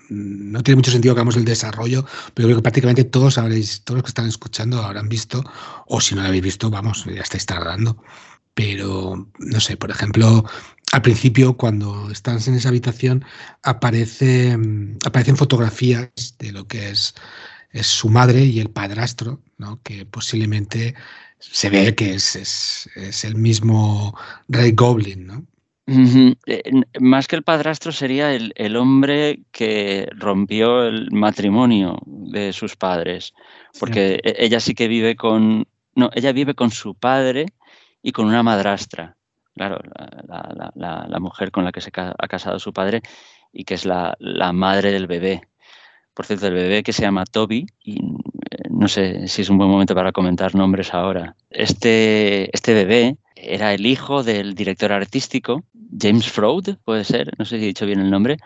no 0.10 0.62
tiene 0.64 0.78
mucho 0.78 0.92
sentido 0.92 1.16
que 1.16 1.20
hagamos 1.20 1.38
el 1.38 1.46
desarrollo, 1.46 2.06
pero 2.34 2.48
creo 2.48 2.58
que 2.58 2.64
prácticamente 2.64 3.04
todos 3.04 3.38
habréis, 3.38 3.84
todos 3.84 3.98
los 3.98 4.04
que 4.04 4.10
están 4.10 4.28
escuchando 4.28 4.82
habrán 4.84 5.10
visto, 5.10 5.44
o 5.88 6.02
si 6.02 6.16
no 6.16 6.22
lo 6.22 6.28
habéis 6.28 6.44
visto, 6.44 6.70
vamos, 6.70 7.06
ya 7.06 7.22
estáis 7.22 7.46
tardando. 7.46 8.02
Pero, 8.54 9.30
no 9.40 9.60
sé, 9.60 9.76
por 9.76 9.92
ejemplo, 9.92 10.46
al 10.92 11.02
principio, 11.02 11.58
cuando 11.58 12.10
estás 12.10 12.48
en 12.48 12.56
esa 12.56 12.70
habitación, 12.70 13.26
aparece, 13.64 14.58
aparecen 15.06 15.36
fotografías 15.36 16.10
de 16.40 16.52
lo 16.52 16.68
que 16.68 16.92
es, 16.92 17.16
es 17.76 17.88
su 17.88 18.10
madre 18.10 18.44
y 18.46 18.60
el 18.60 18.70
padrastro, 18.70 19.42
¿no? 19.58 19.82
que 19.84 20.06
posiblemente 20.06 20.96
se 21.40 21.70
ve 21.70 21.94
que 21.94 22.16
es, 22.16 22.36
es, 22.36 22.90
es 22.96 23.26
el 23.26 23.36
mismo 23.36 24.18
Rey 24.48 24.72
Goblin, 24.72 25.28
¿no? 25.28 25.46
Eh, 25.88 26.64
más 27.00 27.28
que 27.28 27.36
el 27.36 27.44
padrastro 27.44 27.92
sería 27.92 28.34
el, 28.34 28.76
hombre 28.76 29.42
que 29.52 30.08
rompió 30.16 30.84
el 30.84 31.12
matrimonio 31.12 32.00
de 32.06 32.54
sus 32.54 32.76
padres, 32.76 33.34
porque 33.80 34.20
e, 34.24 34.36
ella 34.40 34.60
sí 34.60 34.74
que 34.74 34.88
vive 34.88 35.16
con, 35.16 35.68
no, 35.94 36.10
ella 36.16 36.32
vive 36.32 36.56
con 36.56 36.72
su 36.72 36.96
padre 36.96 37.46
y 38.02 38.14
con 38.14 38.26
una 38.26 38.42
madrastra, 38.42 39.16
claro, 39.54 39.80
la, 40.76 41.20
mujer 41.20 41.52
con 41.52 41.66
la 41.66 41.72
que 41.72 41.82
se 41.82 41.92
ha 41.94 42.28
casado 42.28 42.58
su 42.58 42.74
padre 42.74 43.04
y 43.54 43.64
que 43.64 43.76
es 43.76 43.86
la, 43.86 44.16
madre 44.54 44.92
del 44.92 45.06
bebé. 45.06 45.48
Por 46.16 46.26
cierto, 46.26 46.48
el 46.48 46.54
bebé 46.54 46.82
que 46.82 46.94
se 46.94 47.02
llama 47.02 47.26
Toby, 47.26 47.68
y 47.84 48.00
eh, 48.00 48.70
no 48.70 48.88
sé 48.88 49.28
si 49.28 49.42
es 49.42 49.50
un 49.50 49.58
buen 49.58 49.70
momento 49.70 49.94
para 49.94 50.14
comentar 50.14 50.56
nombres 50.56 50.94
ahora. 50.94 51.36
Este, 51.50 52.50
este 52.56 52.74
bebé 52.74 53.18
era 53.36 53.74
el 53.74 53.86
hijo 53.86 54.24
del 54.24 54.56
director 54.56 54.94
artístico, 54.94 55.66
James 56.00 56.32
Froud, 56.32 56.78
puede 56.86 57.04
ser, 57.04 57.34
no 57.38 57.44
sé 57.44 57.58
si 57.58 57.66
he 57.66 57.68
dicho 57.68 57.86
bien 57.86 58.00
el 58.00 58.10
nombre. 58.10 58.38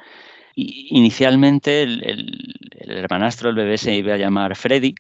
Y 0.55 0.87
inicialmente 0.97 1.83
el, 1.83 2.57
hermanastro 2.79 3.49
del 3.49 3.57
bebé 3.57 3.77
se 3.77 3.95
iba 3.95 4.15
a 4.15 4.17
llamar 4.17 4.55
Freddy, 4.55 4.95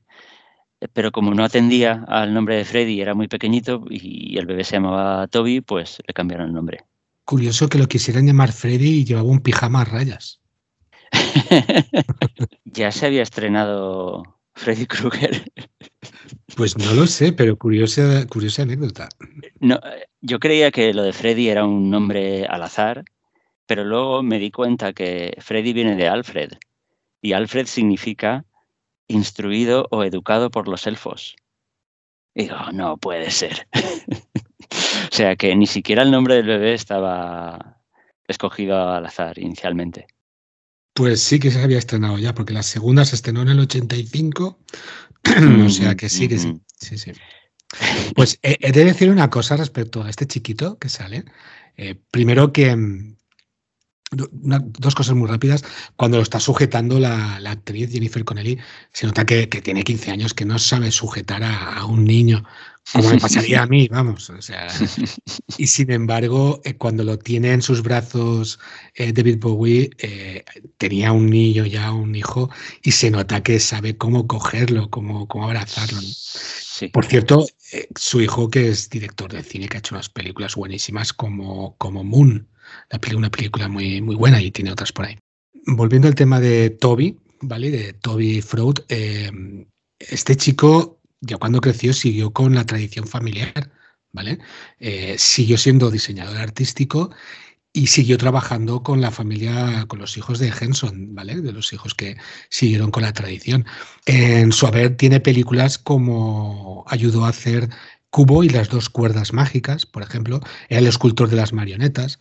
pero 0.93 1.11
como 1.11 1.33
no 1.33 1.43
atendía 1.43 2.05
al 2.07 2.33
nombre 2.33 2.55
de 2.55 2.65
Freddy, 2.65 3.01
era 3.01 3.15
muy 3.15 3.27
pequeñito 3.27 3.83
y 3.89 4.37
el 4.37 4.45
bebé 4.45 4.63
se 4.63 4.75
llamaba 4.75 5.27
Toby, 5.27 5.61
pues 5.61 5.97
le 6.07 6.13
cambiaron 6.13 6.47
el 6.47 6.53
nombre. 6.53 6.85
Curioso 7.25 7.67
que 7.67 7.79
lo 7.79 7.87
quisieran 7.87 8.27
llamar 8.27 8.51
Freddy 8.51 8.99
y 8.99 9.05
llevaba 9.05 9.27
un 9.27 9.41
pijama 9.41 9.81
a 9.81 9.85
rayas. 9.85 10.39
ya 12.65 12.91
se 12.91 13.05
había 13.05 13.23
estrenado 13.23 14.23
Freddy 14.53 14.85
Krueger. 14.85 15.43
Pues 16.55 16.77
no 16.77 16.93
lo 16.93 17.07
sé, 17.07 17.31
pero 17.31 17.57
curiosa, 17.57 18.25
curiosa 18.27 18.63
anécdota. 18.63 19.09
No, 19.59 19.79
yo 20.21 20.39
creía 20.39 20.71
que 20.71 20.93
lo 20.93 21.03
de 21.03 21.13
Freddy 21.13 21.49
era 21.49 21.65
un 21.65 21.89
nombre 21.89 22.45
al 22.45 22.63
azar, 22.63 23.05
pero 23.65 23.83
luego 23.83 24.23
me 24.23 24.39
di 24.39 24.51
cuenta 24.51 24.93
que 24.93 25.37
Freddy 25.39 25.73
viene 25.73 25.95
de 25.95 26.07
Alfred 26.07 26.53
y 27.21 27.33
Alfred 27.33 27.67
significa 27.67 28.45
instruido 29.07 29.87
o 29.91 30.03
educado 30.03 30.51
por 30.51 30.67
los 30.67 30.87
elfos. 30.87 31.35
Y 32.33 32.43
digo, 32.43 32.57
no 32.73 32.97
puede 32.97 33.31
ser. 33.31 33.67
o 35.11 35.15
sea 35.15 35.35
que 35.35 35.55
ni 35.55 35.67
siquiera 35.67 36.03
el 36.03 36.11
nombre 36.11 36.35
del 36.35 36.47
bebé 36.47 36.73
estaba 36.73 37.81
escogido 38.27 38.89
al 38.89 39.05
azar 39.05 39.37
inicialmente. 39.39 40.07
Pues 40.99 41.21
sí 41.21 41.39
que 41.39 41.49
se 41.49 41.61
había 41.61 41.77
estrenado 41.77 42.17
ya, 42.17 42.33
porque 42.33 42.53
la 42.53 42.61
segunda 42.61 43.05
se 43.05 43.15
estrenó 43.15 43.41
en 43.41 43.47
el 43.47 43.59
85, 43.61 44.59
o 45.65 45.69
sea 45.69 45.95
que 45.95 46.09
sí, 46.09 46.27
que 46.27 46.37
sí. 46.37 46.59
sí, 46.77 46.97
sí. 46.97 47.13
Pues 48.15 48.37
he, 48.41 48.69
de 48.73 48.83
decir 48.83 49.09
una 49.09 49.29
cosa 49.29 49.55
respecto 49.55 50.03
a 50.03 50.09
este 50.09 50.27
chiquito 50.27 50.77
que 50.77 50.89
sale. 50.89 51.23
Eh, 51.77 51.95
primero 52.11 52.51
que 52.51 52.75
dos 54.11 54.95
cosas 54.95 55.15
muy 55.15 55.27
rápidas. 55.27 55.63
Cuando 55.95 56.17
lo 56.17 56.23
está 56.23 56.39
sujetando 56.39 56.99
la, 56.99 57.37
actriz 57.45 57.91
Jennifer 57.91 58.23
Connelly, 58.23 58.57
se 58.91 59.05
nota 59.05 59.25
que, 59.25 59.47
tiene 59.47 59.83
15 59.83 60.11
años, 60.11 60.33
que 60.33 60.45
no 60.45 60.57
sabe 60.59 60.91
sujetar 60.91 61.43
a, 61.43 61.85
un 61.85 62.05
niño, 62.05 62.43
como 62.91 63.09
me 63.09 63.19
pasaría 63.19 63.63
a 63.63 63.67
mí, 63.67 63.87
vamos. 63.87 64.29
O 64.29 64.41
sea, 64.41 64.67
y 65.57 65.67
sin 65.67 65.91
embargo, 65.91 66.61
eh, 66.63 66.75
cuando 66.75 67.03
lo 67.03 67.19
tiene 67.19 67.51
en 67.51 67.61
sus 67.61 67.83
brazos 67.83 68.59
eh, 68.95 69.11
David 69.13 69.37
Bowie, 69.39 69.91
eh, 69.99 70.43
tenía 70.77 71.11
un 71.11 71.29
niño 71.29 71.65
ya, 71.65 71.91
un 71.91 72.15
hijo, 72.15 72.49
y 72.81 72.91
se 72.91 73.11
nota 73.11 73.43
que 73.43 73.59
sabe 73.59 73.97
cómo 73.97 74.27
cogerlo, 74.27 74.89
cómo, 74.89 75.27
cómo 75.27 75.45
abrazarlo. 75.45 75.99
Por 76.93 77.05
cierto, 77.05 77.45
su 77.95 78.21
hijo, 78.21 78.49
que 78.49 78.69
es 78.69 78.89
director 78.89 79.31
de 79.31 79.43
cine, 79.43 79.67
que 79.67 79.77
ha 79.77 79.79
hecho 79.79 79.95
unas 79.95 80.09
películas 80.09 80.55
buenísimas 80.55 81.11
como, 81.11 81.75
como 81.77 82.03
Moon 82.03 82.47
una 83.15 83.29
película 83.29 83.67
muy, 83.67 84.01
muy 84.01 84.15
buena 84.15 84.41
y 84.41 84.51
tiene 84.51 84.71
otras 84.71 84.91
por 84.91 85.05
ahí. 85.05 85.17
Volviendo 85.65 86.07
al 86.07 86.15
tema 86.15 86.39
de 86.39 86.69
Toby, 86.69 87.17
¿vale? 87.41 87.71
De 87.71 87.93
Toby 87.93 88.41
Freud, 88.41 88.79
eh, 88.89 89.31
este 89.99 90.35
chico 90.35 90.99
ya 91.21 91.37
cuando 91.37 91.61
creció 91.61 91.93
siguió 91.93 92.31
con 92.31 92.55
la 92.55 92.65
tradición 92.65 93.07
familiar, 93.07 93.71
¿vale? 94.11 94.39
Eh, 94.79 95.15
siguió 95.17 95.57
siendo 95.57 95.91
diseñador 95.91 96.37
artístico 96.37 97.11
y 97.71 97.87
siguió 97.87 98.17
trabajando 98.17 98.81
con 98.81 98.99
la 98.99 99.11
familia, 99.11 99.85
con 99.87 99.99
los 99.99 100.17
hijos 100.17 100.39
de 100.39 100.51
Henson, 100.59 101.13
¿vale? 101.13 101.41
De 101.41 101.51
los 101.51 101.71
hijos 101.73 101.93
que 101.93 102.17
siguieron 102.49 102.89
con 102.89 103.03
la 103.03 103.13
tradición. 103.13 103.65
En 104.05 104.51
su 104.51 104.65
haber 104.65 104.97
tiene 104.97 105.19
películas 105.19 105.77
como 105.77 106.83
ayudó 106.87 107.25
a 107.25 107.29
hacer 107.29 107.69
Cubo 108.09 108.43
y 108.43 108.49
las 108.49 108.69
dos 108.69 108.89
cuerdas 108.89 109.33
mágicas, 109.33 109.85
por 109.85 110.03
ejemplo, 110.03 110.39
era 110.67 110.79
el 110.79 110.87
escultor 110.87 111.29
de 111.29 111.35
las 111.35 111.53
marionetas. 111.53 112.19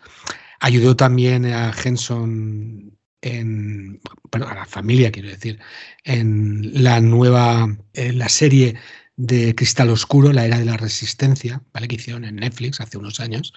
Ayudó 0.60 0.96
también 0.96 1.46
a 1.46 1.72
Henson 1.72 2.98
en, 3.22 4.00
a 4.32 4.54
la 4.54 4.66
familia, 4.66 5.10
quiero 5.10 5.28
decir, 5.28 5.58
en 6.04 6.82
la 6.82 7.00
nueva, 7.00 7.76
en 7.94 8.18
la 8.18 8.28
serie 8.28 8.76
de 9.16 9.54
Cristal 9.54 9.90
Oscuro, 9.90 10.32
la 10.32 10.46
era 10.46 10.58
de 10.58 10.64
la 10.64 10.76
resistencia, 10.76 11.62
¿vale? 11.72 11.88
que 11.88 11.96
hicieron 11.96 12.24
en 12.24 12.36
Netflix 12.36 12.80
hace 12.80 12.98
unos 12.98 13.20
años. 13.20 13.52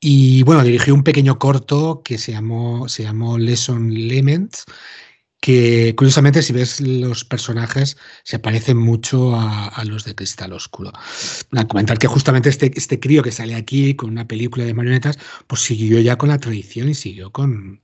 Y 0.00 0.42
bueno, 0.42 0.64
dirigió 0.64 0.94
un 0.94 1.04
pequeño 1.04 1.38
corto 1.38 2.02
que 2.04 2.18
se 2.18 2.32
llamó, 2.32 2.88
se 2.88 3.04
llamó 3.04 3.38
Lesson 3.38 3.92
Lements 3.92 4.64
que 5.42 5.92
curiosamente 5.96 6.40
si 6.40 6.52
ves 6.52 6.80
los 6.80 7.24
personajes 7.24 7.96
se 8.22 8.38
parecen 8.38 8.76
mucho 8.76 9.34
a, 9.34 9.82
los 9.84 10.04
de 10.04 10.14
Cristal 10.14 10.52
Oscuro. 10.52 10.92
A 11.56 11.66
comentar 11.66 11.98
que 11.98 12.06
justamente 12.06 12.48
este, 12.48 12.70
este 12.76 13.00
crío 13.00 13.24
que 13.24 13.32
sale 13.32 13.56
aquí 13.56 13.96
con 13.96 14.10
una 14.10 14.28
película 14.28 14.64
de 14.64 14.72
marionetas, 14.72 15.18
pues 15.48 15.62
siguió 15.62 15.98
ya 15.98 16.16
con 16.16 16.28
la 16.28 16.38
tradición 16.38 16.88
y 16.88 16.94
siguió 16.94 17.32
con, 17.32 17.82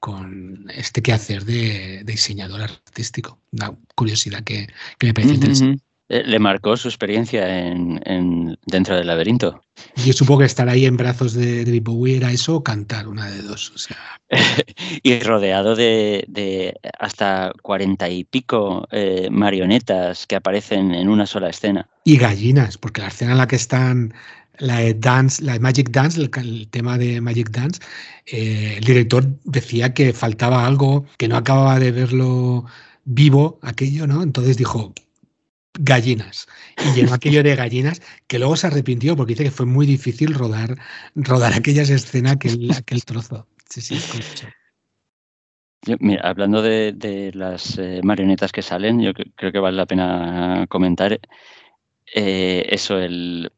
con 0.00 0.64
este 0.74 1.02
quehacer 1.02 1.44
de, 1.44 2.02
de 2.02 2.12
diseñador 2.12 2.62
artístico. 2.62 3.38
Una 3.52 3.76
curiosidad 3.94 4.42
que, 4.42 4.66
me 5.02 5.12
parece 5.12 5.34
interesante. 5.34 5.85
Eh, 6.08 6.22
le 6.24 6.38
marcó 6.38 6.76
su 6.76 6.88
experiencia 6.88 7.68
en, 7.68 8.56
dentro 8.66 8.94
del 8.96 9.08
laberinto. 9.08 9.60
Yo 9.96 10.12
supongo 10.12 10.40
que 10.40 10.46
estar 10.46 10.68
ahí 10.68 10.86
en 10.86 10.96
brazos 10.96 11.34
de 11.34 11.64
David 11.64 11.82
Bowie 11.82 12.16
era 12.16 12.30
eso 12.30 12.56
o 12.56 12.62
cantar, 12.62 13.08
una 13.08 13.26
de 13.26 13.42
dos. 13.42 13.88
y 15.02 15.18
rodeado 15.20 15.74
de, 15.74 16.74
hasta 16.98 17.52
cuarenta 17.60 18.08
y 18.08 18.24
pico 18.24 18.86
eh, 18.92 19.28
marionetas 19.30 20.26
que 20.26 20.36
aparecen 20.36 20.94
en 20.94 21.08
una 21.08 21.26
sola 21.26 21.48
escena. 21.48 21.88
Y 22.04 22.18
gallinas, 22.18 22.78
porque 22.78 23.00
la 23.00 23.08
escena 23.08 23.32
en 23.32 23.38
la 23.38 23.48
que 23.48 23.56
están 23.56 24.14
la 24.58 24.78
de 24.78 24.94
Dance, 24.94 25.42
la 25.42 25.58
Magic 25.58 25.90
Dance, 25.90 26.20
el, 26.20 26.68
tema 26.70 26.98
de 26.98 27.20
Magic 27.20 27.50
Dance, 27.50 27.80
eh, 28.26 28.76
el 28.78 28.84
director 28.84 29.26
decía 29.44 29.92
que 29.92 30.12
faltaba 30.12 30.66
algo, 30.66 31.04
que 31.18 31.28
no 31.28 31.36
acababa 31.36 31.78
de 31.78 31.90
verlo 31.90 32.64
vivo 33.04 33.58
aquello, 33.62 34.06
¿no? 34.06 34.22
Entonces 34.22 34.56
dijo, 34.56 34.94
gallinas. 35.78 36.46
Y 36.84 36.94
llenó 36.94 37.14
aquello 37.14 37.42
de 37.42 37.56
gallinas 37.56 38.02
que 38.26 38.38
luego 38.38 38.56
se 38.56 38.66
arrepintió 38.66 39.16
porque 39.16 39.34
dice 39.34 39.44
que 39.44 39.50
fue 39.50 39.66
muy 39.66 39.86
difícil 39.86 40.34
rodar, 40.34 40.76
rodar 41.14 41.52
aquellas 41.54 41.90
escenas, 41.90 42.34
aquel, 42.34 42.70
aquel 42.72 43.04
trozo. 43.04 43.46
Sí, 43.68 43.80
sí, 43.80 43.96
mira, 46.00 46.28
hablando 46.28 46.62
de, 46.62 47.30
las 47.34 47.78
eh, 47.78 48.00
marionetas 48.02 48.52
que 48.52 48.62
salen, 48.62 49.00
yo 49.00 49.12
creo 49.12 49.52
que 49.52 49.58
vale 49.58 49.76
la 49.76 49.86
pena 49.86 50.66
comentar 50.68 51.20
eh, 52.14 52.66
eso, 52.68 52.98
el, 52.98 53.50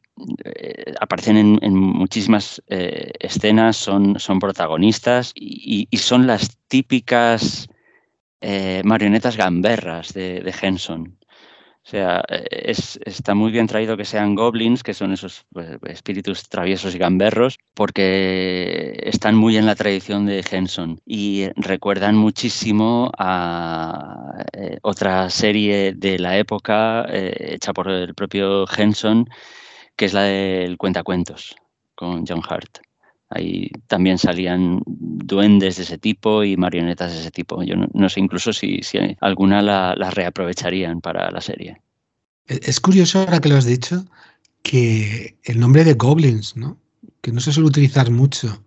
eh, 0.45 0.93
aparecen 0.99 1.59
en, 1.61 1.75
muchísimas 1.75 2.61
escenas, 2.67 3.77
son, 3.77 4.19
son 4.19 4.39
protagonistas 4.39 5.31
y, 5.35 5.87
son 5.97 6.27
las 6.27 6.57
típicas 6.67 7.67
marionetas 8.83 9.37
gamberras 9.37 10.13
de, 10.13 10.41
de 10.41 10.53
Henson. 10.61 11.17
O 11.89 11.91
sea, 11.91 12.23
eh, 12.29 12.71
está 13.05 13.33
muy 13.33 13.51
bien 13.51 13.65
traído 13.65 13.97
que 13.97 14.05
sean 14.05 14.35
goblins, 14.35 14.83
que 14.83 14.93
son 14.93 15.11
esos 15.11 15.47
pues, 15.51 15.79
espíritus 15.87 16.47
traviesos 16.47 16.93
y 16.93 16.99
gamberros, 16.99 17.57
porque 17.73 18.93
están 19.01 19.33
muy 19.33 19.57
en 19.57 19.65
la 19.65 19.73
tradición 19.73 20.27
de 20.27 20.45
Henson 20.47 21.01
y 21.03 21.47
recuerdan 21.55 22.15
muchísimo 22.15 23.11
a 23.17 24.45
eh, 24.53 24.77
otra 24.83 25.31
serie 25.31 25.93
de 25.95 26.19
la 26.19 26.37
época 26.37 27.07
eh, 27.09 27.55
hecha 27.55 27.73
por 27.73 27.89
el 27.89 28.13
propio 28.13 28.67
Henson, 28.71 29.27
que 29.95 30.05
es 30.05 30.13
la 30.13 30.21
del 30.25 30.77
Cuentacuentos, 30.77 31.55
con 31.95 32.23
John 32.27 32.43
Hart. 32.47 32.88
Ahí 33.29 33.69
también 33.87 34.17
salían 34.17 34.81
duendes 34.85 35.77
de 35.77 35.83
ese 35.83 35.97
tipo 35.99 36.43
y 36.43 36.57
marionetas 36.57 37.13
de 37.13 37.19
ese 37.19 37.31
tipo. 37.31 37.61
Yo 37.61 37.75
no, 37.75 38.09
sé 38.09 38.19
incluso 38.19 38.53
si, 38.53 38.81
alguna 39.21 39.61
la, 39.61 39.93
reaprovecharían 40.09 40.99
para 40.99 41.29
la 41.29 41.39
serie. 41.39 41.79
E, 42.47 42.59
es 42.63 42.79
curioso 42.79 43.19
ahora 43.19 43.39
que 43.39 43.49
lo 43.49 43.55
has 43.55 43.65
dicho 43.65 44.05
que 44.63 45.37
el 45.43 45.59
nombre 45.59 45.83
de 45.83 45.93
Goblins, 45.93 46.57
¿no? 46.57 46.77
Que 47.21 47.31
no 47.31 47.39
se 47.39 47.51
suele 47.51 47.69
utilizar 47.69 48.09
mucho. 48.09 48.63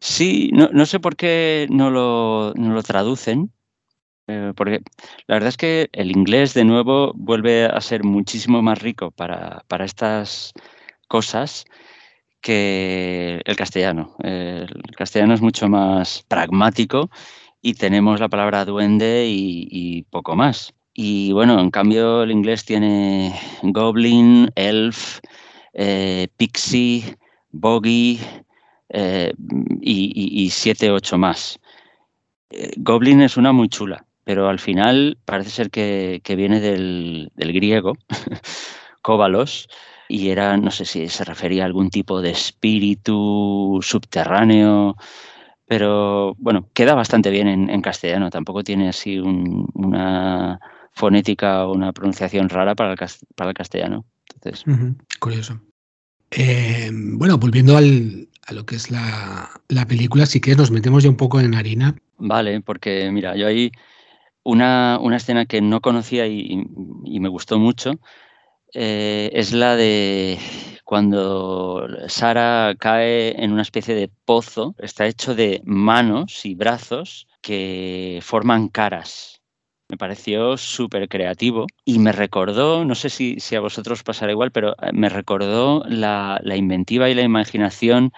Sí, 0.00 0.50
no, 0.52 0.84
sé 0.84 0.98
por 0.98 1.14
qué 1.14 1.68
no 1.70 1.88
lo, 1.90 2.82
traducen, 2.82 3.52
eh, 4.26 4.52
porque 4.56 4.82
la 5.28 5.36
verdad 5.36 5.50
es 5.50 5.56
que 5.56 5.90
el 5.92 6.10
inglés 6.10 6.54
de 6.54 6.64
nuevo 6.64 7.12
vuelve 7.14 7.66
a 7.66 7.80
ser 7.80 8.02
muchísimo 8.02 8.62
más 8.62 8.82
rico 8.82 9.12
para, 9.12 9.64
para 9.68 9.84
estas 9.84 10.52
cosas 11.06 11.66
que 12.42 13.40
el 13.44 13.56
castellano. 13.56 14.14
El 14.22 14.68
castellano 14.96 15.32
es 15.32 15.40
mucho 15.40 15.68
más 15.68 16.24
pragmático 16.28 17.08
y 17.62 17.74
tenemos 17.74 18.20
la 18.20 18.28
palabra 18.28 18.64
duende 18.64 19.26
y, 19.28 20.02
poco 20.10 20.36
más. 20.36 20.74
Y 20.92 21.32
bueno, 21.32 21.58
en 21.58 21.70
cambio 21.70 22.24
el 22.24 22.32
inglés 22.32 22.66
tiene 22.66 23.34
goblin, 23.62 24.50
elf, 24.56 25.20
eh, 25.72 26.28
pixie, 26.36 27.16
bogey 27.50 28.20
eh, 28.90 29.32
y, 29.80 30.50
siete, 30.50 30.90
ocho 30.90 31.16
más. 31.16 31.58
Eh, 32.50 32.72
goblin 32.76 33.22
es 33.22 33.36
una 33.38 33.52
muy 33.52 33.68
chula, 33.68 34.04
pero 34.24 34.48
al 34.48 34.58
final 34.58 35.16
parece 35.24 35.50
ser 35.50 35.70
que, 35.70 36.20
viene 36.36 36.60
del, 36.60 37.30
del 37.34 37.52
griego, 37.52 37.94
kóbalos, 39.02 39.68
y 40.12 40.28
era, 40.28 40.58
no 40.58 40.70
sé 40.70 40.84
si 40.84 41.08
se 41.08 41.24
refería 41.24 41.62
a 41.62 41.66
algún 41.66 41.88
tipo 41.88 42.20
de 42.20 42.32
espíritu 42.32 43.78
subterráneo, 43.80 44.94
pero 45.66 46.34
bueno, 46.36 46.68
queda 46.74 46.94
bastante 46.94 47.30
bien 47.30 47.48
en, 47.48 47.80
castellano, 47.80 48.28
tampoco 48.28 48.62
tiene 48.62 48.90
así 48.90 49.18
una 49.18 50.60
fonética 50.92 51.66
o 51.66 51.72
una 51.72 51.94
pronunciación 51.94 52.50
rara 52.50 52.74
para 52.74 52.92
el, 52.92 52.98
para 53.34 53.50
el 53.50 53.56
castellano. 53.56 54.04
Entonces... 54.34 54.66
Curioso. 55.18 55.62
Eh, 56.30 56.90
bueno, 56.92 57.38
volviendo 57.38 57.78
al, 57.78 58.28
a 58.46 58.52
lo 58.52 58.66
que 58.66 58.76
es 58.76 58.90
la, 58.90 59.48
película, 59.88 60.26
sí 60.26 60.42
que 60.42 60.54
nos 60.54 60.70
metemos 60.70 61.04
ya 61.04 61.08
un 61.08 61.16
poco 61.16 61.40
en 61.40 61.54
harina. 61.54 61.96
Vale, 62.18 62.60
porque 62.60 63.10
mira, 63.10 63.34
yo 63.34 63.46
hay 63.46 63.72
una, 64.42 64.98
una 65.00 65.16
escena 65.16 65.46
que 65.46 65.62
no 65.62 65.80
conocía 65.80 66.26
y, 66.26 66.66
y 67.02 67.20
me 67.20 67.30
gustó 67.30 67.58
mucho, 67.58 67.98
eh, 68.74 69.30
es 69.34 69.52
la 69.52 69.76
de 69.76 70.38
cuando 70.84 71.86
Sara 72.08 72.74
cae 72.78 73.42
en 73.42 73.52
una 73.52 73.62
especie 73.62 73.94
de 73.94 74.10
pozo, 74.24 74.74
está 74.78 75.06
hecho 75.06 75.34
de 75.34 75.62
manos 75.64 76.44
y 76.44 76.54
brazos 76.54 77.28
que 77.40 78.20
forman 78.22 78.68
caras. 78.68 79.40
Me 79.88 79.96
pareció 79.98 80.56
súper 80.56 81.08
creativo 81.08 81.66
y 81.84 81.98
me 81.98 82.12
recordó, 82.12 82.84
no 82.84 82.94
sé 82.94 83.10
si, 83.10 83.38
a 83.54 83.60
vosotros 83.60 84.02
pasará 84.02 84.32
igual, 84.32 84.50
pero 84.50 84.72
eh, 84.82 84.90
me 84.92 85.08
recordó 85.08 85.84
la, 85.86 86.40
inventiva 86.56 87.10
y 87.10 87.14
la 87.14 87.22
imaginación 87.22 88.12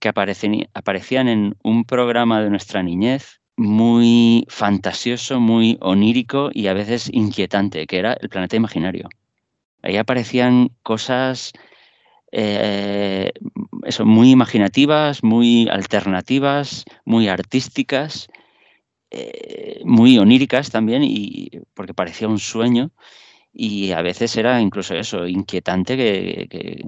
que 0.00 0.08
aparecían 0.08 1.28
en 1.28 1.56
un 1.62 1.84
programa 1.84 2.42
de 2.42 2.50
nuestra 2.50 2.82
niñez 2.82 3.40
muy 3.56 4.44
fantasioso, 4.48 5.38
muy 5.40 5.78
onírico 5.80 6.50
y 6.52 6.66
a 6.66 6.74
veces 6.74 7.08
inquietante, 7.12 7.86
que 7.86 7.98
era 7.98 8.14
el 8.14 8.28
planeta 8.28 8.56
imaginario. 8.56 9.08
Ahí 9.82 9.96
aparecían 9.96 10.70
cosas 10.82 11.52
eh, 12.32 13.30
eso, 13.84 14.06
muy 14.06 14.30
imaginativas, 14.30 15.22
muy 15.22 15.68
alternativas, 15.68 16.84
muy 17.04 17.28
artísticas, 17.28 18.28
eh, 19.10 19.82
muy 19.84 20.18
oníricas 20.18 20.70
también, 20.70 21.02
y, 21.04 21.50
porque 21.74 21.94
parecía 21.94 22.28
un 22.28 22.38
sueño. 22.38 22.90
Y 23.54 23.92
a 23.92 24.00
veces 24.00 24.34
era 24.38 24.62
incluso 24.62 24.94
eso, 24.94 25.26
inquietante, 25.26 25.94
que, 25.98 26.82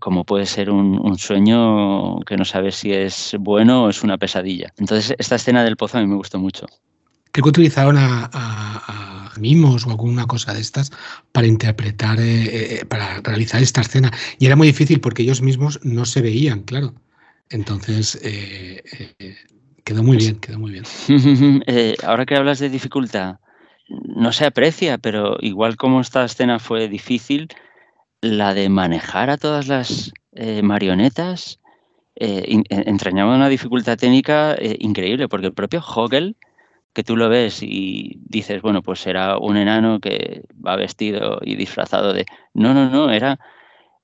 como 0.00 0.24
puede 0.24 0.46
ser 0.46 0.70
un, 0.70 1.18
sueño 1.18 2.20
que 2.20 2.38
no 2.38 2.46
sabes 2.46 2.76
si 2.76 2.90
es 2.90 3.36
bueno 3.38 3.84
o 3.84 3.90
es 3.90 4.02
una 4.02 4.16
pesadilla. 4.16 4.72
Entonces, 4.78 5.14
esta 5.18 5.34
escena 5.34 5.62
del 5.62 5.76
pozo 5.76 5.98
a 5.98 6.00
mí 6.00 6.06
me 6.06 6.16
gustó 6.16 6.38
mucho. 6.38 6.64
Creo 7.32 7.42
que 7.42 7.50
utilizaron 7.50 7.98
a 7.98 8.95
mimos 9.38 9.86
o 9.86 9.90
alguna 9.90 10.26
cosa 10.26 10.54
de 10.54 10.60
estas 10.60 10.90
para 11.32 11.46
interpretar, 11.46 12.20
eh, 12.20 12.80
eh, 12.80 12.84
para 12.86 13.20
realizar 13.20 13.62
esta 13.62 13.80
escena. 13.80 14.12
Y 14.38 14.46
era 14.46 14.56
muy 14.56 14.66
difícil 14.66 15.00
porque 15.00 15.22
ellos 15.22 15.42
mismos 15.42 15.80
no 15.82 16.04
se 16.04 16.22
veían, 16.22 16.62
claro. 16.62 16.94
Entonces, 17.50 18.18
eh, 18.22 18.82
quedó 19.84 20.02
muy 20.02 20.16
bien, 20.16 20.36
quedó 20.36 20.58
muy 20.58 20.72
bien. 20.72 20.84
ahora 22.02 22.26
que 22.26 22.36
hablas 22.36 22.58
de 22.58 22.70
dificultad, 22.70 23.36
no 23.88 24.32
se 24.32 24.46
aprecia, 24.46 24.98
pero 24.98 25.36
igual 25.40 25.76
como 25.76 26.00
esta 26.00 26.24
escena 26.24 26.58
fue 26.58 26.88
difícil, 26.88 27.48
la 28.20 28.54
de 28.54 28.68
manejar 28.68 29.30
a 29.30 29.36
todas 29.36 29.68
las 29.68 30.12
marionetas 30.62 31.60
entrañaba 32.16 33.36
una 33.36 33.48
dificultad 33.48 33.96
técnica 33.96 34.56
increíble, 34.80 35.28
porque 35.28 35.46
el 35.46 35.52
propio 35.52 35.84
Hogel 35.86 36.36
que 36.96 37.04
tú 37.04 37.14
lo 37.14 37.28
ves 37.28 37.62
y 37.62 38.22
dices, 38.24 38.62
bueno, 38.62 38.80
pues 38.80 39.00
será 39.00 39.36
un 39.36 39.58
enano 39.58 40.00
que 40.00 40.44
va 40.66 40.76
vestido 40.76 41.40
y 41.42 41.54
disfrazado 41.54 42.14
de... 42.14 42.24
No, 42.54 42.72
no, 42.72 42.88
no, 42.88 43.10
era 43.10 43.38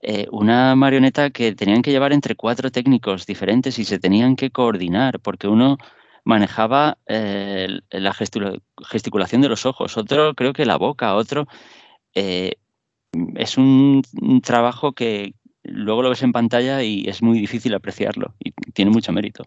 eh, 0.03 0.27
una 0.31 0.77
marioneta 0.77 1.31
que 1.31 1.55
tenían 1.55 1.81
que 1.81 1.91
llevar 1.91 2.13
entre 2.13 2.35
cuatro 2.35 2.71
técnicos 2.71 3.25
diferentes 3.25 3.79
y 3.79 3.87
se 3.87 3.99
tenían 3.99 4.37
que 4.37 4.51
coordinar, 4.51 5.21
porque 5.21 5.49
uno 5.49 5.79
manejaba 6.25 6.99
eh, 7.07 7.81
la 7.93 8.13
gesticulación 8.13 9.41
de 9.41 9.49
los 9.49 9.65
ojos, 9.65 9.97
otro 9.97 10.35
creo 10.35 10.53
que 10.53 10.67
la 10.67 10.77
boca, 10.77 11.15
otro... 11.15 11.47
Eh, 12.15 12.57
es 13.37 13.57
un, 13.57 14.03
trabajo 14.45 14.93
que 14.93 15.33
luego 15.63 16.03
lo 16.03 16.11
ves 16.11 16.23
en 16.23 16.33
pantalla 16.33 16.83
y 16.83 17.09
es 17.09 17.23
muy 17.23 17.39
difícil 17.39 17.75
apreciarlo 17.75 18.35
y 18.39 18.53
tiene 18.73 18.91
mucho 18.91 19.13
mérito. 19.13 19.45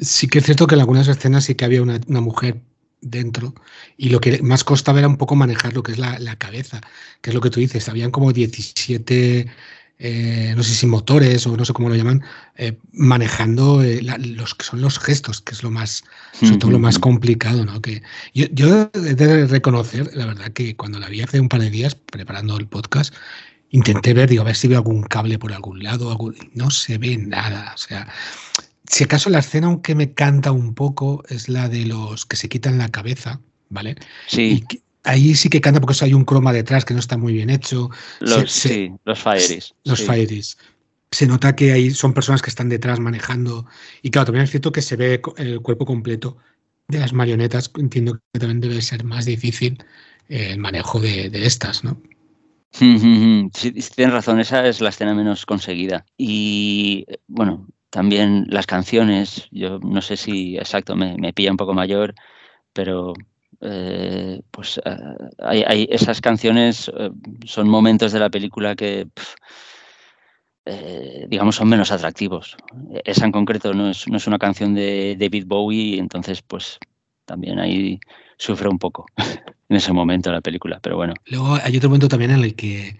Sí 0.00 0.28
que 0.28 0.38
es 0.38 0.44
cierto 0.44 0.66
que 0.66 0.74
en 0.74 0.80
algunas 0.80 1.08
escenas 1.08 1.44
sí 1.44 1.54
que 1.54 1.64
había 1.64 1.82
una, 1.82 1.98
mujer 2.20 2.60
dentro 3.00 3.54
y 3.96 4.10
lo 4.10 4.20
que 4.20 4.42
más 4.42 4.64
costaba 4.64 4.98
era 4.98 5.08
un 5.08 5.16
poco 5.16 5.34
manejar 5.34 5.74
lo 5.74 5.82
que 5.82 5.92
es 5.92 5.98
la, 5.98 6.36
cabeza, 6.36 6.80
que 7.20 7.30
es 7.30 7.34
lo 7.34 7.40
que 7.40 7.50
tú 7.50 7.60
dices, 7.60 7.88
habían 7.88 8.10
como 8.10 8.32
17, 8.32 9.46
eh, 9.98 10.54
no 10.56 10.62
sé 10.62 10.74
si 10.74 10.86
motores 10.86 11.46
o 11.46 11.56
no 11.56 11.64
sé 11.64 11.72
cómo 11.72 11.88
lo 11.88 11.94
llaman, 11.94 12.22
eh, 12.56 12.78
manejando 12.92 13.82
eh, 13.82 14.00
los 14.02 14.54
que 14.54 14.64
son 14.64 14.80
los 14.80 14.98
gestos, 14.98 15.40
que 15.40 15.52
es 15.52 15.62
lo 15.62 15.70
más, 15.70 16.04
sobre 16.32 16.56
todo 16.56 16.70
lo 16.70 16.78
más 16.78 16.98
complicado, 16.98 17.64
¿no? 17.64 17.80
Que 17.82 18.02
yo, 18.34 18.46
yo 18.52 18.90
he 18.94 19.14
de 19.14 19.46
reconocer, 19.46 20.10
la 20.14 20.26
verdad, 20.26 20.52
que 20.52 20.76
cuando 20.76 20.98
la 20.98 21.08
vi 21.08 21.22
hace 21.22 21.40
un 21.40 21.48
par 21.48 21.60
de 21.60 21.70
días 21.70 21.94
preparando 21.94 22.56
el 22.58 22.66
podcast, 22.66 23.14
intenté 23.70 24.14
ver, 24.14 24.28
digo, 24.28 24.42
a 24.42 24.46
ver 24.46 24.56
si 24.56 24.68
veo 24.68 24.78
algún 24.78 25.02
cable 25.02 25.38
por 25.38 25.52
algún 25.52 25.82
lado, 25.82 26.16
no 26.54 26.70
se 26.70 26.98
ve 26.98 27.16
nada, 27.16 27.72
o 27.74 27.78
sea, 27.78 28.08
si 28.90 29.04
acaso 29.04 29.30
la 29.30 29.38
escena, 29.38 29.68
aunque 29.68 29.94
me 29.94 30.12
canta 30.14 30.50
un 30.50 30.74
poco, 30.74 31.22
es 31.28 31.48
la 31.48 31.68
de 31.68 31.86
los 31.86 32.26
que 32.26 32.34
se 32.34 32.48
quitan 32.48 32.76
la 32.76 32.88
cabeza, 32.88 33.40
¿vale? 33.68 33.94
Sí. 34.26 34.64
ahí 35.04 35.36
sí 35.36 35.48
que 35.48 35.60
canta 35.60 35.80
porque 35.80 35.96
hay 36.04 36.12
un 36.12 36.24
croma 36.24 36.52
detrás 36.52 36.84
que 36.84 36.92
no 36.92 36.98
está 37.00 37.16
muy 37.16 37.32
bien 37.32 37.50
hecho. 37.50 37.90
Los, 38.18 38.50
sí, 38.50 38.90
los 39.04 39.22
Fieries. 39.22 39.74
Los 39.84 40.02
Fieries. 40.02 40.58
Se 41.12 41.28
nota 41.28 41.54
que 41.54 41.72
ahí 41.72 41.92
son 41.92 42.12
personas 42.12 42.42
que 42.42 42.50
están 42.50 42.68
detrás 42.68 42.98
manejando. 42.98 43.64
Y 44.02 44.10
claro, 44.10 44.26
también 44.26 44.44
es 44.44 44.50
cierto 44.50 44.72
que 44.72 44.82
se 44.82 44.96
ve 44.96 45.22
el 45.36 45.60
cuerpo 45.60 45.86
completo 45.86 46.36
de 46.88 46.98
las 46.98 47.12
marionetas. 47.12 47.70
Entiendo 47.78 48.18
que 48.32 48.40
también 48.40 48.60
debe 48.60 48.82
ser 48.82 49.04
más 49.04 49.24
difícil 49.24 49.84
el 50.28 50.58
manejo 50.58 50.98
de, 50.98 51.30
estas, 51.32 51.84
¿no? 51.84 52.00
Sí, 53.54 53.72
tienes 53.72 54.14
razón, 54.14 54.40
esa 54.40 54.66
es 54.66 54.80
la 54.80 54.88
escena 54.88 55.14
menos 55.14 55.46
conseguida. 55.46 56.04
Y 56.16 57.06
bueno, 57.28 57.66
también 57.90 58.46
las 58.48 58.66
canciones, 58.66 59.48
yo 59.50 59.78
no 59.80 60.00
sé 60.00 60.16
si, 60.16 60.56
exacto, 60.56 60.96
me, 60.96 61.16
me 61.16 61.32
pilla 61.32 61.50
un 61.50 61.56
poco 61.56 61.74
mayor, 61.74 62.14
pero 62.72 63.14
eh, 63.60 64.40
pues 64.50 64.80
eh, 64.84 64.96
hay, 65.38 65.86
esas 65.90 66.20
canciones 66.20 66.90
eh, 66.96 67.10
son 67.44 67.68
momentos 67.68 68.12
de 68.12 68.18
la 68.18 68.30
película 68.30 68.74
que, 68.74 69.08
digamos, 71.28 71.56
son 71.56 71.68
menos 71.68 71.90
atractivos. 71.90 72.56
Esa 73.04 73.24
en 73.24 73.32
concreto 73.32 73.74
no 73.74 73.90
es, 73.90 74.06
no 74.08 74.16
es 74.18 74.26
una 74.26 74.38
canción 74.38 74.74
de 74.74 75.16
David 75.18 75.44
Bowie, 75.46 75.98
entonces 75.98 76.42
pues 76.42 76.78
también 77.24 77.58
ahí 77.58 77.98
sufre 78.36 78.68
un 78.68 78.78
poco 78.78 79.06
en 79.68 79.76
ese 79.76 79.92
momento 79.92 80.30
la 80.30 80.40
película, 80.40 80.78
pero 80.80 80.96
bueno. 80.96 81.14
Luego 81.26 81.58
hay 81.62 81.76
otro 81.76 81.88
momento 81.88 82.08
también 82.08 82.30
en 82.30 82.44
el 82.44 82.54
que 82.54 82.96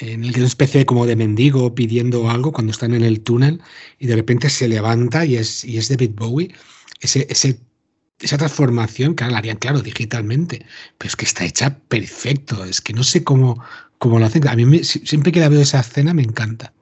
en 0.00 0.24
el 0.24 0.30
que 0.30 0.36
es 0.36 0.42
una 0.42 0.48
especie 0.48 0.86
como 0.86 1.06
de 1.06 1.16
mendigo 1.16 1.74
pidiendo 1.74 2.28
algo 2.28 2.52
cuando 2.52 2.72
están 2.72 2.94
en 2.94 3.04
el 3.04 3.20
túnel 3.20 3.60
y 3.98 4.06
de 4.06 4.16
repente 4.16 4.50
se 4.50 4.68
levanta 4.68 5.24
y 5.24 5.36
es, 5.36 5.64
y 5.64 5.78
es 5.78 5.88
David 5.88 6.12
Bowie. 6.14 6.52
Ese, 7.00 7.26
ese, 7.30 7.60
esa 8.18 8.38
transformación, 8.38 9.14
que 9.14 9.24
la 9.26 9.38
harían, 9.38 9.58
claro, 9.58 9.80
digitalmente, 9.80 10.64
pero 10.98 11.08
es 11.08 11.16
que 11.16 11.24
está 11.24 11.44
hecha 11.44 11.78
perfecto. 11.88 12.64
Es 12.64 12.80
que 12.80 12.92
no 12.92 13.04
sé 13.04 13.22
cómo, 13.22 13.62
cómo 13.98 14.18
lo 14.18 14.26
hacen. 14.26 14.48
A 14.48 14.56
mí 14.56 14.82
siempre 14.82 15.30
que 15.30 15.40
la 15.40 15.48
veo 15.48 15.60
esa 15.60 15.80
escena 15.80 16.14
me 16.14 16.22
encanta. 16.22 16.72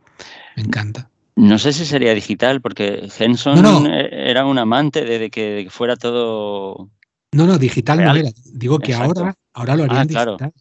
Me 0.56 0.62
encanta. 0.62 1.10
No 1.34 1.58
sé 1.58 1.72
si 1.72 1.84
sería 1.84 2.14
digital, 2.14 2.60
porque 2.60 3.08
Henson 3.18 3.86
era 3.90 4.44
un 4.44 4.58
amante 4.58 5.04
de, 5.04 5.30
que, 5.30 5.66
fuera 5.70 5.96
todo. 5.96 6.90
No, 7.32 7.46
no, 7.46 7.58
digital 7.58 8.04
no 8.04 8.14
era. 8.14 8.30
Digo 8.52 8.78
que 8.78 8.94
ahora, 8.94 9.34
ahora 9.54 9.76
lo 9.76 9.84
harían 9.84 9.98
ah, 9.98 10.04
digital. 10.04 10.52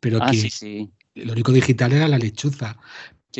Pero 0.00 0.18
ah, 0.20 0.30
que, 0.30 0.36
sí, 0.36 0.50
sí 0.50 0.90
lo 1.24 1.32
único 1.32 1.52
digital 1.52 1.92
era 1.92 2.08
la 2.08 2.18
lechuza. 2.18 2.76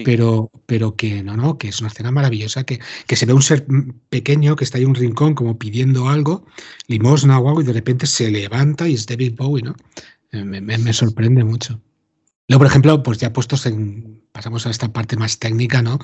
Pero, 0.05 0.51
pero 0.67 0.95
que 0.97 1.23
no, 1.23 1.37
no, 1.37 1.59
que 1.59 1.69
es 1.69 1.81
una 1.81 1.89
escena 1.89 2.13
maravillosa, 2.13 2.63
que, 2.63 2.79
que 3.07 3.17
se 3.17 3.27
ve 3.27 3.33
un 3.33 3.43
ser 3.43 3.67
pequeño 4.11 4.55
que 4.55 4.63
está 4.63 4.77
ahí 4.79 4.85
en 4.85 4.91
un 4.91 4.95
rincón 4.95 5.35
como 5.35 5.59
pidiendo 5.59 6.09
algo, 6.09 6.47
limosna 6.87 7.39
o 7.39 7.49
algo, 7.49 7.63
y 7.63 7.65
de 7.65 7.73
repente 7.73 8.07
se 8.07 8.31
levanta 8.31 8.87
y 8.87 8.95
es 8.95 9.07
David 9.07 9.35
Bowie, 9.37 9.65
¿no? 9.65 9.75
Eh, 10.31 10.45
me, 10.45 10.93
sorprende 10.93 11.43
mucho. 11.43 11.81
Luego, 12.49 12.61
por 12.61 12.67
ejemplo, 12.67 13.03
pues 13.03 13.19
ya 13.19 13.33
puestos 13.33 13.67
en. 13.67 14.23
Pasamos 14.33 14.67
a 14.67 14.71
esta 14.71 14.93
parte 14.93 15.17
más 15.17 15.39
técnica, 15.39 15.83
¿no? 15.83 15.99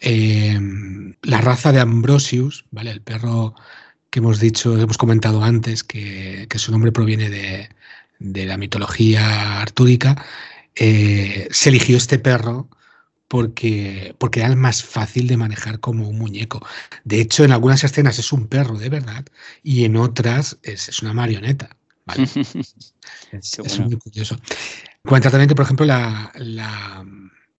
Em, 0.00 1.14
la 1.22 1.40
raza 1.40 1.72
de 1.72 1.80
Ambrosius, 1.80 2.64
¿vale? 2.72 2.90
El 2.90 3.00
perro 3.00 3.54
que 4.10 4.18
hemos 4.18 4.40
dicho, 4.40 4.76
hemos 4.76 4.98
comentado 4.98 5.42
antes, 5.42 5.84
que, 5.84 6.46
que 6.50 6.58
su 6.58 6.72
nombre 6.72 6.90
proviene 6.90 7.30
de, 7.30 7.68
de 8.18 8.46
la 8.46 8.56
mitología 8.56 9.60
artúrica, 9.60 10.24
eh, 10.74 11.48
se 11.50 11.68
eligió 11.68 11.96
este 11.96 12.18
perro 12.18 12.68
porque, 13.28 14.14
porque 14.18 14.40
era 14.40 14.48
el 14.48 14.56
más 14.56 14.82
fácil 14.82 15.28
de 15.28 15.36
manejar 15.36 15.78
como 15.78 16.08
un 16.08 16.18
muñeco. 16.18 16.66
De 17.04 17.20
hecho, 17.20 17.44
en 17.44 17.52
algunas 17.52 17.84
escenas 17.84 18.18
es 18.18 18.32
un 18.32 18.48
perro 18.48 18.76
de 18.76 18.88
verdad 18.88 19.24
y 19.62 19.84
en 19.84 19.96
otras 19.96 20.58
es, 20.62 21.00
una 21.00 21.12
marioneta. 21.14 21.76
es, 23.32 23.80
muy 23.80 23.96
curioso. 23.96 24.36
Cuenta 25.04 25.30
también 25.30 25.48
que, 25.48 25.54
por 25.54 25.64
ejemplo, 25.64 25.86
la, 25.86 26.32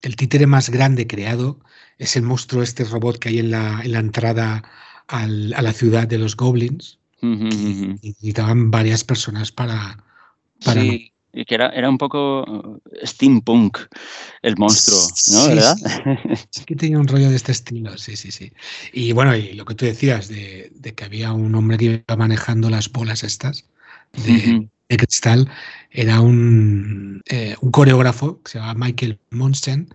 el 0.02 0.16
títere 0.16 0.46
más 0.46 0.70
grande 0.70 1.06
creado 1.06 1.60
es 1.98 2.16
el 2.16 2.22
monstruo, 2.22 2.62
este 2.62 2.82
robot 2.82 3.18
que 3.18 3.28
hay 3.28 3.38
en 3.38 3.52
la, 3.52 3.80
en 3.84 3.92
la 3.92 4.00
entrada 4.00 4.64
a 5.06 5.26
la 5.26 5.72
ciudad 5.72 6.08
de 6.08 6.18
los 6.18 6.36
goblins. 6.36 6.98
y 7.22 7.26
necesitaban 7.26 8.70
varias 8.70 9.04
personas 9.04 9.52
para, 9.52 10.02
para 10.64 10.82
y 11.32 11.44
que 11.44 11.54
era, 11.54 11.68
era 11.70 11.88
un 11.88 11.98
poco 11.98 12.42
uh, 12.42 12.80
steampunk 13.04 13.78
el 14.42 14.56
monstruo, 14.56 15.00
¿no? 15.32 15.48
¿Verdad? 15.48 15.76
Sí, 16.50 16.64
que 16.66 16.76
tenía 16.76 16.98
un 16.98 17.08
rollo 17.08 17.30
de 17.30 17.36
este 17.36 17.52
estilo, 17.52 17.96
sí, 17.98 18.16
sí, 18.16 18.30
sí. 18.30 18.52
Y 18.92 19.12
bueno, 19.12 19.36
y 19.36 19.52
lo 19.52 19.64
que 19.64 19.74
tú 19.74 19.84
decías 19.84 20.28
de, 20.28 20.72
que 20.96 21.04
había 21.04 21.32
un 21.32 21.54
hombre 21.54 21.78
que 21.78 21.84
iba 21.84 22.16
manejando 22.16 22.70
las 22.70 22.90
bolas 22.90 23.22
estas 23.22 23.64
de, 24.24 24.68
cristal, 24.88 25.48
era 25.90 26.20
un, 26.20 27.22
eh, 27.28 27.54
un, 27.60 27.70
coreógrafo 27.70 28.42
que 28.42 28.52
se 28.52 28.58
llama 28.58 28.86
Michael 28.86 29.20
Monsen 29.30 29.88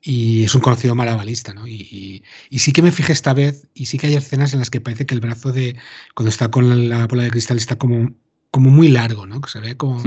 y 0.00 0.42
es 0.44 0.54
un 0.56 0.60
conocido 0.60 0.96
malabalista, 0.96 1.54
¿no? 1.54 1.68
Y, 1.68 2.24
y, 2.50 2.58
sí 2.58 2.72
que 2.72 2.82
me 2.82 2.90
fijé 2.90 3.12
esta 3.12 3.34
vez, 3.34 3.68
y 3.72 3.86
sí 3.86 3.98
que 3.98 4.08
hay 4.08 4.16
escenas 4.16 4.52
en 4.52 4.58
las 4.58 4.68
que 4.68 4.80
parece 4.80 5.06
que 5.06 5.14
el 5.14 5.20
brazo 5.20 5.52
de, 5.52 5.76
cuando 6.14 6.30
está 6.30 6.50
con 6.50 6.88
la 6.88 7.06
bola 7.06 7.22
de 7.22 7.30
cristal, 7.30 7.56
está 7.56 7.76
como 7.76 8.12
como 8.52 8.68
muy 8.68 8.88
largo, 8.88 9.26
¿no? 9.26 9.40
Que 9.40 9.48
se 9.48 9.60
ve 9.60 9.78
como, 9.78 9.98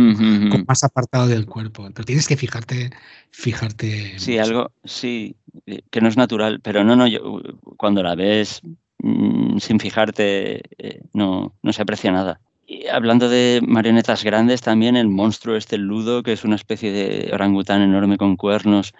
más 0.67 0.83
apartado 0.83 1.27
del 1.27 1.47
cuerpo. 1.47 1.89
Pero 1.91 2.05
tienes 2.05 2.27
que 2.27 2.37
fijarte, 2.37 2.91
fijarte. 3.31 4.19
Sí, 4.19 4.37
algo, 4.37 4.71
sí, 4.83 5.35
eh, 5.65 5.81
que 5.89 5.99
no 5.99 6.07
es 6.07 6.15
natural, 6.15 6.59
pero 6.61 6.83
no, 6.83 6.95
no, 6.95 7.07
yo, 7.07 7.41
cuando 7.75 8.03
la 8.03 8.13
ves 8.13 8.61
mm, 8.99 9.57
sin 9.57 9.79
fijarte, 9.79 10.61
eh, 10.77 11.01
no, 11.11 11.55
no 11.63 11.73
se 11.73 11.81
aprecia 11.81 12.11
nada. 12.11 12.39
Y 12.67 12.85
hablando 12.85 13.29
de 13.29 13.61
marionetas 13.65 14.23
grandes, 14.23 14.61
también 14.61 14.95
el 14.95 15.07
monstruo 15.07 15.55
este 15.55 15.79
ludo, 15.79 16.21
que 16.21 16.33
es 16.33 16.43
una 16.43 16.55
especie 16.55 16.91
de 16.91 17.31
orangután 17.33 17.81
enorme 17.81 18.17
con 18.17 18.37
cuernos, 18.37 18.93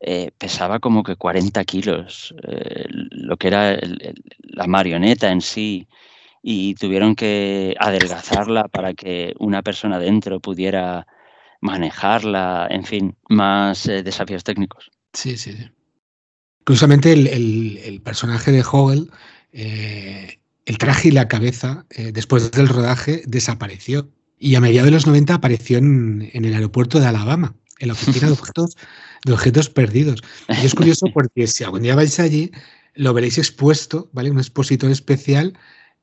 eh, 0.00 0.32
pesaba 0.38 0.80
como 0.80 1.04
que 1.04 1.14
40 1.14 1.64
kilos, 1.64 2.34
lo 2.88 3.36
que 3.36 3.46
era 3.46 3.78
la 4.42 4.66
marioneta 4.66 5.30
en 5.30 5.40
sí 5.40 5.86
y 6.42 6.74
tuvieron 6.74 7.14
que 7.14 7.74
adelgazarla 7.78 8.68
para 8.68 8.94
que 8.94 9.34
una 9.38 9.62
persona 9.62 9.98
dentro 9.98 10.40
pudiera 10.40 11.06
manejarla, 11.60 12.68
en 12.70 12.84
fin, 12.84 13.16
más 13.28 13.86
eh, 13.86 14.02
desafíos 14.02 14.44
técnicos. 14.44 14.90
Sí, 15.12 15.36
sí, 15.36 15.52
sí. 15.52 15.70
Curiosamente, 16.64 17.12
el, 17.12 18.00
personaje 18.04 18.52
de 18.52 18.62
Hogel, 18.62 19.10
eh, 19.52 20.38
el 20.66 20.78
traje 20.78 21.08
y 21.08 21.12
la 21.12 21.26
cabeza, 21.26 21.86
eh, 21.90 22.12
después 22.12 22.50
del 22.50 22.68
rodaje, 22.68 23.22
desapareció. 23.26 24.10
Y 24.38 24.54
a 24.54 24.60
mediados 24.60 24.88
de 24.88 24.92
los 24.92 25.06
90 25.06 25.34
apareció 25.34 25.78
en, 25.78 26.30
el 26.32 26.54
aeropuerto 26.54 27.00
de 27.00 27.06
Alabama, 27.06 27.56
en 27.78 27.88
la 27.88 27.94
oficina 27.94 28.26
de 28.26 28.34
objetos, 28.34 28.76
de 29.24 29.32
objetos 29.32 29.70
perdidos. 29.70 30.22
Y 30.48 30.66
es 30.66 30.74
curioso 30.74 31.06
porque 31.12 31.46
si 31.46 31.64
algún 31.64 31.82
día 31.82 31.96
vais 31.96 32.20
allí, 32.20 32.52
lo 32.94 33.14
veréis 33.14 33.38
expuesto, 33.38 34.10
¿vale? 34.12 34.30
Un 34.30 34.38
expositor 34.38 34.90
especial 34.90 35.58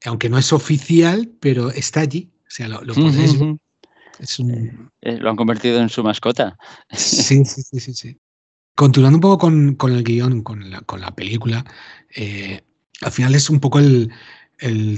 aunque 0.05 0.29
no 0.29 0.37
es 0.37 0.53
oficial, 0.53 1.31
pero 1.39 1.71
está 1.71 2.01
allí. 2.01 2.31
O 2.47 2.51
sea, 2.51 2.67
lo, 2.67 2.81
eh, 2.81 3.57
eh, 5.01 5.17
lo 5.17 5.29
han 5.29 5.35
convertido 5.35 5.81
en 5.81 5.89
su 5.89 6.03
mascota. 6.03 6.57
Sí, 6.95 7.43
sí, 7.45 7.79
sí, 7.79 7.93
sí. 7.93 8.17
Continuando 8.75 9.17
un 9.17 9.21
poco 9.21 9.37
con, 9.77 9.91
el 9.91 10.03
guion, 10.03 10.41
con 10.41 10.69
la, 10.69 10.81
con 10.81 11.01
la 11.01 11.15
película, 11.15 11.65
eh, 12.13 12.61
al 13.01 13.11
final 13.11 13.33
es 13.35 13.49
un 13.49 13.59
poco 13.59 13.79
el, 13.79 14.11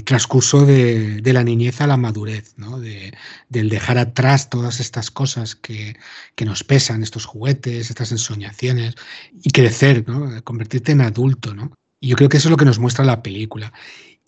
transcurso 0.04 0.64
de, 0.64 1.20
la 1.24 1.44
niñez 1.44 1.80
a 1.80 1.86
la 1.86 1.96
madurez, 1.96 2.54
¿no? 2.56 2.78
De, 2.78 3.12
del 3.48 3.68
dejar 3.68 3.98
atrás 3.98 4.50
todas 4.50 4.78
estas 4.80 5.10
cosas 5.10 5.56
que, 5.56 5.96
que, 6.36 6.44
nos 6.44 6.62
pesan, 6.64 7.02
estos 7.02 7.24
juguetes, 7.24 7.90
estas 7.90 8.12
ensoñaciones, 8.12 8.94
y 9.32 9.50
crecer, 9.50 10.04
¿no? 10.08 10.42
convertirte 10.44 10.92
en 10.92 11.00
adulto. 11.00 11.54
¿no? 11.54 11.72
Y 12.00 12.08
yo 12.08 12.16
creo 12.16 12.28
que 12.28 12.36
eso 12.36 12.48
es 12.48 12.50
lo 12.50 12.56
que 12.56 12.64
nos 12.64 12.78
muestra 12.78 13.04
la 13.04 13.22
película. 13.22 13.72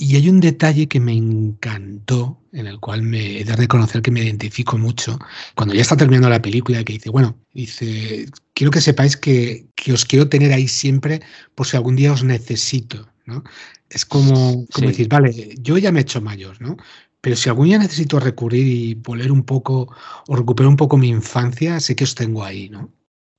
Y 0.01 0.17
hay 0.17 0.31
un 0.31 0.41
detalle 0.41 0.89
que 0.89 0.99
me 0.99 1.13
encantó, 1.13 2.41
en 2.53 2.67
el 2.67 2.81
cual 2.81 3.03
me 3.03 3.39
he 3.39 3.45
de 3.45 3.55
reconocer 3.55 4.01
que 4.01 4.11
me 4.11 4.23
identifico 4.23 4.79
mucho, 4.79 5.19
cuando 5.55 5.75
ya 5.75 5.83
está 5.83 5.95
terminando 5.95 6.31
la 6.31 6.41
película, 6.41 6.83
que 6.83 6.95
dice, 6.95 7.11
bueno, 7.11 7.37
dice, 7.53 8.25
quiero 8.55 8.71
que 8.71 8.81
sepáis 8.81 9.15
que, 9.19 9.67
os 9.93 10.07
quiero 10.07 10.27
tener 10.27 10.55
ahí 10.55 10.69
siempre 10.69 11.21
por 11.55 11.67
si 11.67 11.77
algún 11.77 11.97
día 11.97 12.15
os 12.15 12.25
necesito, 12.25 13.11
¿no? 13.27 13.45
Es 13.91 14.07
como, 14.07 14.65
como 14.73 14.89
decir, 14.89 15.07
vale, 15.07 15.55
yo 15.61 15.77
ya 15.77 15.93
me 15.93 15.99
he 15.99 16.03
hecho 16.03 16.23
mayor, 16.23 16.59
¿no? 16.63 16.79
pero 17.21 17.37
si 17.37 17.51
algún 17.51 17.67
día 17.67 17.79
necesito 17.79 18.19
recurrir 18.19 18.67
y 18.67 18.95
volver 18.95 19.31
un 19.31 19.43
poco 19.43 19.95
o 20.27 20.35
recuperar 20.35 20.71
un 20.71 20.77
poco 20.79 20.97
mi 20.97 21.11
infancia, 21.11 21.79
sé 21.79 21.95
que 21.95 22.05
os 22.05 22.15
tengo 22.15 22.43
ahí, 22.43 22.71
¿no? 22.71 22.91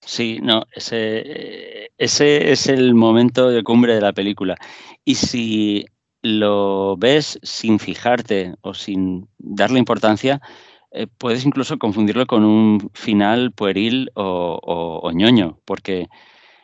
Sí, 0.06 0.38
no, 0.44 0.62
ese, 0.76 1.90
ese 1.98 2.52
es 2.52 2.68
el 2.68 2.94
momento 2.94 3.50
de 3.50 3.64
cumbre 3.64 3.96
de 3.96 4.02
la 4.02 4.14
película. 4.14 4.56
Y 5.04 5.16
si 5.16 5.88
lo 6.22 6.98
ves 6.98 7.40
sin 7.44 7.80
fijarte 7.80 8.56
o 8.62 8.74
sin 8.74 9.28
darle 9.38 9.80
importancia, 9.80 10.42
eh, 10.92 11.08
puedes 11.18 11.46
incluso 11.46 11.78
confundirlo 11.78 12.26
con 12.26 12.44
un 12.44 12.90
final 12.94 13.54
pueril 13.54 14.12
o, 14.16 15.10
ñoño, 15.14 15.58
porque 15.66 16.08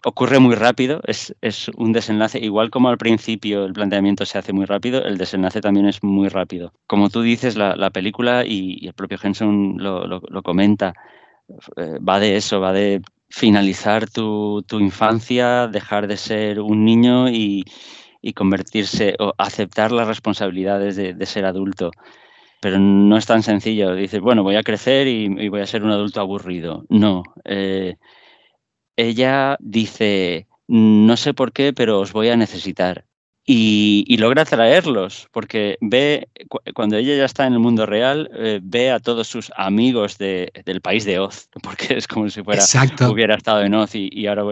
ocurre 0.03 0.39
muy 0.39 0.55
rápido, 0.55 1.01
es, 1.05 1.33
un 1.77 1.93
desenlace, 1.93 2.39
igual 2.39 2.69
como 2.69 2.89
al 2.89 2.97
principio 2.97 3.65
el 3.65 3.73
planteamiento 3.73 4.25
se 4.25 4.37
hace 4.37 4.53
muy 4.53 4.65
rápido, 4.65 5.03
el 5.03 5.17
desenlace 5.17 5.61
también 5.61 5.87
es 5.87 6.03
muy 6.03 6.27
rápido. 6.29 6.73
Como 6.87 7.09
tú 7.09 7.21
dices, 7.21 7.55
la, 7.55 7.89
película, 7.91 8.45
y, 8.45 8.85
el 8.85 8.93
propio 8.93 9.17
Henson 9.21 9.77
lo, 9.77 10.43
comenta, 10.43 10.93
eh, 11.77 11.97
va 11.99 12.19
de 12.19 12.35
eso, 12.35 12.59
va 12.59 12.73
de 12.73 13.01
finalizar 13.29 14.09
tu, 14.09 14.63
infancia, 14.71 15.67
dejar 15.67 16.07
de 16.07 16.17
ser 16.17 16.59
un 16.59 16.85
niño 16.85 17.29
y, 17.29 17.63
convertirse 18.33 19.15
o 19.19 19.33
aceptar 19.37 19.91
las 19.91 20.07
responsabilidades 20.07 20.95
de 20.95 21.25
ser 21.25 21.45
adulto 21.45 21.91
pero 22.59 22.79
no 22.79 23.17
es 23.17 23.25
tan 23.25 23.43
sencillo. 23.43 23.95
Dices, 23.95 24.19
bueno, 24.19 24.43
voy 24.43 24.55
a 24.55 24.63
crecer 24.63 25.07
y, 25.07 25.49
voy 25.49 25.61
a 25.61 25.65
ser 25.65 25.83
un 25.83 25.91
adulto 25.91 26.19
aburrido. 26.19 26.85
No. 26.89 27.23
Eh, 27.45 27.95
ella 28.95 29.57
dice, 29.59 30.47
no 30.67 31.17
sé 31.17 31.33
por 31.33 31.53
qué, 31.53 31.73
pero 31.73 31.99
os 31.99 32.13
voy 32.13 32.29
a 32.29 32.37
necesitar 32.37 33.05
y, 33.49 34.17
logra 34.17 34.43
traerlos, 34.43 35.29
porque 35.31 35.77
ve, 35.79 36.27
cuando 36.73 36.97
ella 36.97 37.15
ya 37.15 37.23
está 37.23 37.47
en 37.47 37.53
el 37.53 37.59
mundo 37.59 37.85
real, 37.85 38.29
eh, 38.33 38.59
ve 38.61 38.91
a 38.91 38.99
todos 38.99 39.25
sus 39.29 39.49
amigos 39.55 40.17
del 40.17 40.81
país 40.83 41.05
de 41.05 41.19
Oz, 41.19 41.47
porque 41.63 41.95
es 41.95 42.07
como 42.09 42.29
si 42.29 42.43
fuera, 42.43 42.61
hubiera 43.09 43.35
estado 43.35 43.61
en 43.61 43.73
Oz 43.73 43.95
y, 43.95 44.27
ahora 44.27 44.43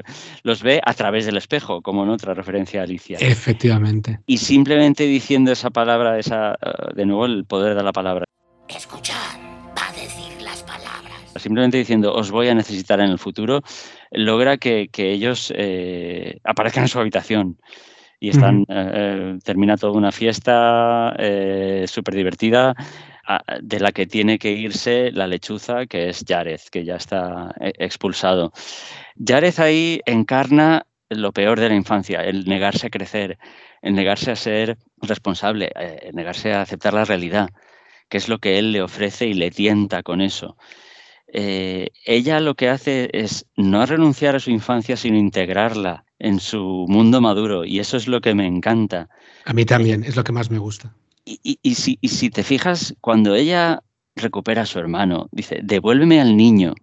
los 0.43 0.63
ve 0.63 0.79
a 0.85 0.93
través 0.93 1.25
del 1.25 1.35
espejo, 1.35 1.81
como 1.81 2.03
en 2.03 2.09
otra 2.09 2.33
referencia 2.33 2.79
a 2.79 2.83
Alicia. 2.83 3.17
Efectivamente. 3.19 4.21
Y 4.27 4.37
simplemente 4.37 5.03
diciendo 5.03 5.51
esa 5.51 5.71
palabra, 5.71 6.17
esa, 6.17 6.53
eh, 6.53 6.95
de 6.95 7.05
nuevo 7.05 7.25
el 7.25 7.43
poder 7.43 7.75
de 7.75 7.83
la 7.83 7.91
palabra. 7.91 8.23
Escuchad, 8.69 9.15
va 9.77 9.89
a 9.89 9.91
decir 9.91 10.41
las 10.41 10.63
palabras. 10.63 11.11
Simplemente 11.35 11.77
diciendo, 11.77 12.13
os 12.13 12.31
voy 12.31 12.47
a 12.47 12.55
necesitar 12.55 13.01
en 13.01 13.11
el 13.11 13.19
futuro, 13.19 13.61
logra 14.11 14.55
que, 14.55 14.89
ellos 14.95 15.51
eh, 15.53 16.39
aparezcan 16.45 16.85
en 16.85 16.87
su 16.87 16.99
habitación 16.99 17.57
y 18.25 18.29
están, 18.29 18.61
eh, 18.61 18.65
eh, 18.69 19.39
termina 19.43 19.77
toda 19.77 19.93
una 19.93 20.11
fiesta 20.11 21.15
eh, 21.19 21.85
súper 21.87 22.15
divertida 22.15 22.73
de 23.61 23.79
la 23.79 23.91
que 23.91 24.05
tiene 24.05 24.37
que 24.37 24.51
irse 24.51 25.11
la 25.11 25.27
lechuza, 25.27 25.85
que 25.87 26.09
es 26.09 26.23
Jared, 26.27 26.59
que 26.71 26.85
ya 26.85 26.95
está 26.95 27.55
expulsado. 27.59 28.51
Jared 29.15 29.59
ahí 29.59 29.99
encarna 30.05 30.85
lo 31.09 31.31
peor 31.31 31.59
de 31.59 31.69
la 31.69 31.75
infancia, 31.75 32.21
el 32.21 32.45
negarse 32.45 32.87
a 32.87 32.89
crecer, 32.91 33.39
el 33.81 33.95
negarse 33.95 34.31
a 34.31 34.35
ser 34.35 34.77
responsable, 35.01 35.71
el 35.75 36.15
negarse 36.15 36.53
a 36.53 36.61
aceptar 36.61 36.93
la 36.93 37.05
realidad, 37.05 37.49
que 38.09 38.17
es 38.17 38.29
lo 38.29 38.37
que 38.37 38.59
él 38.59 38.71
le 38.71 38.83
ofrece 38.83 39.25
y 39.25 39.33
le 39.33 39.49
tienta 39.49 40.03
con 40.03 40.21
eso. 40.21 40.55
ella 41.27 42.39
lo 42.39 42.53
que 42.53 42.69
hace 42.69 43.09
es 43.11 43.47
no 43.55 43.83
renunciar 43.87 44.35
a 44.35 44.39
su 44.39 44.51
infancia, 44.51 44.97
sino 44.97 45.17
integrarla 45.17 46.04
en 46.19 46.39
su 46.39 46.85
mundo 46.87 47.21
maduro 47.21 47.65
y 47.65 47.79
eso 47.79 47.97
es 47.97 48.07
lo 48.07 48.21
que 48.21 48.33
me 48.33 48.47
encanta. 48.47 49.09
A 49.45 49.53
mí 49.53 49.65
también, 49.65 50.03
es 50.03 50.15
lo 50.15 50.23
que 50.23 50.31
más 50.31 50.49
me 50.49 50.59
gusta. 50.59 50.93
Y, 51.25 51.57
si, 51.73 51.97
si, 52.03 52.29
te 52.29 52.43
fijas, 52.43 52.95
cuando 53.01 53.33
ella 53.33 53.81
recupera 54.15 54.61
a 54.61 54.65
su 54.67 54.77
hermano, 54.77 55.27
dice, 55.31 55.59
devuélveme 55.63 56.21
al 56.21 56.37
niño. 56.37 56.75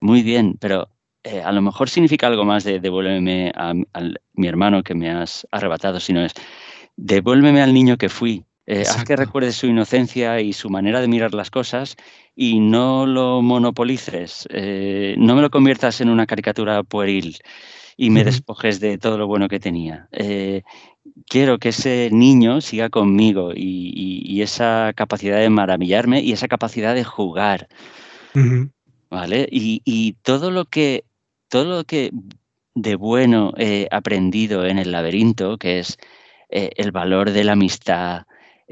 Muy 0.00 0.22
bien, 0.22 0.56
pero 0.58 0.88
eh, 1.22 1.40
a 1.40 1.52
lo 1.52 1.62
mejor 1.62 1.88
significa 1.88 2.26
algo 2.26 2.44
más 2.44 2.64
de 2.64 2.80
devuélveme 2.80 3.52
a, 3.54 3.72
mi 3.74 4.48
hermano 4.48 4.82
que 4.82 4.96
me 4.96 5.10
has 5.10 5.46
arrebatado, 5.52 6.00
sino 6.00 6.24
es, 6.24 6.32
devuélveme 6.96 7.62
al 7.62 7.72
niño 7.72 7.96
que 7.96 8.08
fui. 8.08 8.44
Eh, 8.66 8.84
haz 8.88 9.04
que 9.04 9.16
recuerdes 9.16 9.56
su 9.56 9.66
inocencia 9.66 10.40
y 10.40 10.52
su 10.52 10.68
manera 10.68 11.00
de 11.00 11.08
mirar 11.08 11.32
las 11.32 11.50
cosas 11.50 11.96
y 12.34 12.58
no 12.60 13.06
lo 13.06 13.40
monopolices, 13.40 14.48
eh, 14.50 15.14
no 15.18 15.34
me 15.34 15.42
lo 15.42 15.50
conviertas 15.50 16.00
en 16.00 16.08
una 16.08 16.26
caricatura 16.26 16.82
pueril 16.82 17.36
y 17.96 18.10
me 18.10 18.24
despojes 18.24 18.80
de 18.80 18.98
todo 18.98 19.18
lo 19.18 19.26
bueno 19.26 19.48
que 19.48 19.60
tenía. 19.60 20.08
Eh, 20.12 20.62
quiero 21.26 21.58
que 21.58 21.70
ese 21.70 22.10
niño 22.12 22.60
siga 22.60 22.88
conmigo 22.88 23.52
y, 23.54 24.40
esa 24.42 24.92
capacidad 24.96 25.38
de 25.38 25.50
maravillarme 25.50 26.22
y 26.22 26.32
esa 26.32 26.48
capacidad 26.48 26.94
de 26.94 27.04
jugar. 27.04 27.68
¿Vale? 29.10 29.48
Y, 29.50 30.16
todo 30.22 30.50
lo 30.50 30.64
que 30.64 31.04
todo 31.48 31.78
lo 31.78 31.84
que 31.84 32.10
de 32.74 32.94
bueno 32.94 33.52
he 33.58 33.88
aprendido 33.90 34.64
en 34.64 34.78
el 34.78 34.92
laberinto, 34.92 35.58
que 35.58 35.80
es 35.80 35.98
eh, 36.48 36.70
el 36.76 36.92
valor 36.92 37.32
de 37.32 37.44
la 37.44 37.52
amistad, 37.52 38.22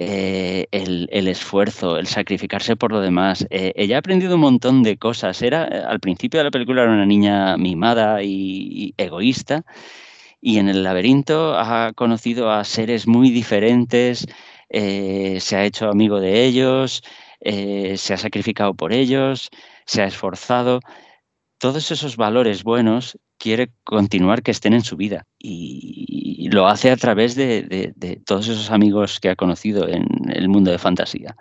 eh, 0.00 0.68
el, 0.70 1.26
esfuerzo, 1.26 1.98
el 1.98 2.06
sacrificarse 2.06 2.76
por 2.76 2.92
lo 2.92 3.00
demás. 3.00 3.48
Eh, 3.50 3.72
ella 3.74 3.96
ha 3.96 3.98
aprendido 3.98 4.36
un 4.36 4.42
montón 4.42 4.84
de 4.84 4.96
cosas. 4.96 5.42
Era, 5.42 5.66
eh, 5.66 5.82
al 5.84 5.98
principio 5.98 6.38
de 6.38 6.44
la 6.44 6.52
película 6.52 6.84
era 6.84 6.92
una 6.92 7.04
niña 7.04 7.56
mimada 7.56 8.22
y, 8.22 8.94
egoísta, 8.96 9.64
y 10.40 10.58
en 10.58 10.68
el 10.68 10.84
laberinto 10.84 11.58
ha 11.58 11.92
conocido 11.94 12.52
a 12.52 12.62
seres 12.62 13.08
muy 13.08 13.30
diferentes, 13.30 14.26
se 14.70 15.56
ha 15.56 15.64
hecho 15.64 15.88
amigo 15.88 16.20
de 16.20 16.44
ellos, 16.44 17.02
se 17.42 18.14
ha 18.14 18.16
sacrificado 18.18 18.74
por 18.74 18.92
ellos, 18.92 19.50
se 19.84 20.02
ha 20.02 20.06
esforzado. 20.06 20.80
Todos 21.58 21.90
esos 21.90 22.16
valores 22.16 22.62
buenos 22.62 23.18
quiere 23.38 23.70
continuar 23.84 24.42
que 24.42 24.50
estén 24.50 24.74
en 24.74 24.82
su 24.82 24.96
vida 24.96 25.26
y, 25.38 26.48
lo 26.50 26.66
hace 26.66 26.90
a 26.90 26.96
través 26.96 27.34
de, 27.34 28.22
todos 28.24 28.48
esos 28.48 28.70
amigos 28.70 29.20
que 29.20 29.28
ha 29.28 29.36
conocido 29.36 29.86
en 29.86 30.06
el 30.30 30.48
mundo 30.48 30.70
de 30.70 30.78
fantasía. 30.78 31.36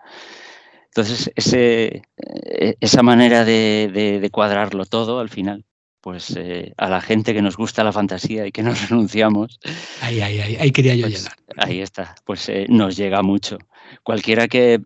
Entonces, 0.88 1.32
ese, 1.36 2.02
eh, 2.18 2.76
esa 2.82 3.04
manera 3.04 3.46
de, 3.46 4.30
cuadrarlo 4.34 4.86
todo 4.86 5.20
al 5.20 5.30
final, 5.30 5.64
pues 6.02 6.36
eh, 6.36 6.74
a 6.76 6.90
la 6.90 7.00
gente 7.00 7.34
que 7.34 7.42
nos 7.42 7.56
gusta 7.56 7.84
la 7.86 7.94
fantasía 7.94 8.46
y 8.46 8.52
que 8.52 8.64
nos 8.64 8.82
renunciamos. 8.90 9.60
Ahí, 10.02 10.20
ahí, 10.20 10.40
ahí, 10.40 10.58
ahí 10.58 10.72
quería 10.72 10.96
yo 10.96 11.04
pues, 11.04 11.20
llegar. 11.20 11.38
Ahí 11.58 11.82
está, 11.82 12.16
pues 12.26 12.50
eh, 12.50 12.66
nos 12.68 12.98
llega 12.98 13.22
mucho. 13.22 13.60
Cualquiera 14.04 14.48
que 14.48 14.82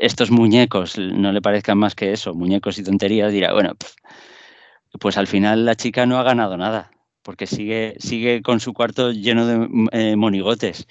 estos 0.00 0.30
muñecos 0.30 0.98
no 0.98 1.30
le 1.30 1.42
parezcan 1.42 1.78
más 1.78 1.94
que 1.94 2.12
eso, 2.12 2.34
muñecos 2.34 2.78
y 2.78 2.82
tonterías, 2.82 3.32
dirá, 3.32 3.52
bueno, 3.52 3.74
pues 5.00 5.16
al 5.16 5.26
final 5.26 5.64
la 5.64 5.74
chica 5.74 6.06
no 6.06 6.18
ha 6.18 6.22
ganado 6.22 6.56
nada, 6.56 6.90
porque 7.22 7.46
sigue, 7.46 7.96
sigue 7.98 8.42
con 8.42 8.60
su 8.60 8.72
cuarto 8.72 9.12
lleno 9.12 9.46
de 9.46 9.88
eh, 9.92 10.16
monigotes. 10.16 10.86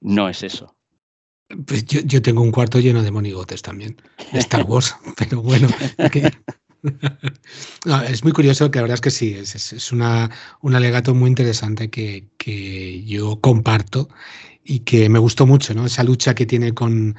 No 0.00 0.28
es 0.28 0.42
eso. 0.42 0.76
Pues 1.66 1.84
yo, 1.84 2.22
tengo 2.22 2.42
un 2.42 2.50
cuarto 2.50 2.80
lleno 2.80 3.02
de 3.02 3.10
monigotes 3.10 3.62
también, 3.62 3.96
de 4.32 4.38
Star 4.38 4.62
Wars, 4.68 4.94
pero 5.16 5.42
bueno. 5.42 5.68
es 8.08 8.24
muy 8.24 8.32
curioso 8.32 8.70
que 8.70 8.78
la 8.78 8.82
verdad 8.82 8.96
es 8.96 9.00
que 9.00 9.10
sí, 9.10 9.34
es, 9.34 9.92
una, 9.92 10.30
un 10.60 10.74
alegato 10.74 11.14
muy 11.14 11.28
interesante 11.28 11.90
que, 11.90 12.28
que, 12.38 13.04
yo 13.04 13.40
comparto 13.40 14.08
y 14.64 14.80
que 14.80 15.08
me 15.08 15.18
gustó 15.18 15.46
mucho, 15.46 15.74
¿no? 15.74 15.86
Esa 15.86 16.02
lucha 16.02 16.34
que 16.34 16.46
tiene 16.46 16.72
con, 16.72 17.16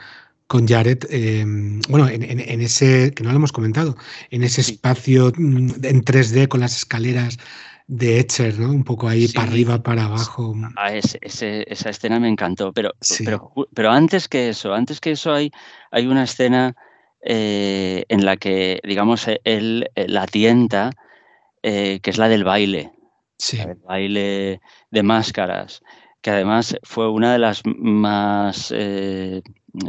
con 0.47 0.67
Jared, 0.67 0.99
em, 1.09 1.81
bueno, 1.89 2.07
en, 2.07 2.61
ese, 2.61 3.11
que 3.13 3.23
no 3.23 3.31
lo 3.31 3.37
hemos 3.37 3.51
comentado, 3.51 3.95
en 4.29 4.43
ese 4.43 4.61
espacio 4.61 5.31
mm, 5.35 5.83
en 5.83 6.03
3D 6.03 6.47
con 6.47 6.59
las 6.59 6.77
escaleras 6.77 7.37
de 7.87 8.19
Etcher, 8.19 8.59
¿no? 8.59 8.71
Un 8.71 8.83
poco 8.83 9.07
ahí 9.07 9.27
para 9.27 9.47
arriba, 9.47 9.81
para 9.81 10.05
abajo. 10.05 10.55
Ah, 10.75 10.93
esa 10.93 11.89
escena 11.89 12.19
me 12.19 12.29
encantó, 12.29 12.73
pero, 12.73 12.93
pero, 13.23 13.51
pero, 13.73 13.91
antes 13.91 14.27
que 14.27 14.49
eso, 14.49 14.73
antes 14.73 14.99
que 14.99 15.11
eso 15.11 15.33
hay, 15.33 15.51
hay 15.91 16.07
una 16.07 16.23
escena 16.23 16.75
eh, 17.21 18.05
en 18.09 18.25
la 18.25 18.37
que, 18.37 18.79
digamos, 18.83 19.27
e, 19.27 19.39
él 19.43 19.89
eh, 19.95 20.07
la 20.07 20.25
tienta, 20.25 20.91
eh, 21.61 21.99
que 22.01 22.09
es 22.09 22.17
la 22.17 22.27
del 22.27 22.43
baile. 22.43 22.91
Sí. 23.37 23.59
El 23.59 23.75
baile 23.75 24.61
de 24.91 25.03
máscaras, 25.03 25.81
que 26.21 26.31
además 26.31 26.75
fue 26.83 27.09
una 27.09 27.33
de 27.33 27.39
las 27.39 27.61
más 27.65 28.71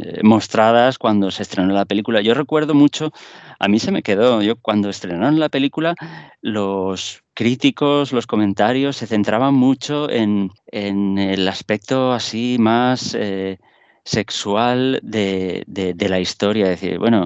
eh, 0.03 0.21
mostradas 0.23 0.97
cuando 0.97 1.31
se 1.31 1.43
estrenó 1.43 1.73
la 1.73 1.85
película. 1.85 2.21
Yo 2.21 2.33
recuerdo 2.33 2.73
mucho, 2.73 3.11
a 3.59 3.67
mí 3.67 3.79
se 3.79 3.91
me 3.91 4.03
quedó, 4.03 4.41
yo 4.41 4.55
cuando 4.57 4.89
estrenaron 4.89 5.39
la 5.39 5.49
película, 5.49 5.95
los 6.41 7.23
críticos, 7.33 8.11
los 8.11 8.27
comentarios 8.27 8.97
se 8.97 9.07
centraban 9.07 9.53
mucho 9.53 10.09
en, 10.09 10.51
el 10.71 11.47
aspecto 11.47 12.11
así 12.11 12.57
más 12.59 13.15
eh, 13.17 13.59
sexual 14.03 14.99
de, 15.03 15.63
la 15.97 16.19
historia. 16.19 16.65
Es 16.65 16.81
decir, 16.81 16.99
bueno, 16.99 17.23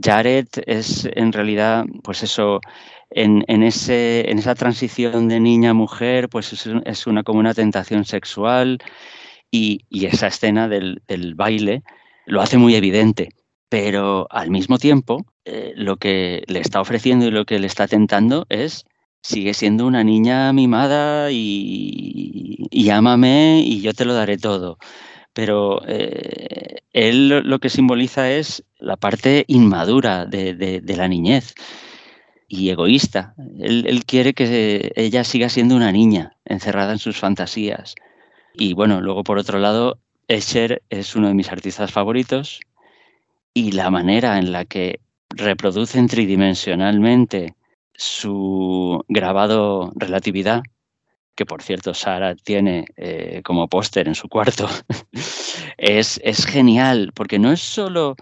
Jared 0.00 0.48
es 0.66 1.08
en 1.14 1.32
realidad, 1.32 1.84
pues 2.02 2.22
eso, 2.22 2.60
en, 3.10 3.62
esa 3.62 4.54
transición 4.54 5.28
de 5.28 5.40
niña 5.40 5.70
a 5.70 5.74
mujer, 5.74 6.28
pues 6.28 6.52
es, 6.52 6.68
es, 6.84 7.06
una 7.06 7.22
como 7.22 7.40
una 7.40 7.54
tentación 7.54 8.04
sexual 8.04 8.78
y, 9.50 9.80
esa 9.90 10.28
escena 10.28 10.68
del, 10.68 11.00
baile 11.34 11.82
lo 12.26 12.40
hace 12.42 12.58
muy 12.58 12.74
evidente, 12.74 13.30
pero 13.68 14.26
al 14.30 14.50
mismo 14.50 14.78
tiempo 14.78 15.24
eh, 15.44 15.72
lo 15.76 15.96
que 15.96 16.42
le 16.46 16.60
está 16.60 16.80
ofreciendo 16.80 17.26
y 17.26 17.30
lo 17.30 17.44
que 17.44 17.58
le 17.58 17.66
está 17.66 17.86
tentando 17.86 18.46
es 18.48 18.84
sigue 19.22 19.54
siendo 19.54 19.86
una 19.86 20.04
niña 20.04 20.52
mimada 20.52 21.30
y, 21.32 22.68
y 22.70 22.90
ámame 22.90 23.62
y 23.64 23.80
yo 23.80 23.92
te 23.92 24.04
lo 24.04 24.14
daré 24.14 24.38
todo. 24.38 24.78
Pero 25.32 25.82
eh, 25.86 26.78
él 26.92 27.28
lo 27.28 27.58
que 27.58 27.68
simboliza 27.68 28.30
es 28.30 28.64
la 28.78 28.96
parte 28.96 29.44
inmadura 29.48 30.24
de, 30.24 30.82
la 30.86 31.08
niñez 31.08 31.54
y 32.48 32.70
egoísta. 32.70 33.34
Él, 33.60 34.04
quiere 34.06 34.32
que 34.32 34.92
ella 34.96 35.24
siga 35.24 35.50
siendo 35.50 35.76
una 35.76 35.92
niña 35.92 36.36
encerrada 36.46 36.92
en 36.92 36.98
sus 36.98 37.18
fantasías. 37.18 37.96
Y 38.58 38.72
bueno, 38.72 39.00
luego 39.00 39.22
por 39.22 39.38
otro 39.38 39.58
lado, 39.58 39.98
Escher 40.28 40.82
es 40.88 41.14
uno 41.14 41.28
de 41.28 41.34
mis 41.34 41.50
artistas 41.50 41.92
favoritos 41.92 42.60
y 43.52 43.72
la 43.72 43.90
manera 43.90 44.38
en 44.38 44.50
la 44.50 44.64
que 44.64 45.00
reproducen 45.28 46.06
tridimensionalmente 46.08 47.54
su 47.94 49.04
grabado 49.08 49.92
relatividad, 49.94 50.62
que 51.34 51.44
por 51.44 51.62
cierto 51.62 51.92
Sara 51.92 52.34
tiene 52.34 52.86
eh, 52.96 53.42
como 53.44 53.68
póster 53.68 54.08
en 54.08 54.14
su 54.14 54.28
cuarto, 54.28 54.68
es, 55.76 56.18
es, 56.24 56.46
genial, 56.46 57.12
porque 57.14 57.38
no 57.38 57.52
es 57.52 57.60
solo 57.60 58.16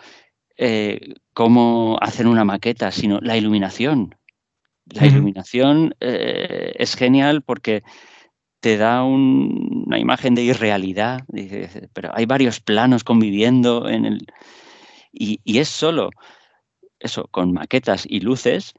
eh, 0.56 1.14
cómo 1.32 1.96
hacer 2.00 2.26
una 2.26 2.44
maqueta, 2.44 2.90
sino 2.90 3.20
la 3.20 3.36
iluminación. 3.36 4.16
La 4.86 5.06
iluminación 5.06 5.94
eh, 6.00 6.74
es 6.76 6.94
genial 6.94 7.40
porque 7.40 7.82
te 8.64 8.78
da 8.78 9.04
una 9.04 9.98
imagen 9.98 10.34
de 10.34 10.42
irrealidad, 10.42 11.20
pero 11.92 12.10
hay 12.14 12.24
varios 12.24 12.60
planos 12.60 13.04
conviviendo 13.04 13.90
en 13.90 14.06
el... 14.06 14.26
Y, 15.12 15.38
y 15.44 15.58
es 15.58 15.68
solo 15.68 16.08
eso, 16.98 17.28
con 17.30 17.52
maquetas 17.52 18.06
y 18.08 18.20
luces, 18.20 18.72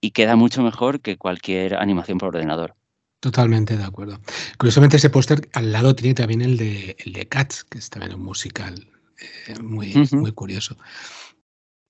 y 0.00 0.12
queda 0.12 0.36
mucho 0.36 0.62
mejor 0.62 1.02
que 1.02 1.18
cualquier 1.18 1.74
animación 1.74 2.16
por 2.16 2.28
ordenador. 2.34 2.76
Totalmente 3.20 3.76
de 3.76 3.84
acuerdo. 3.84 4.18
Curiosamente 4.56 4.96
ese 4.96 5.10
póster 5.10 5.50
al 5.52 5.70
lado 5.70 5.94
tiene 5.94 6.14
también 6.14 6.40
el 6.40 6.56
de, 6.56 6.96
el 7.04 7.12
de 7.12 7.28
Cats, 7.28 7.62
que 7.62 7.76
es 7.76 7.90
también 7.90 8.14
un 8.14 8.24
musical 8.24 8.88
eh, 9.18 9.60
muy, 9.60 9.92
muy 10.12 10.32
curioso. 10.32 10.78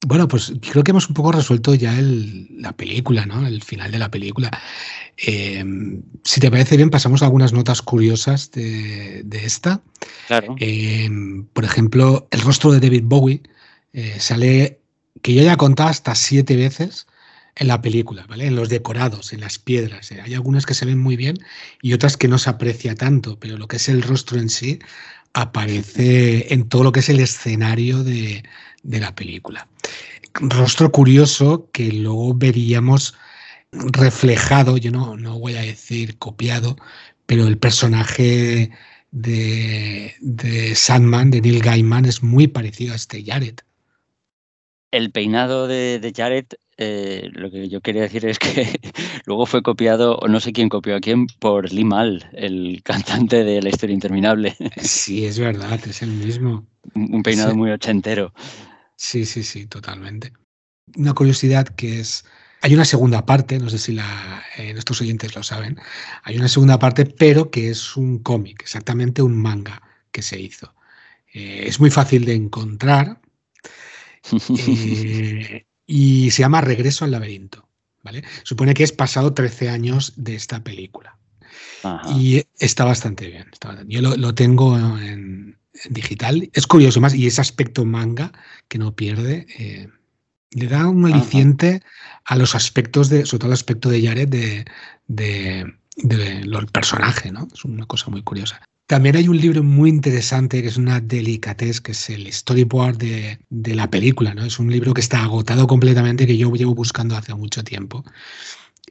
Bueno, 0.04 0.28
pues 0.28 0.52
creo 0.60 0.84
que 0.84 0.90
hemos 0.90 1.08
un 1.08 1.14
poco 1.14 1.32
resuelto 1.32 1.74
ya 1.74 1.98
el, 1.98 2.48
la 2.60 2.72
película, 2.72 3.24
¿no? 3.24 3.46
El 3.46 3.62
final 3.62 3.90
de 3.90 3.98
la 3.98 4.10
película. 4.10 4.50
Em, 5.16 6.02
si 6.22 6.40
te 6.40 6.50
parece 6.50 6.76
bien, 6.76 6.90
pasamos 6.90 7.22
a 7.22 7.24
algunas 7.24 7.52
notas 7.52 7.82
curiosas 7.82 8.50
de, 8.50 9.24
esta. 9.32 9.80
Claro. 10.28 10.54
Em, 10.58 11.46
por 11.46 11.64
ejemplo, 11.64 12.28
el 12.30 12.40
rostro 12.40 12.72
de 12.72 12.80
David 12.80 13.04
Bowie 13.04 13.42
eh, 13.92 14.16
sale, 14.20 14.80
que 15.22 15.32
yo 15.34 15.42
ya 15.42 15.54
he 15.54 15.56
contado 15.56 15.88
hasta 15.88 16.14
siete 16.14 16.56
veces 16.56 17.06
en 17.56 17.68
la 17.68 17.80
película, 17.80 18.26
¿vale? 18.28 18.46
En 18.46 18.54
los 18.54 18.68
decorados, 18.68 19.32
en 19.32 19.40
las 19.40 19.58
piedras. 19.58 20.12
¿eh? 20.12 20.20
Hay 20.22 20.34
algunas 20.34 20.66
que 20.66 20.74
se 20.74 20.84
ven 20.84 20.98
muy 20.98 21.16
bien 21.16 21.38
y 21.80 21.94
otras 21.94 22.16
que 22.16 22.28
no 22.28 22.38
se 22.38 22.50
aprecia 22.50 22.94
tanto, 22.94 23.40
pero 23.40 23.56
lo 23.56 23.66
que 23.66 23.76
es 23.76 23.88
el 23.88 24.02
rostro 24.02 24.38
en 24.38 24.50
sí 24.50 24.78
aparece 25.32 26.52
en 26.52 26.68
todo 26.68 26.84
lo 26.84 26.92
que 26.92 27.00
es 27.00 27.08
el 27.08 27.20
escenario 27.20 28.04
de, 28.04 28.42
la 28.82 29.14
película. 29.14 29.68
Rostro 30.40 30.90
curioso 30.90 31.68
que 31.72 31.92
luego 31.92 32.34
veríamos 32.34 33.14
reflejado, 33.72 34.76
yo 34.76 34.90
no, 34.90 35.16
no 35.16 35.38
voy 35.38 35.56
a 35.56 35.62
decir 35.62 36.18
copiado, 36.18 36.76
pero 37.26 37.46
el 37.46 37.58
personaje 37.58 38.70
de, 39.10 40.14
de 40.20 40.74
Sandman, 40.74 41.30
de 41.30 41.40
Neil 41.40 41.60
Gaiman, 41.60 42.04
es 42.04 42.22
muy 42.22 42.46
parecido 42.46 42.92
a 42.92 42.96
este 42.96 43.24
Jared. 43.24 43.56
El 44.92 45.10
peinado 45.10 45.66
de, 45.66 45.98
de 45.98 46.12
Jared 46.14 46.46
eh, 46.78 47.30
lo 47.32 47.50
que 47.50 47.70
yo 47.70 47.80
quería 47.80 48.02
decir 48.02 48.26
es 48.26 48.38
que 48.38 48.78
luego 49.24 49.46
fue 49.46 49.62
copiado, 49.62 50.16
o 50.16 50.28
no 50.28 50.40
sé 50.40 50.52
quién 50.52 50.68
copió 50.68 50.96
a 50.96 51.00
quién, 51.00 51.26
por 51.38 51.72
Lee 51.72 51.84
Mal, 51.84 52.28
el 52.32 52.82
cantante 52.84 53.44
de 53.44 53.62
La 53.62 53.70
historia 53.70 53.94
interminable. 53.94 54.54
Sí, 54.82 55.24
es 55.24 55.38
verdad, 55.38 55.80
es 55.86 56.02
el 56.02 56.10
mismo. 56.10 56.66
Un 56.94 57.22
peinado 57.22 57.54
muy 57.54 57.70
ochentero. 57.70 58.32
Sí, 58.96 59.24
sí, 59.26 59.42
sí, 59.42 59.66
totalmente. 59.66 60.32
Una 60.96 61.12
curiosidad 61.12 61.66
que 61.68 62.00
es, 62.00 62.24
hay 62.62 62.74
una 62.74 62.84
segunda 62.84 63.26
parte, 63.26 63.58
no 63.58 63.70
sé 63.70 63.78
si 63.78 63.92
la, 63.92 64.42
eh, 64.56 64.72
nuestros 64.72 65.00
oyentes 65.00 65.34
lo 65.34 65.42
saben, 65.42 65.78
hay 66.22 66.36
una 66.36 66.48
segunda 66.48 66.78
parte, 66.78 67.04
pero 67.06 67.50
que 67.50 67.70
es 67.70 67.96
un 67.96 68.18
cómic, 68.20 68.62
exactamente 68.62 69.22
un 69.22 69.40
manga 69.40 69.82
que 70.10 70.22
se 70.22 70.40
hizo. 70.40 70.74
Eh, 71.32 71.64
es 71.66 71.80
muy 71.80 71.90
fácil 71.90 72.24
de 72.24 72.34
encontrar. 72.34 73.20
y 75.86 76.30
se 76.30 76.42
llama 76.42 76.60
Regreso 76.60 77.04
al 77.04 77.12
laberinto. 77.12 77.66
¿vale? 78.06 78.22
Supone 78.44 78.72
que 78.72 78.84
es 78.84 78.92
pasado 78.92 79.34
13 79.34 79.68
años 79.68 80.12
de 80.16 80.36
esta 80.36 80.62
película. 80.62 81.18
Y 82.16 82.42
está 82.58 82.84
bastante 82.84 83.26
bien. 83.28 83.50
Yo 83.86 84.00
lo, 84.00 84.34
tengo 84.34 84.76
en, 84.76 85.56
digital. 85.90 86.48
Es 86.52 86.66
curioso 86.66 87.00
más, 87.00 87.14
y 87.14 87.26
ese 87.26 87.40
aspecto 87.40 87.84
manga 87.84 88.32
que 88.68 88.78
no 88.78 88.94
pierde, 88.94 89.46
eh, 89.58 89.88
le 90.50 90.66
da 90.68 90.88
un 90.88 91.06
aliciente 91.06 91.82
a 92.24 92.36
los 92.36 92.54
aspectos 92.54 93.08
de, 93.08 93.26
sobre 93.26 93.40
todo 93.40 93.48
el 93.50 93.54
aspecto 93.54 93.88
de 93.88 94.06
Jared, 94.06 94.28
de, 94.28 94.64
de, 95.06 95.74
de, 95.96 96.66
personaje, 96.72 97.30
¿no? 97.30 97.48
Es 97.52 97.64
una 97.64 97.86
cosa 97.86 98.10
muy 98.10 98.22
curiosa. 98.22 98.60
También 98.86 99.16
hay 99.16 99.26
un 99.26 99.36
libro 99.36 99.64
muy 99.64 99.90
interesante 99.90 100.62
que 100.62 100.68
es 100.68 100.76
una 100.76 101.00
delicatez, 101.00 101.80
que 101.80 101.92
es 101.92 102.08
el 102.08 102.32
storyboard 102.32 102.98
de, 102.98 103.38
de, 103.50 103.74
la 103.74 103.90
película, 103.90 104.32
¿no? 104.32 104.44
Es 104.44 104.60
un 104.60 104.70
libro 104.70 104.94
que 104.94 105.00
está 105.00 105.24
agotado 105.24 105.66
completamente, 105.66 106.26
que 106.26 106.36
yo 106.36 106.54
llevo 106.54 106.74
buscando 106.74 107.16
hace 107.16 107.34
mucho 107.34 107.64
tiempo 107.64 108.04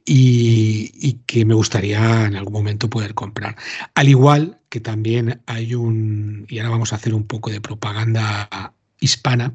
y, 0.06 0.92
y, 0.94 1.14
que 1.26 1.44
me 1.44 1.54
gustaría 1.54 2.26
en 2.26 2.36
algún 2.36 2.52
momento 2.52 2.88
poder 2.88 3.12
comprar. 3.14 3.56
Al 3.94 4.08
igual 4.08 4.58
que 4.68 4.80
también 4.80 5.42
hay 5.46 5.74
un, 5.74 6.46
y 6.48 6.58
ahora 6.58 6.70
vamos 6.70 6.92
a 6.92 6.96
hacer 6.96 7.12
un 7.12 7.24
poco 7.24 7.50
de 7.50 7.60
propaganda 7.60 8.72
hispana, 9.00 9.52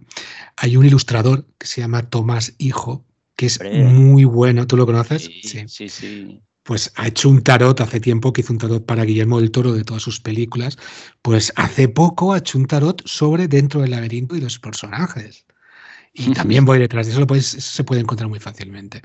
hay 0.57 0.77
un 0.77 0.85
ilustrador 0.85 1.47
que 1.57 1.67
se 1.67 1.81
llama 1.81 2.09
Tomás 2.09 2.53
Hijo, 2.57 3.05
que 3.35 3.47
es 3.47 3.59
muy 3.63 4.25
bueno, 4.25 4.67
¿tú 4.67 4.77
lo 4.77 4.85
conoces? 4.85 5.23
sí. 5.23 5.63
sí. 5.67 5.89
sí 5.89 6.41
pues 6.63 6.91
ha 6.95 7.07
hecho 7.07 7.29
un 7.29 7.41
tarot 7.41 7.79
hace 7.81 7.99
tiempo 7.99 8.31
que 8.31 8.41
hizo 8.41 8.53
un 8.53 8.59
tarot 8.59 8.85
para 8.85 9.03
Guillermo 9.03 9.39
del 9.39 9.51
Toro 9.51 9.73
de 9.73 9.83
todas 9.83 10.03
sus 10.03 10.19
películas, 10.19 10.77
pues 11.21 11.51
hace 11.55 11.87
poco 11.87 12.33
ha 12.33 12.37
hecho 12.37 12.57
un 12.57 12.65
tarot 12.65 13.01
sobre 13.05 13.47
dentro 13.47 13.81
del 13.81 13.91
laberinto 13.91 14.35
y 14.35 14.41
los 14.41 14.59
personajes. 14.59 15.45
Y 16.13 16.33
también 16.33 16.65
voy 16.65 16.79
detrás 16.79 17.07
de 17.07 17.13
eso, 17.13 17.21
lo 17.21 17.41
se 17.41 17.83
puede 17.85 18.01
encontrar 18.01 18.29
muy 18.29 18.39
fácilmente. 18.39 19.01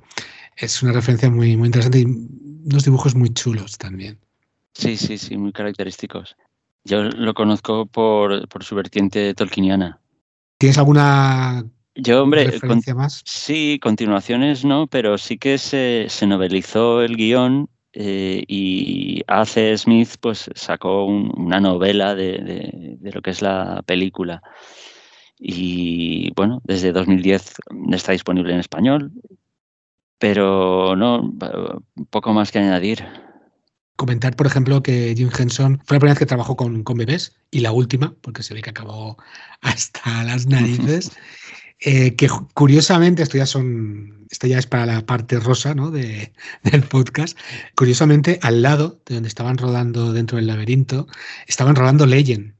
Es 0.56 0.82
una 0.82 0.92
referencia 0.92 1.30
muy, 1.30 1.56
muy 1.56 1.66
interesante 1.66 2.00
y 2.00 2.04
unos 2.04 2.84
dibujos 2.84 3.14
muy 3.14 3.30
chulos 3.30 3.78
también. 3.78 4.18
Sí, 4.72 4.96
sí, 4.96 5.18
sí, 5.18 5.36
muy 5.36 5.52
característicos. 5.52 6.36
Yo 6.84 7.02
lo 7.02 7.34
conozco 7.34 7.86
por, 7.86 8.48
por 8.48 8.64
su 8.64 8.74
vertiente 8.74 9.34
tolkieniana. 9.34 10.00
¿Tienes 10.58 10.78
alguna 10.78 11.64
yo, 11.98 12.22
hombre, 12.22 12.52
más? 12.94 13.22
sí, 13.24 13.78
continuaciones 13.82 14.66
no, 14.66 14.86
pero 14.86 15.16
sí 15.16 15.38
que 15.38 15.56
se, 15.56 16.08
novelizó 16.26 17.00
el 17.00 17.16
guion 17.16 17.70
eh, 17.94 18.44
y 18.46 19.22
A.C. 19.26 19.78
Smith 19.78 20.16
pues 20.20 20.50
sacó 20.54 21.06
una 21.06 21.58
novela 21.58 22.14
de, 22.14 22.98
lo 23.00 23.22
que 23.22 23.30
es 23.30 23.40
la 23.40 23.82
película. 23.86 24.42
Y 25.38 26.32
bueno, 26.34 26.60
desde 26.64 26.92
2010 26.92 27.54
está 27.92 28.12
disponible 28.12 28.52
en 28.52 28.60
español, 28.60 29.10
pero 30.18 30.96
no, 30.96 31.34
poco 32.10 32.32
más 32.32 32.52
que 32.52 32.58
añadir. 32.58 33.04
Comentar, 33.96 34.36
por 34.36 34.46
ejemplo, 34.46 34.82
que 34.82 35.14
Jim 35.16 35.30
Henson 35.36 35.80
fue 35.86 35.96
la 35.96 36.00
primera 36.00 36.12
vez 36.12 36.18
que 36.18 36.26
trabajó 36.26 36.56
con, 36.56 36.82
con 36.84 36.98
bebés 36.98 37.36
y 37.50 37.60
la 37.60 37.72
última, 37.72 38.14
porque 38.20 38.42
se 38.42 38.52
ve 38.52 38.62
que 38.62 38.70
acabó 38.70 39.16
hasta 39.62 40.24
las 40.24 40.46
narices. 40.46 41.12
Eh, 41.80 42.16
que 42.16 42.30
curiosamente, 42.54 43.22
esto 43.22 43.36
ya 43.36 43.44
son, 43.44 44.26
esto 44.30 44.46
ya 44.46 44.58
es 44.58 44.66
para 44.66 44.86
la 44.86 45.04
parte 45.04 45.38
rosa 45.38 45.74
¿no? 45.74 45.90
de, 45.90 46.32
del 46.62 46.82
podcast. 46.82 47.38
Curiosamente, 47.74 48.38
al 48.40 48.62
lado 48.62 49.02
de 49.04 49.16
donde 49.16 49.28
estaban 49.28 49.58
rodando 49.58 50.14
dentro 50.14 50.36
del 50.36 50.46
laberinto, 50.46 51.06
estaban 51.46 51.76
rodando 51.76 52.06
Legend. 52.06 52.54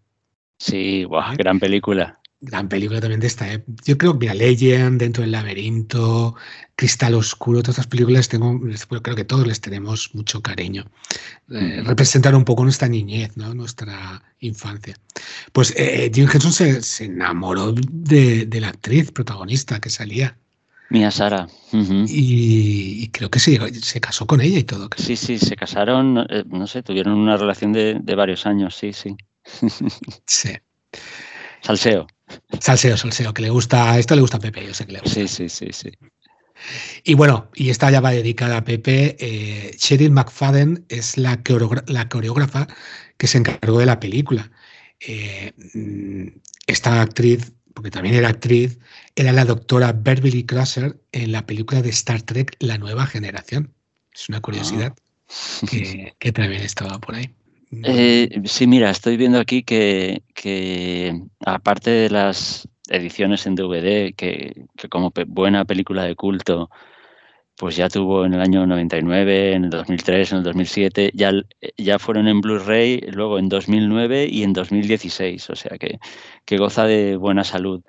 Sí, 0.59 1.07
wow, 1.07 1.35
gran 1.39 1.59
película 1.59 2.21
gran 2.41 2.69
película 2.69 3.01
también 3.01 3.21
de 3.21 3.27
esta. 3.27 3.53
¿eh? 3.53 3.65
Yo 3.85 3.97
creo 3.97 4.13
que, 4.13 4.19
mira, 4.21 4.35
Legend, 4.35 5.01
Dentro 5.01 5.23
del 5.23 5.33
Laberinto, 5.33 6.35
Cristal 6.75 7.15
Oscuro, 7.15 7.63
todas 7.63 7.79
estas 7.79 7.87
películas, 7.87 8.29
tengo, 8.29 8.61
creo 9.03 9.17
que 9.17 9.25
todos 9.25 9.47
les 9.47 9.61
tenemos 9.61 10.15
mucho 10.15 10.43
cariño. 10.43 10.85
Eh, 11.51 11.83
representar 11.85 12.35
un 12.35 12.45
poco 12.45 12.65
nuestra 12.65 12.89
niñez, 12.89 13.37
¿no? 13.37 13.55
nuestra 13.55 14.23
infancia. 14.41 14.97
Pues 15.53 15.73
eh, 15.77 16.11
Jim 16.15 16.29
Henson 16.33 16.53
se, 16.53 17.05
enamoró 17.05 17.73
de, 17.73 18.49
la 18.61 18.69
actriz 18.69 19.11
protagonista 19.11 19.81
que 19.81 19.91
salía. 19.91 20.37
Mía 20.89 21.11
Sara. 21.11 21.49
y, 21.73 23.09
creo 23.09 23.29
que 23.29 23.41
se, 23.41 23.59
se 23.75 24.01
casó 24.01 24.27
con 24.27 24.41
ella 24.41 24.59
y 24.59 24.65
todo. 24.65 24.89
Sí, 24.97 25.17
sí, 25.17 25.39
se 25.39 25.57
casaron, 25.57 26.15
no 26.15 26.67
sé, 26.69 26.85
tuvieron 26.85 27.15
una 27.15 27.37
relación 27.37 27.73
de, 27.73 27.99
de 28.01 28.15
varios 28.15 28.47
años, 28.47 28.77
sí, 28.77 28.93
sí. 28.93 29.17
sí. 30.27 30.51
Salseo. 31.67 32.07
Salseo, 32.61 32.97
salseo, 32.97 33.35
que 33.35 33.43
le 33.43 33.51
gusta, 33.51 33.99
esto 33.99 34.15
le 34.15 34.21
gusta 34.21 34.37
a 34.37 34.41
Pepe, 34.41 34.65
yo 34.65 34.73
sé 34.73 34.87
que 34.87 34.93
le 34.93 35.01
gusta. 35.01 35.21
Sí, 35.21 35.27
sí, 35.27 35.49
sí, 35.49 35.69
sí. 35.73 35.91
Y 37.03 37.15
bueno, 37.15 37.51
y 37.57 37.71
esta 37.71 37.91
ya 37.91 38.01
va 38.01 38.13
dedicada 38.13 38.59
a 38.59 38.65
Pepe. 38.65 39.17
Eh, 39.19 39.77
Sheryl 39.77 40.13
McFadden 40.13 40.85
es 40.89 41.19
la, 41.19 41.43
la, 41.87 42.09
coreógrafa 42.09 42.69
que 43.19 43.27
se 43.27 43.39
encargó 43.39 43.81
de 43.81 43.87
la 43.87 43.99
película. 43.99 44.49
Eh, 45.01 45.53
mm, 45.75 46.39
esta 46.69 47.03
actriz, 47.03 47.53
porque 47.75 47.91
también 47.91 48.15
era 48.15 48.29
actriz, 48.29 48.79
era 49.17 49.33
la 49.33 49.45
doctora 49.45 49.93
Beverly 49.93 50.47
Crusher 50.47 50.97
en 51.11 51.33
la 51.33 51.47
película 51.47 51.83
de 51.83 51.91
Star 51.91 52.23
Trek 52.23 52.55
La 52.61 52.79
Nueva 52.79 53.07
Generación. 53.07 53.75
Es 54.15 54.29
una 54.29 54.41
curiosidad 54.41 54.95
ah. 54.97 55.67
que, 56.21 56.33
también 56.33 56.63
estaba 56.63 57.01
por 57.01 57.17
ahí. 57.17 57.35
Eh, 57.71 58.43
sí, 58.45 58.67
mira, 58.67 58.91
estoy 58.91 59.17
viendo 59.17 59.39
aquí 59.39 59.63
que, 59.63 60.23
que 60.35 61.21
aparte 61.45 61.91
de 61.91 62.11
las 62.11 62.69
ediciones 62.89 63.47
en 63.47 63.57
DVD, 63.57 64.15
que, 64.15 64.67
como 64.89 65.13
buena 65.27 65.65
película 65.65 66.05
de 66.05 66.15
culto, 66.15 66.71
pues 67.57 67.77
ya 67.77 67.89
tuvo 67.89 68.25
en 68.27 68.35
el 68.35 68.41
año 68.41 68.67
99, 68.67 69.55
en 69.55 69.65
el 69.65 69.71
2003, 69.71 70.33
en 70.33 70.39
el 70.39 70.45
2007, 70.45 71.11
ya, 71.15 71.33
ya 71.77 71.99
fueron 71.99 72.29
en 72.29 72.41
Blu-ray, 72.41 73.01
luego 73.13 73.39
en 73.39 73.49
2009 73.49 74.29
y 74.31 74.43
en 74.43 74.53
2016, 74.53 75.51
o 75.51 75.57
sea 75.57 75.79
que, 75.79 75.99
que 76.45 76.59
goza 76.59 76.85
de 76.85 77.17
buena 77.17 77.45
salud. 77.45 77.83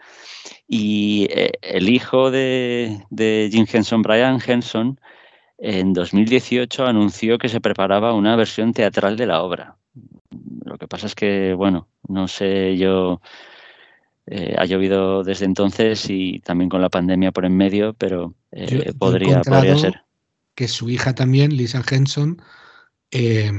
Y 0.67 1.27
eh, 1.31 1.51
el 1.61 1.89
hijo 1.89 2.31
de, 2.31 3.03
de, 3.09 3.49
Jim 3.51 3.65
Henson, 3.71 4.01
Brian 4.01 4.39
Henson, 4.45 4.99
en 5.57 5.93
2018 5.93 6.85
anunció 6.85 7.37
que 7.37 7.49
se 7.49 7.61
preparaba 7.61 8.13
una 8.13 8.35
versión 8.35 8.73
teatral 8.73 9.17
de 9.17 9.25
la 9.25 9.41
obra. 9.41 9.77
Lo 10.63 10.77
que 10.77 10.87
pasa 10.87 11.07
es 11.07 11.15
que, 11.15 11.53
bueno, 11.53 11.87
no 12.07 12.27
sé 12.27 12.77
yo 12.77 13.21
eh, 14.27 14.55
ha 14.57 14.65
llovido 14.65 15.23
desde 15.23 15.45
entonces 15.45 16.05
y 16.09 16.39
también 16.39 16.69
con 16.69 16.81
la 16.81 16.89
pandemia 16.89 17.31
por 17.31 17.45
en 17.45 17.55
medio, 17.55 17.93
pero 17.93 18.35
eh, 18.51 18.91
podría, 18.97 19.41
podría 19.41 19.77
ser. 19.77 20.01
Que 20.53 20.67
su 20.67 20.89
hija 20.89 21.15
también, 21.15 21.55
Lisa 21.55 21.83
Henson, 21.89 22.41
eh, 23.11 23.51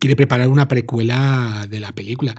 quiere 0.00 0.16
preparar 0.16 0.48
una 0.48 0.68
precuela 0.68 1.66
de 1.68 1.80
la 1.80 1.92
película. 1.92 2.34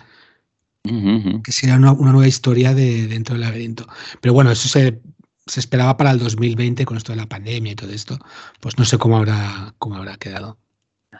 Que 0.84 1.51
será 1.51 1.76
una, 1.76 1.93
nueva 1.93 2.28
historia 2.28 2.74
de 2.74 3.07
dentro 3.07 3.36
del 3.36 3.41
laberinto. 3.41 3.86
Pero 4.22 4.34
bueno, 4.34 4.51
eso 4.51 4.70
se, 4.70 5.01
se, 5.48 5.60
esperaba 5.60 5.98
para 5.98 6.12
el 6.12 6.20
2020 6.20 6.86
con 6.86 6.98
esto 6.98 7.12
de 7.12 7.18
la 7.18 7.28
pandemia 7.28 7.74
y 7.74 7.76
todo 7.76 7.91
esto. 7.91 8.18
Pues 8.60 8.78
no 8.78 8.86
sé 8.86 8.98
cómo 8.98 9.18
habrá, 9.18 9.74
cómo 9.80 9.95
habrá 9.95 10.18
quedado. 10.18 10.58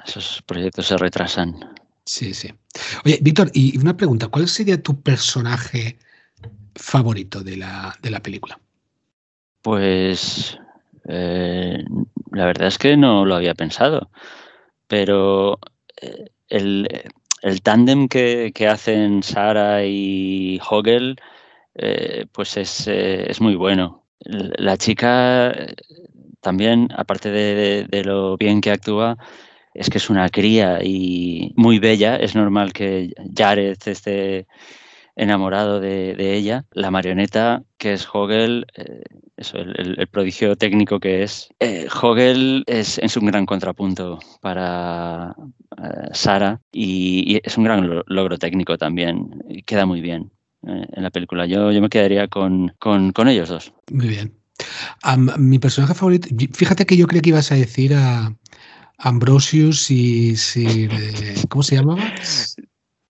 Esos 0.06 0.42
proyectos 0.46 0.88
se 0.88 0.98
retrasan. 0.98 1.56
Sí, 2.06 2.34
sí. 2.34 2.54
Oye, 3.06 3.20
Víctor, 3.22 3.52
y 3.54 3.78
una 3.78 3.98
pregunta, 3.98 4.28
¿cuál 4.28 4.48
sería 4.48 4.82
tu 4.82 5.02
personaje 5.02 5.98
favorito 6.76 7.44
de 7.44 7.58
la, 7.58 7.98
de 8.02 8.10
la 8.10 8.22
película? 8.22 8.60
Pues 9.62 10.58
eh, 11.08 11.84
la 12.32 12.46
verdad 12.46 12.68
es 12.68 12.78
que 12.78 12.96
no 12.96 13.26
lo 13.26 13.36
había 13.36 13.56
pensado, 13.56 14.10
pero 14.88 15.60
eh, 16.02 16.30
el, 16.50 16.88
el 17.42 17.62
tándem 17.62 18.08
que, 18.08 18.54
hacen 18.70 19.24
Sara 19.24 19.86
y 19.86 20.60
Hogel 20.70 21.20
eh, 21.76 22.26
pues 22.32 22.58
es, 22.58 22.88
es, 22.88 23.42
muy 23.42 23.56
bueno. 23.56 24.07
La 24.20 24.78
chica 24.78 25.54
también, 26.42 26.90
aparte 26.96 27.30
de, 27.30 28.04
lo 28.04 28.38
bien 28.38 28.62
que 28.62 28.72
actúa, 28.72 29.18
es 29.74 29.90
que 29.90 29.98
es 29.98 30.10
una 30.10 30.30
cría 30.30 30.80
y 30.84 31.54
muy 31.56 31.80
bella. 31.80 32.16
Es 32.16 32.36
normal 32.36 32.74
que 32.74 33.12
Jared 33.36 33.78
esté 33.86 34.48
enamorado 35.16 35.80
de, 35.80 36.36
ella. 36.36 36.66
La 36.72 36.92
marioneta, 36.92 37.64
que 37.78 37.94
es 37.94 38.08
Hogel, 38.12 38.66
eh, 38.76 39.04
el, 39.54 40.08
prodigio 40.08 40.56
técnico 40.56 41.00
que 41.00 41.24
es. 41.24 41.50
Eh, 41.60 41.88
Hogel 42.02 42.64
es, 42.68 43.18
un 43.18 43.26
gran 43.26 43.46
contrapunto 43.46 44.20
para 44.42 45.36
eh, 45.78 46.10
Sara 46.14 46.62
y, 46.72 47.40
es 47.44 47.58
un 47.58 47.66
gran 47.66 48.04
logro 48.08 48.38
técnico 48.38 48.78
también. 48.78 49.44
Y 49.50 49.64
queda 49.64 49.86
muy 49.86 50.02
bien 50.02 50.32
en 50.68 51.04
la 51.04 51.10
película. 51.10 51.46
Yo, 51.46 51.72
yo 51.72 51.82
me 51.82 51.90
quedaría 51.90 52.28
con, 52.28 52.74
con, 52.80 53.28
ellos 53.28 53.50
dos. 53.50 53.74
Muy 53.92 54.08
bien. 54.08 54.34
mi 55.38 55.60
personaje 55.60 55.94
favorito, 55.94 56.28
fíjate 56.54 56.86
que 56.86 56.98
yo 56.98 57.08
creo 57.08 57.22
que 57.22 57.30
ibas 57.30 57.52
a 57.52 57.56
decir 57.56 57.94
a 57.94 58.36
Ambrosius 58.98 59.92
y 59.92 60.36
si, 60.36 60.88
¿cómo 61.50 61.64
se 61.64 61.76
llamaba? 61.76 62.04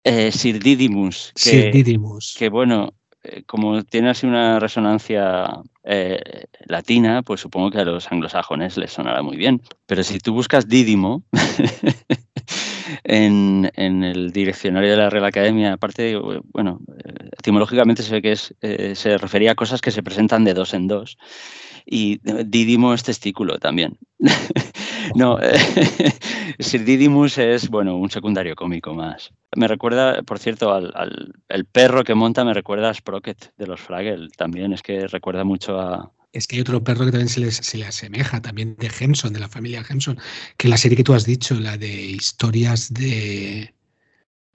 Eh, 0.03 0.31
Sir 0.31 0.61
Didymus. 0.61 1.33
Que, 1.35 1.49
Sir 1.49 1.71
Didymus. 1.73 2.35
Que 2.37 2.49
bueno, 2.49 2.93
eh, 3.23 3.43
como 3.45 3.83
tiene 3.83 4.09
así 4.09 4.25
una 4.25 4.59
resonancia 4.59 5.49
eh, 5.83 6.45
latina, 6.65 7.23
pues 7.23 7.41
supongo 7.41 7.71
que 7.71 7.79
a 7.79 7.85
los 7.85 8.11
anglosajones 8.11 8.77
les 8.77 8.91
sonará 8.91 9.21
muy 9.21 9.37
bien. 9.37 9.61
Pero 9.85 10.03
si 10.03 10.19
tú 10.19 10.33
buscas 10.33 10.67
Didimo 10.67 11.23
en, 13.03 13.69
el 13.75 14.31
diccionario 14.31 14.91
de 14.91 14.97
la 14.97 15.09
Real 15.09 15.25
Academia, 15.25 15.73
aparte, 15.73 16.17
bueno, 16.53 16.79
etimológicamente 17.47 18.03
se 18.03 18.11
ve 18.11 18.21
que 18.21 18.31
es, 18.33 18.53
se 18.99 19.17
refería 19.17 19.51
a 19.51 19.55
cosas 19.55 19.79
que 19.79 19.91
se 19.91 20.03
presentan 20.03 20.43
de 20.43 20.53
dos 20.53 20.73
en 20.73 20.87
dos. 20.87 21.17
Y 21.85 22.19
Didimo 22.45 22.93
es 22.93 23.03
testículo 23.03 23.59
también. 23.59 23.97
no, 25.15 25.39
Sir 26.59 26.83
Didymus 26.83 27.37
es, 27.37 27.69
bueno, 27.69 27.95
un 27.95 28.09
secundario 28.09 28.55
cómico 28.55 28.93
más. 28.93 29.31
Me 29.55 29.67
recuerda, 29.67 30.21
por 30.23 30.39
cierto, 30.39 30.73
al, 30.73 31.33
el 31.47 31.65
perro 31.65 32.03
que 32.03 32.15
monta 32.15 32.43
me 32.43 32.53
recuerda 32.53 32.89
a 32.89 32.93
Sprocket 32.93 33.53
de 33.57 33.67
los 33.67 33.79
Fraggle 33.79 34.27
también, 34.35 34.73
es 34.73 34.81
que 34.81 35.07
recuerda 35.07 35.45
mucho 35.45 35.79
a... 35.79 36.11
Es 36.33 36.45
que 36.45 36.57
hay 36.57 36.61
otro 36.61 36.83
perro 36.83 37.05
que 37.05 37.11
también 37.11 37.29
se, 37.29 37.77
le 37.77 37.85
asemeja, 37.85 38.41
también 38.41 38.75
de 38.75 38.91
Henson, 38.99 39.31
de 39.31 39.39
la 39.39 39.47
familia 39.47 39.85
Henson, 39.87 40.19
que 40.57 40.67
la 40.67 40.77
serie 40.77 40.97
que 40.97 41.03
tú 41.03 41.13
has 41.13 41.25
dicho, 41.25 41.55
la 41.55 41.77
de 41.77 41.93
historias 41.93 42.93
de... 42.93 43.73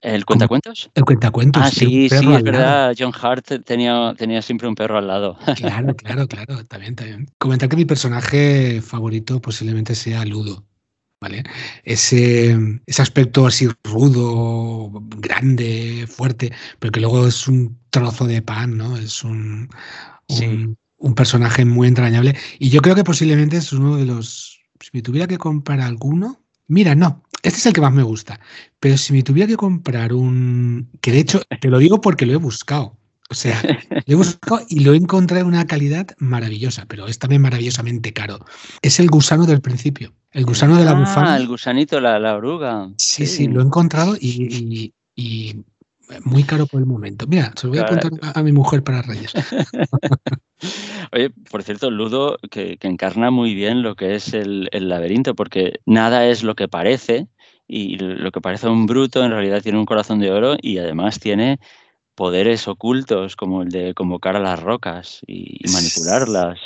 ¿El 0.03 0.25
cuentacuentos? 0.25 0.89
El 0.93 1.05
cuentacuentos. 1.05 1.63
Ah, 1.63 1.69
sí, 1.69 2.09
sí, 2.09 2.15
es 2.15 2.43
verdad. 2.43 2.93
John 2.97 3.13
Hart 3.19 3.45
tenía, 3.65 4.13
tenía 4.17 4.41
siempre 4.41 4.67
un 4.67 4.75
perro 4.75 4.97
al 4.97 5.07
lado. 5.07 5.37
Claro, 5.55 5.95
claro, 5.95 6.27
claro. 6.27 6.65
También, 6.65 6.95
también. 6.95 7.29
Comentar 7.37 7.69
que 7.69 7.77
mi 7.77 7.85
personaje 7.85 8.81
favorito 8.81 9.39
posiblemente 9.41 9.95
sea 9.95 10.25
Ludo. 10.25 10.65
Ese, 11.83 12.57
ese 12.85 13.01
aspecto 13.01 13.47
así 13.47 13.69
rudo, 13.83 14.91
grande, 15.17 16.05
fuerte, 16.07 16.51
pero 16.79 16.91
que 16.91 16.99
luego 16.99 17.27
es 17.27 17.47
un 17.47 17.77
trozo 17.89 18.25
de 18.25 18.41
pan, 18.41 18.77
¿no? 18.77 18.97
Es 18.97 19.23
un, 19.23 19.69
un, 20.27 21.15
personaje 21.15 21.65
muy 21.65 21.87
entrañable. 21.87 22.35
Y 22.59 22.69
yo 22.69 22.81
creo 22.81 22.95
que 22.95 23.03
posiblemente 23.03 23.57
es 23.57 23.71
uno 23.73 23.97
de 23.97 24.05
los. 24.05 24.59
Si 24.79 24.89
me 24.91 25.01
tuviera 25.01 25.27
que 25.27 25.37
comprar 25.37 25.79
alguno. 25.79 26.41
Mira, 26.67 26.95
no, 26.95 27.22
este 27.43 27.59
es 27.59 27.65
el 27.65 27.73
que 27.73 27.81
más 27.81 27.93
me 27.93 28.03
gusta. 28.03 28.39
Pero 28.79 28.97
si 28.97 29.13
me 29.13 29.21
tuviera 29.21 29.47
que 29.47 29.57
comprar 29.57 30.13
un. 30.13 30.89
Que 31.01 31.11
de 31.11 31.19
hecho, 31.19 31.41
te 31.59 31.67
lo 31.67 31.77
digo 31.77 32.01
porque 32.01 32.25
lo 32.25 32.33
he 32.33 32.37
buscado. 32.37 32.97
O 33.29 33.35
sea, 33.35 33.59
lo 34.07 34.13
he 34.13 34.15
buscado 34.15 34.61
y 34.69 34.79
lo 34.79 34.93
he 34.93 34.97
encontrado 34.97 35.41
en 35.41 35.47
una 35.47 35.65
calidad 35.65 36.07
maravillosa, 36.19 36.85
pero 36.87 37.07
es 37.07 37.19
también 37.19 37.41
maravillosamente 37.41 38.13
caro. 38.13 38.39
Es 38.81 38.99
el 38.99 39.09
gusano 39.09 39.45
del 39.45 39.61
principio, 39.61 40.13
el 40.31 40.45
gusano 40.45 40.77
de 40.77 40.85
la 40.85 40.93
bufanda. 40.93 41.33
Ah, 41.33 41.37
el 41.37 41.47
gusanito, 41.47 41.99
la, 41.99 42.19
la 42.19 42.35
oruga. 42.35 42.89
Sí, 42.97 43.25
sí, 43.25 43.47
lo 43.47 43.61
he 43.61 43.65
encontrado 43.65 44.15
y, 44.19 44.93
muy 46.25 46.43
caro 46.43 46.67
por 46.67 46.79
el 46.79 46.85
momento. 46.85 47.25
Mira, 47.27 47.51
se 47.55 47.65
lo 47.65 47.71
voy 47.71 47.79
a 47.79 47.83
apuntar 47.83 48.11
a, 48.35 48.43
mi 48.43 48.51
mujer 48.51 48.83
para 48.83 49.01
Reyes. 49.01 49.33
Oye, 51.11 51.31
por 51.49 51.63
cierto, 51.63 51.89
Ludo, 51.89 52.37
que, 52.51 52.77
encarna 52.81 53.31
muy 53.31 53.55
bien 53.55 53.81
lo 53.81 53.95
que 53.95 54.15
es 54.15 54.33
el, 54.33 54.69
el 54.71 54.89
laberinto, 54.89 55.33
porque 55.33 55.79
nada 55.85 56.27
es 56.27 56.43
lo 56.43 56.55
que 56.55 56.67
parece, 56.67 57.27
y 57.67 57.97
lo 57.97 58.31
que 58.31 58.41
parece 58.41 58.67
un 58.67 58.85
bruto 58.85 59.23
en 59.23 59.31
realidad 59.31 59.61
tiene 59.61 59.79
un 59.79 59.85
corazón 59.85 60.19
de 60.19 60.31
oro 60.31 60.57
y 60.61 60.77
además 60.77 61.19
tiene 61.19 61.59
poderes 62.15 62.67
ocultos 62.67 63.35
como 63.35 63.63
el 63.63 63.69
de 63.69 63.93
convocar 63.93 64.35
a 64.35 64.39
las 64.39 64.61
rocas 64.61 65.21
y, 65.25 65.59
manipularlas. 65.71 66.59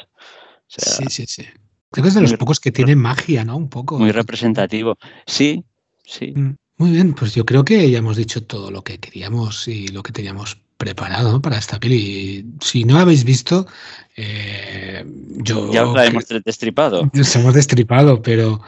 sí, 0.67 1.05
sí, 1.09 1.25
sí. 1.27 1.45
Creo 1.91 2.03
que 2.03 2.09
es 2.09 2.15
de 2.15 2.21
los 2.21 2.33
pocos 2.33 2.59
que 2.59 2.71
tiene 2.71 2.95
magia, 2.95 3.45
¿no? 3.45 3.55
Un 3.55 3.69
poco. 3.69 3.97
Muy 3.97 4.11
representativo. 4.11 4.97
Sí, 5.25 5.63
sí. 6.03 6.33
Mm, 6.35 6.55
muy 6.77 6.91
bien, 6.91 7.13
pues 7.13 7.33
yo 7.33 7.45
creo 7.45 7.63
que 7.63 7.89
ya 7.89 7.99
hemos 7.99 8.17
dicho 8.17 8.43
todo 8.43 8.71
lo 8.71 8.83
que 8.83 8.99
queríamos 8.99 9.67
y 9.67 9.87
lo 9.87 10.03
que 10.03 10.11
teníamos 10.11 10.57
preparado 10.77 11.41
para 11.41 11.57
esta 11.57 11.79
peli. 11.79 12.45
Si 12.61 12.83
no 12.83 12.95
la 12.95 13.01
habéis 13.01 13.23
visto, 13.23 13.67
eh, 14.15 15.03
yo... 15.37 15.71
Ya 15.71 15.85
la 15.85 16.05
hemos 16.05 16.25
destripado. 16.45 17.09
Nos 17.13 17.35
hemos 17.35 17.53
destripado, 17.53 18.21
pero, 18.21 18.61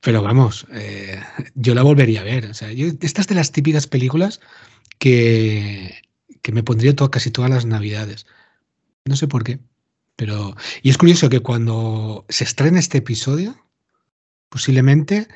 pero 0.00 0.22
vamos, 0.22 0.66
eh, 0.72 1.20
yo 1.54 1.74
la 1.74 1.82
volvería 1.82 2.20
a 2.20 2.24
ver. 2.24 2.46
O 2.46 2.54
sea, 2.54 2.72
yo, 2.72 2.86
estas 3.00 3.26
de 3.26 3.34
las 3.34 3.52
típicas 3.52 3.86
películas 3.86 4.40
que, 4.98 6.02
que 6.42 6.52
me 6.52 6.62
pondría 6.62 6.94
casi 7.10 7.30
todas 7.30 7.50
las 7.50 7.66
navidades. 7.66 8.26
No 9.04 9.16
sé 9.16 9.26
por 9.26 9.44
qué. 9.44 9.58
Pero. 10.16 10.56
Y 10.82 10.90
es 10.90 10.98
curioso 10.98 11.28
que 11.28 11.40
cuando 11.40 12.24
se 12.28 12.44
estrene 12.44 12.78
este 12.78 12.98
episodio, 12.98 13.56
posiblemente 14.48 15.28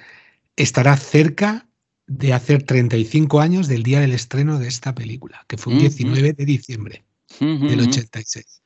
estará 0.57 0.97
cerca 0.97 1.69
de 2.07 2.33
hacer 2.33 2.65
35 2.65 3.41
años 3.41 3.69
del 3.69 3.83
día 3.83 4.01
del 4.01 4.13
estreno 4.13 4.59
de 4.59 4.69
esta 4.69 4.95
película, 4.95 5.45
que 5.49 5.57
fue 5.57 5.73
un 5.73 5.79
19 5.79 6.35
de 6.35 6.45
diciembre. 6.45 7.05
del 7.41 7.81
86. 7.81 8.63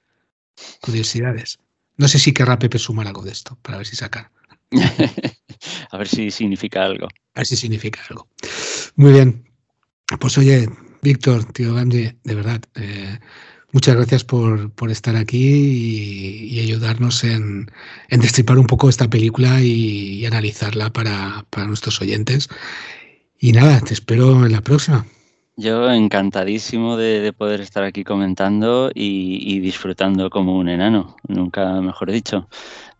Curiosidades. 0.80 1.58
No 1.96 2.08
sé 2.08 2.18
si 2.18 2.32
querrá 2.32 2.58
Pepe 2.58 2.78
sumar 2.78 3.06
algo 3.06 3.22
de 3.22 3.32
esto, 3.32 3.58
para 3.62 3.78
ver 3.78 3.86
si 3.86 3.96
saca. 3.96 4.32
a 5.90 5.98
ver 5.98 6.08
si 6.08 6.30
significa 6.30 6.84
algo. 6.84 7.06
A 7.34 7.40
ver 7.40 7.46
si 7.46 7.56
significa 7.56 8.00
algo. 8.10 8.28
Muy 8.96 9.12
bien. 9.12 9.44
Pues 10.20 10.38
oye, 10.38 10.68
Víctor, 11.02 11.44
tío 11.52 11.74
Gandhi, 11.74 12.12
de 12.24 12.34
verdad, 12.34 12.60
eh, 12.76 13.18
muchas 13.72 13.96
gracias 13.96 14.24
por, 14.24 14.72
estar 14.88 15.16
aquí 15.16 16.50
y, 16.50 16.60
ayudarnos 16.60 17.24
en, 17.24 17.70
destripar 18.10 18.58
un 18.58 18.66
poco 18.66 18.88
esta 18.88 19.08
película 19.08 19.60
y, 19.60 20.24
analizarla 20.26 20.92
para, 20.92 21.44
nuestros 21.66 22.00
oyentes. 22.00 22.48
Y 23.38 23.52
nada, 23.52 23.80
te 23.80 23.94
espero 23.94 24.46
en 24.46 24.52
la 24.52 24.62
próxima. 24.62 25.06
Yo 25.56 25.90
encantadísimo 25.90 26.96
de, 26.96 27.32
poder 27.32 27.60
estar 27.60 27.84
aquí 27.84 28.04
comentando 28.04 28.90
y, 28.94 29.58
disfrutando 29.60 30.30
como 30.30 30.56
un 30.56 30.68
enano, 30.68 31.16
nunca 31.28 31.80
mejor 31.80 32.10
dicho, 32.10 32.48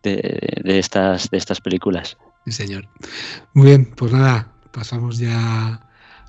de, 0.03 0.61
de, 0.63 0.79
estas, 0.79 1.29
de 1.29 1.37
estas 1.37 1.61
películas. 1.61 2.17
Sí, 2.47 2.53
señor. 2.53 2.87
Muy 3.53 3.67
bien, 3.67 3.83
pues 3.97 4.13
nada, 4.13 4.47
pasamos 4.71 5.17
ya 5.17 5.81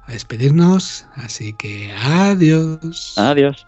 a 0.04 0.12
despedirnos, 0.12 1.06
así 1.14 1.52
que 1.52 1.92
adiós. 1.92 3.16
Adiós. 3.16 3.67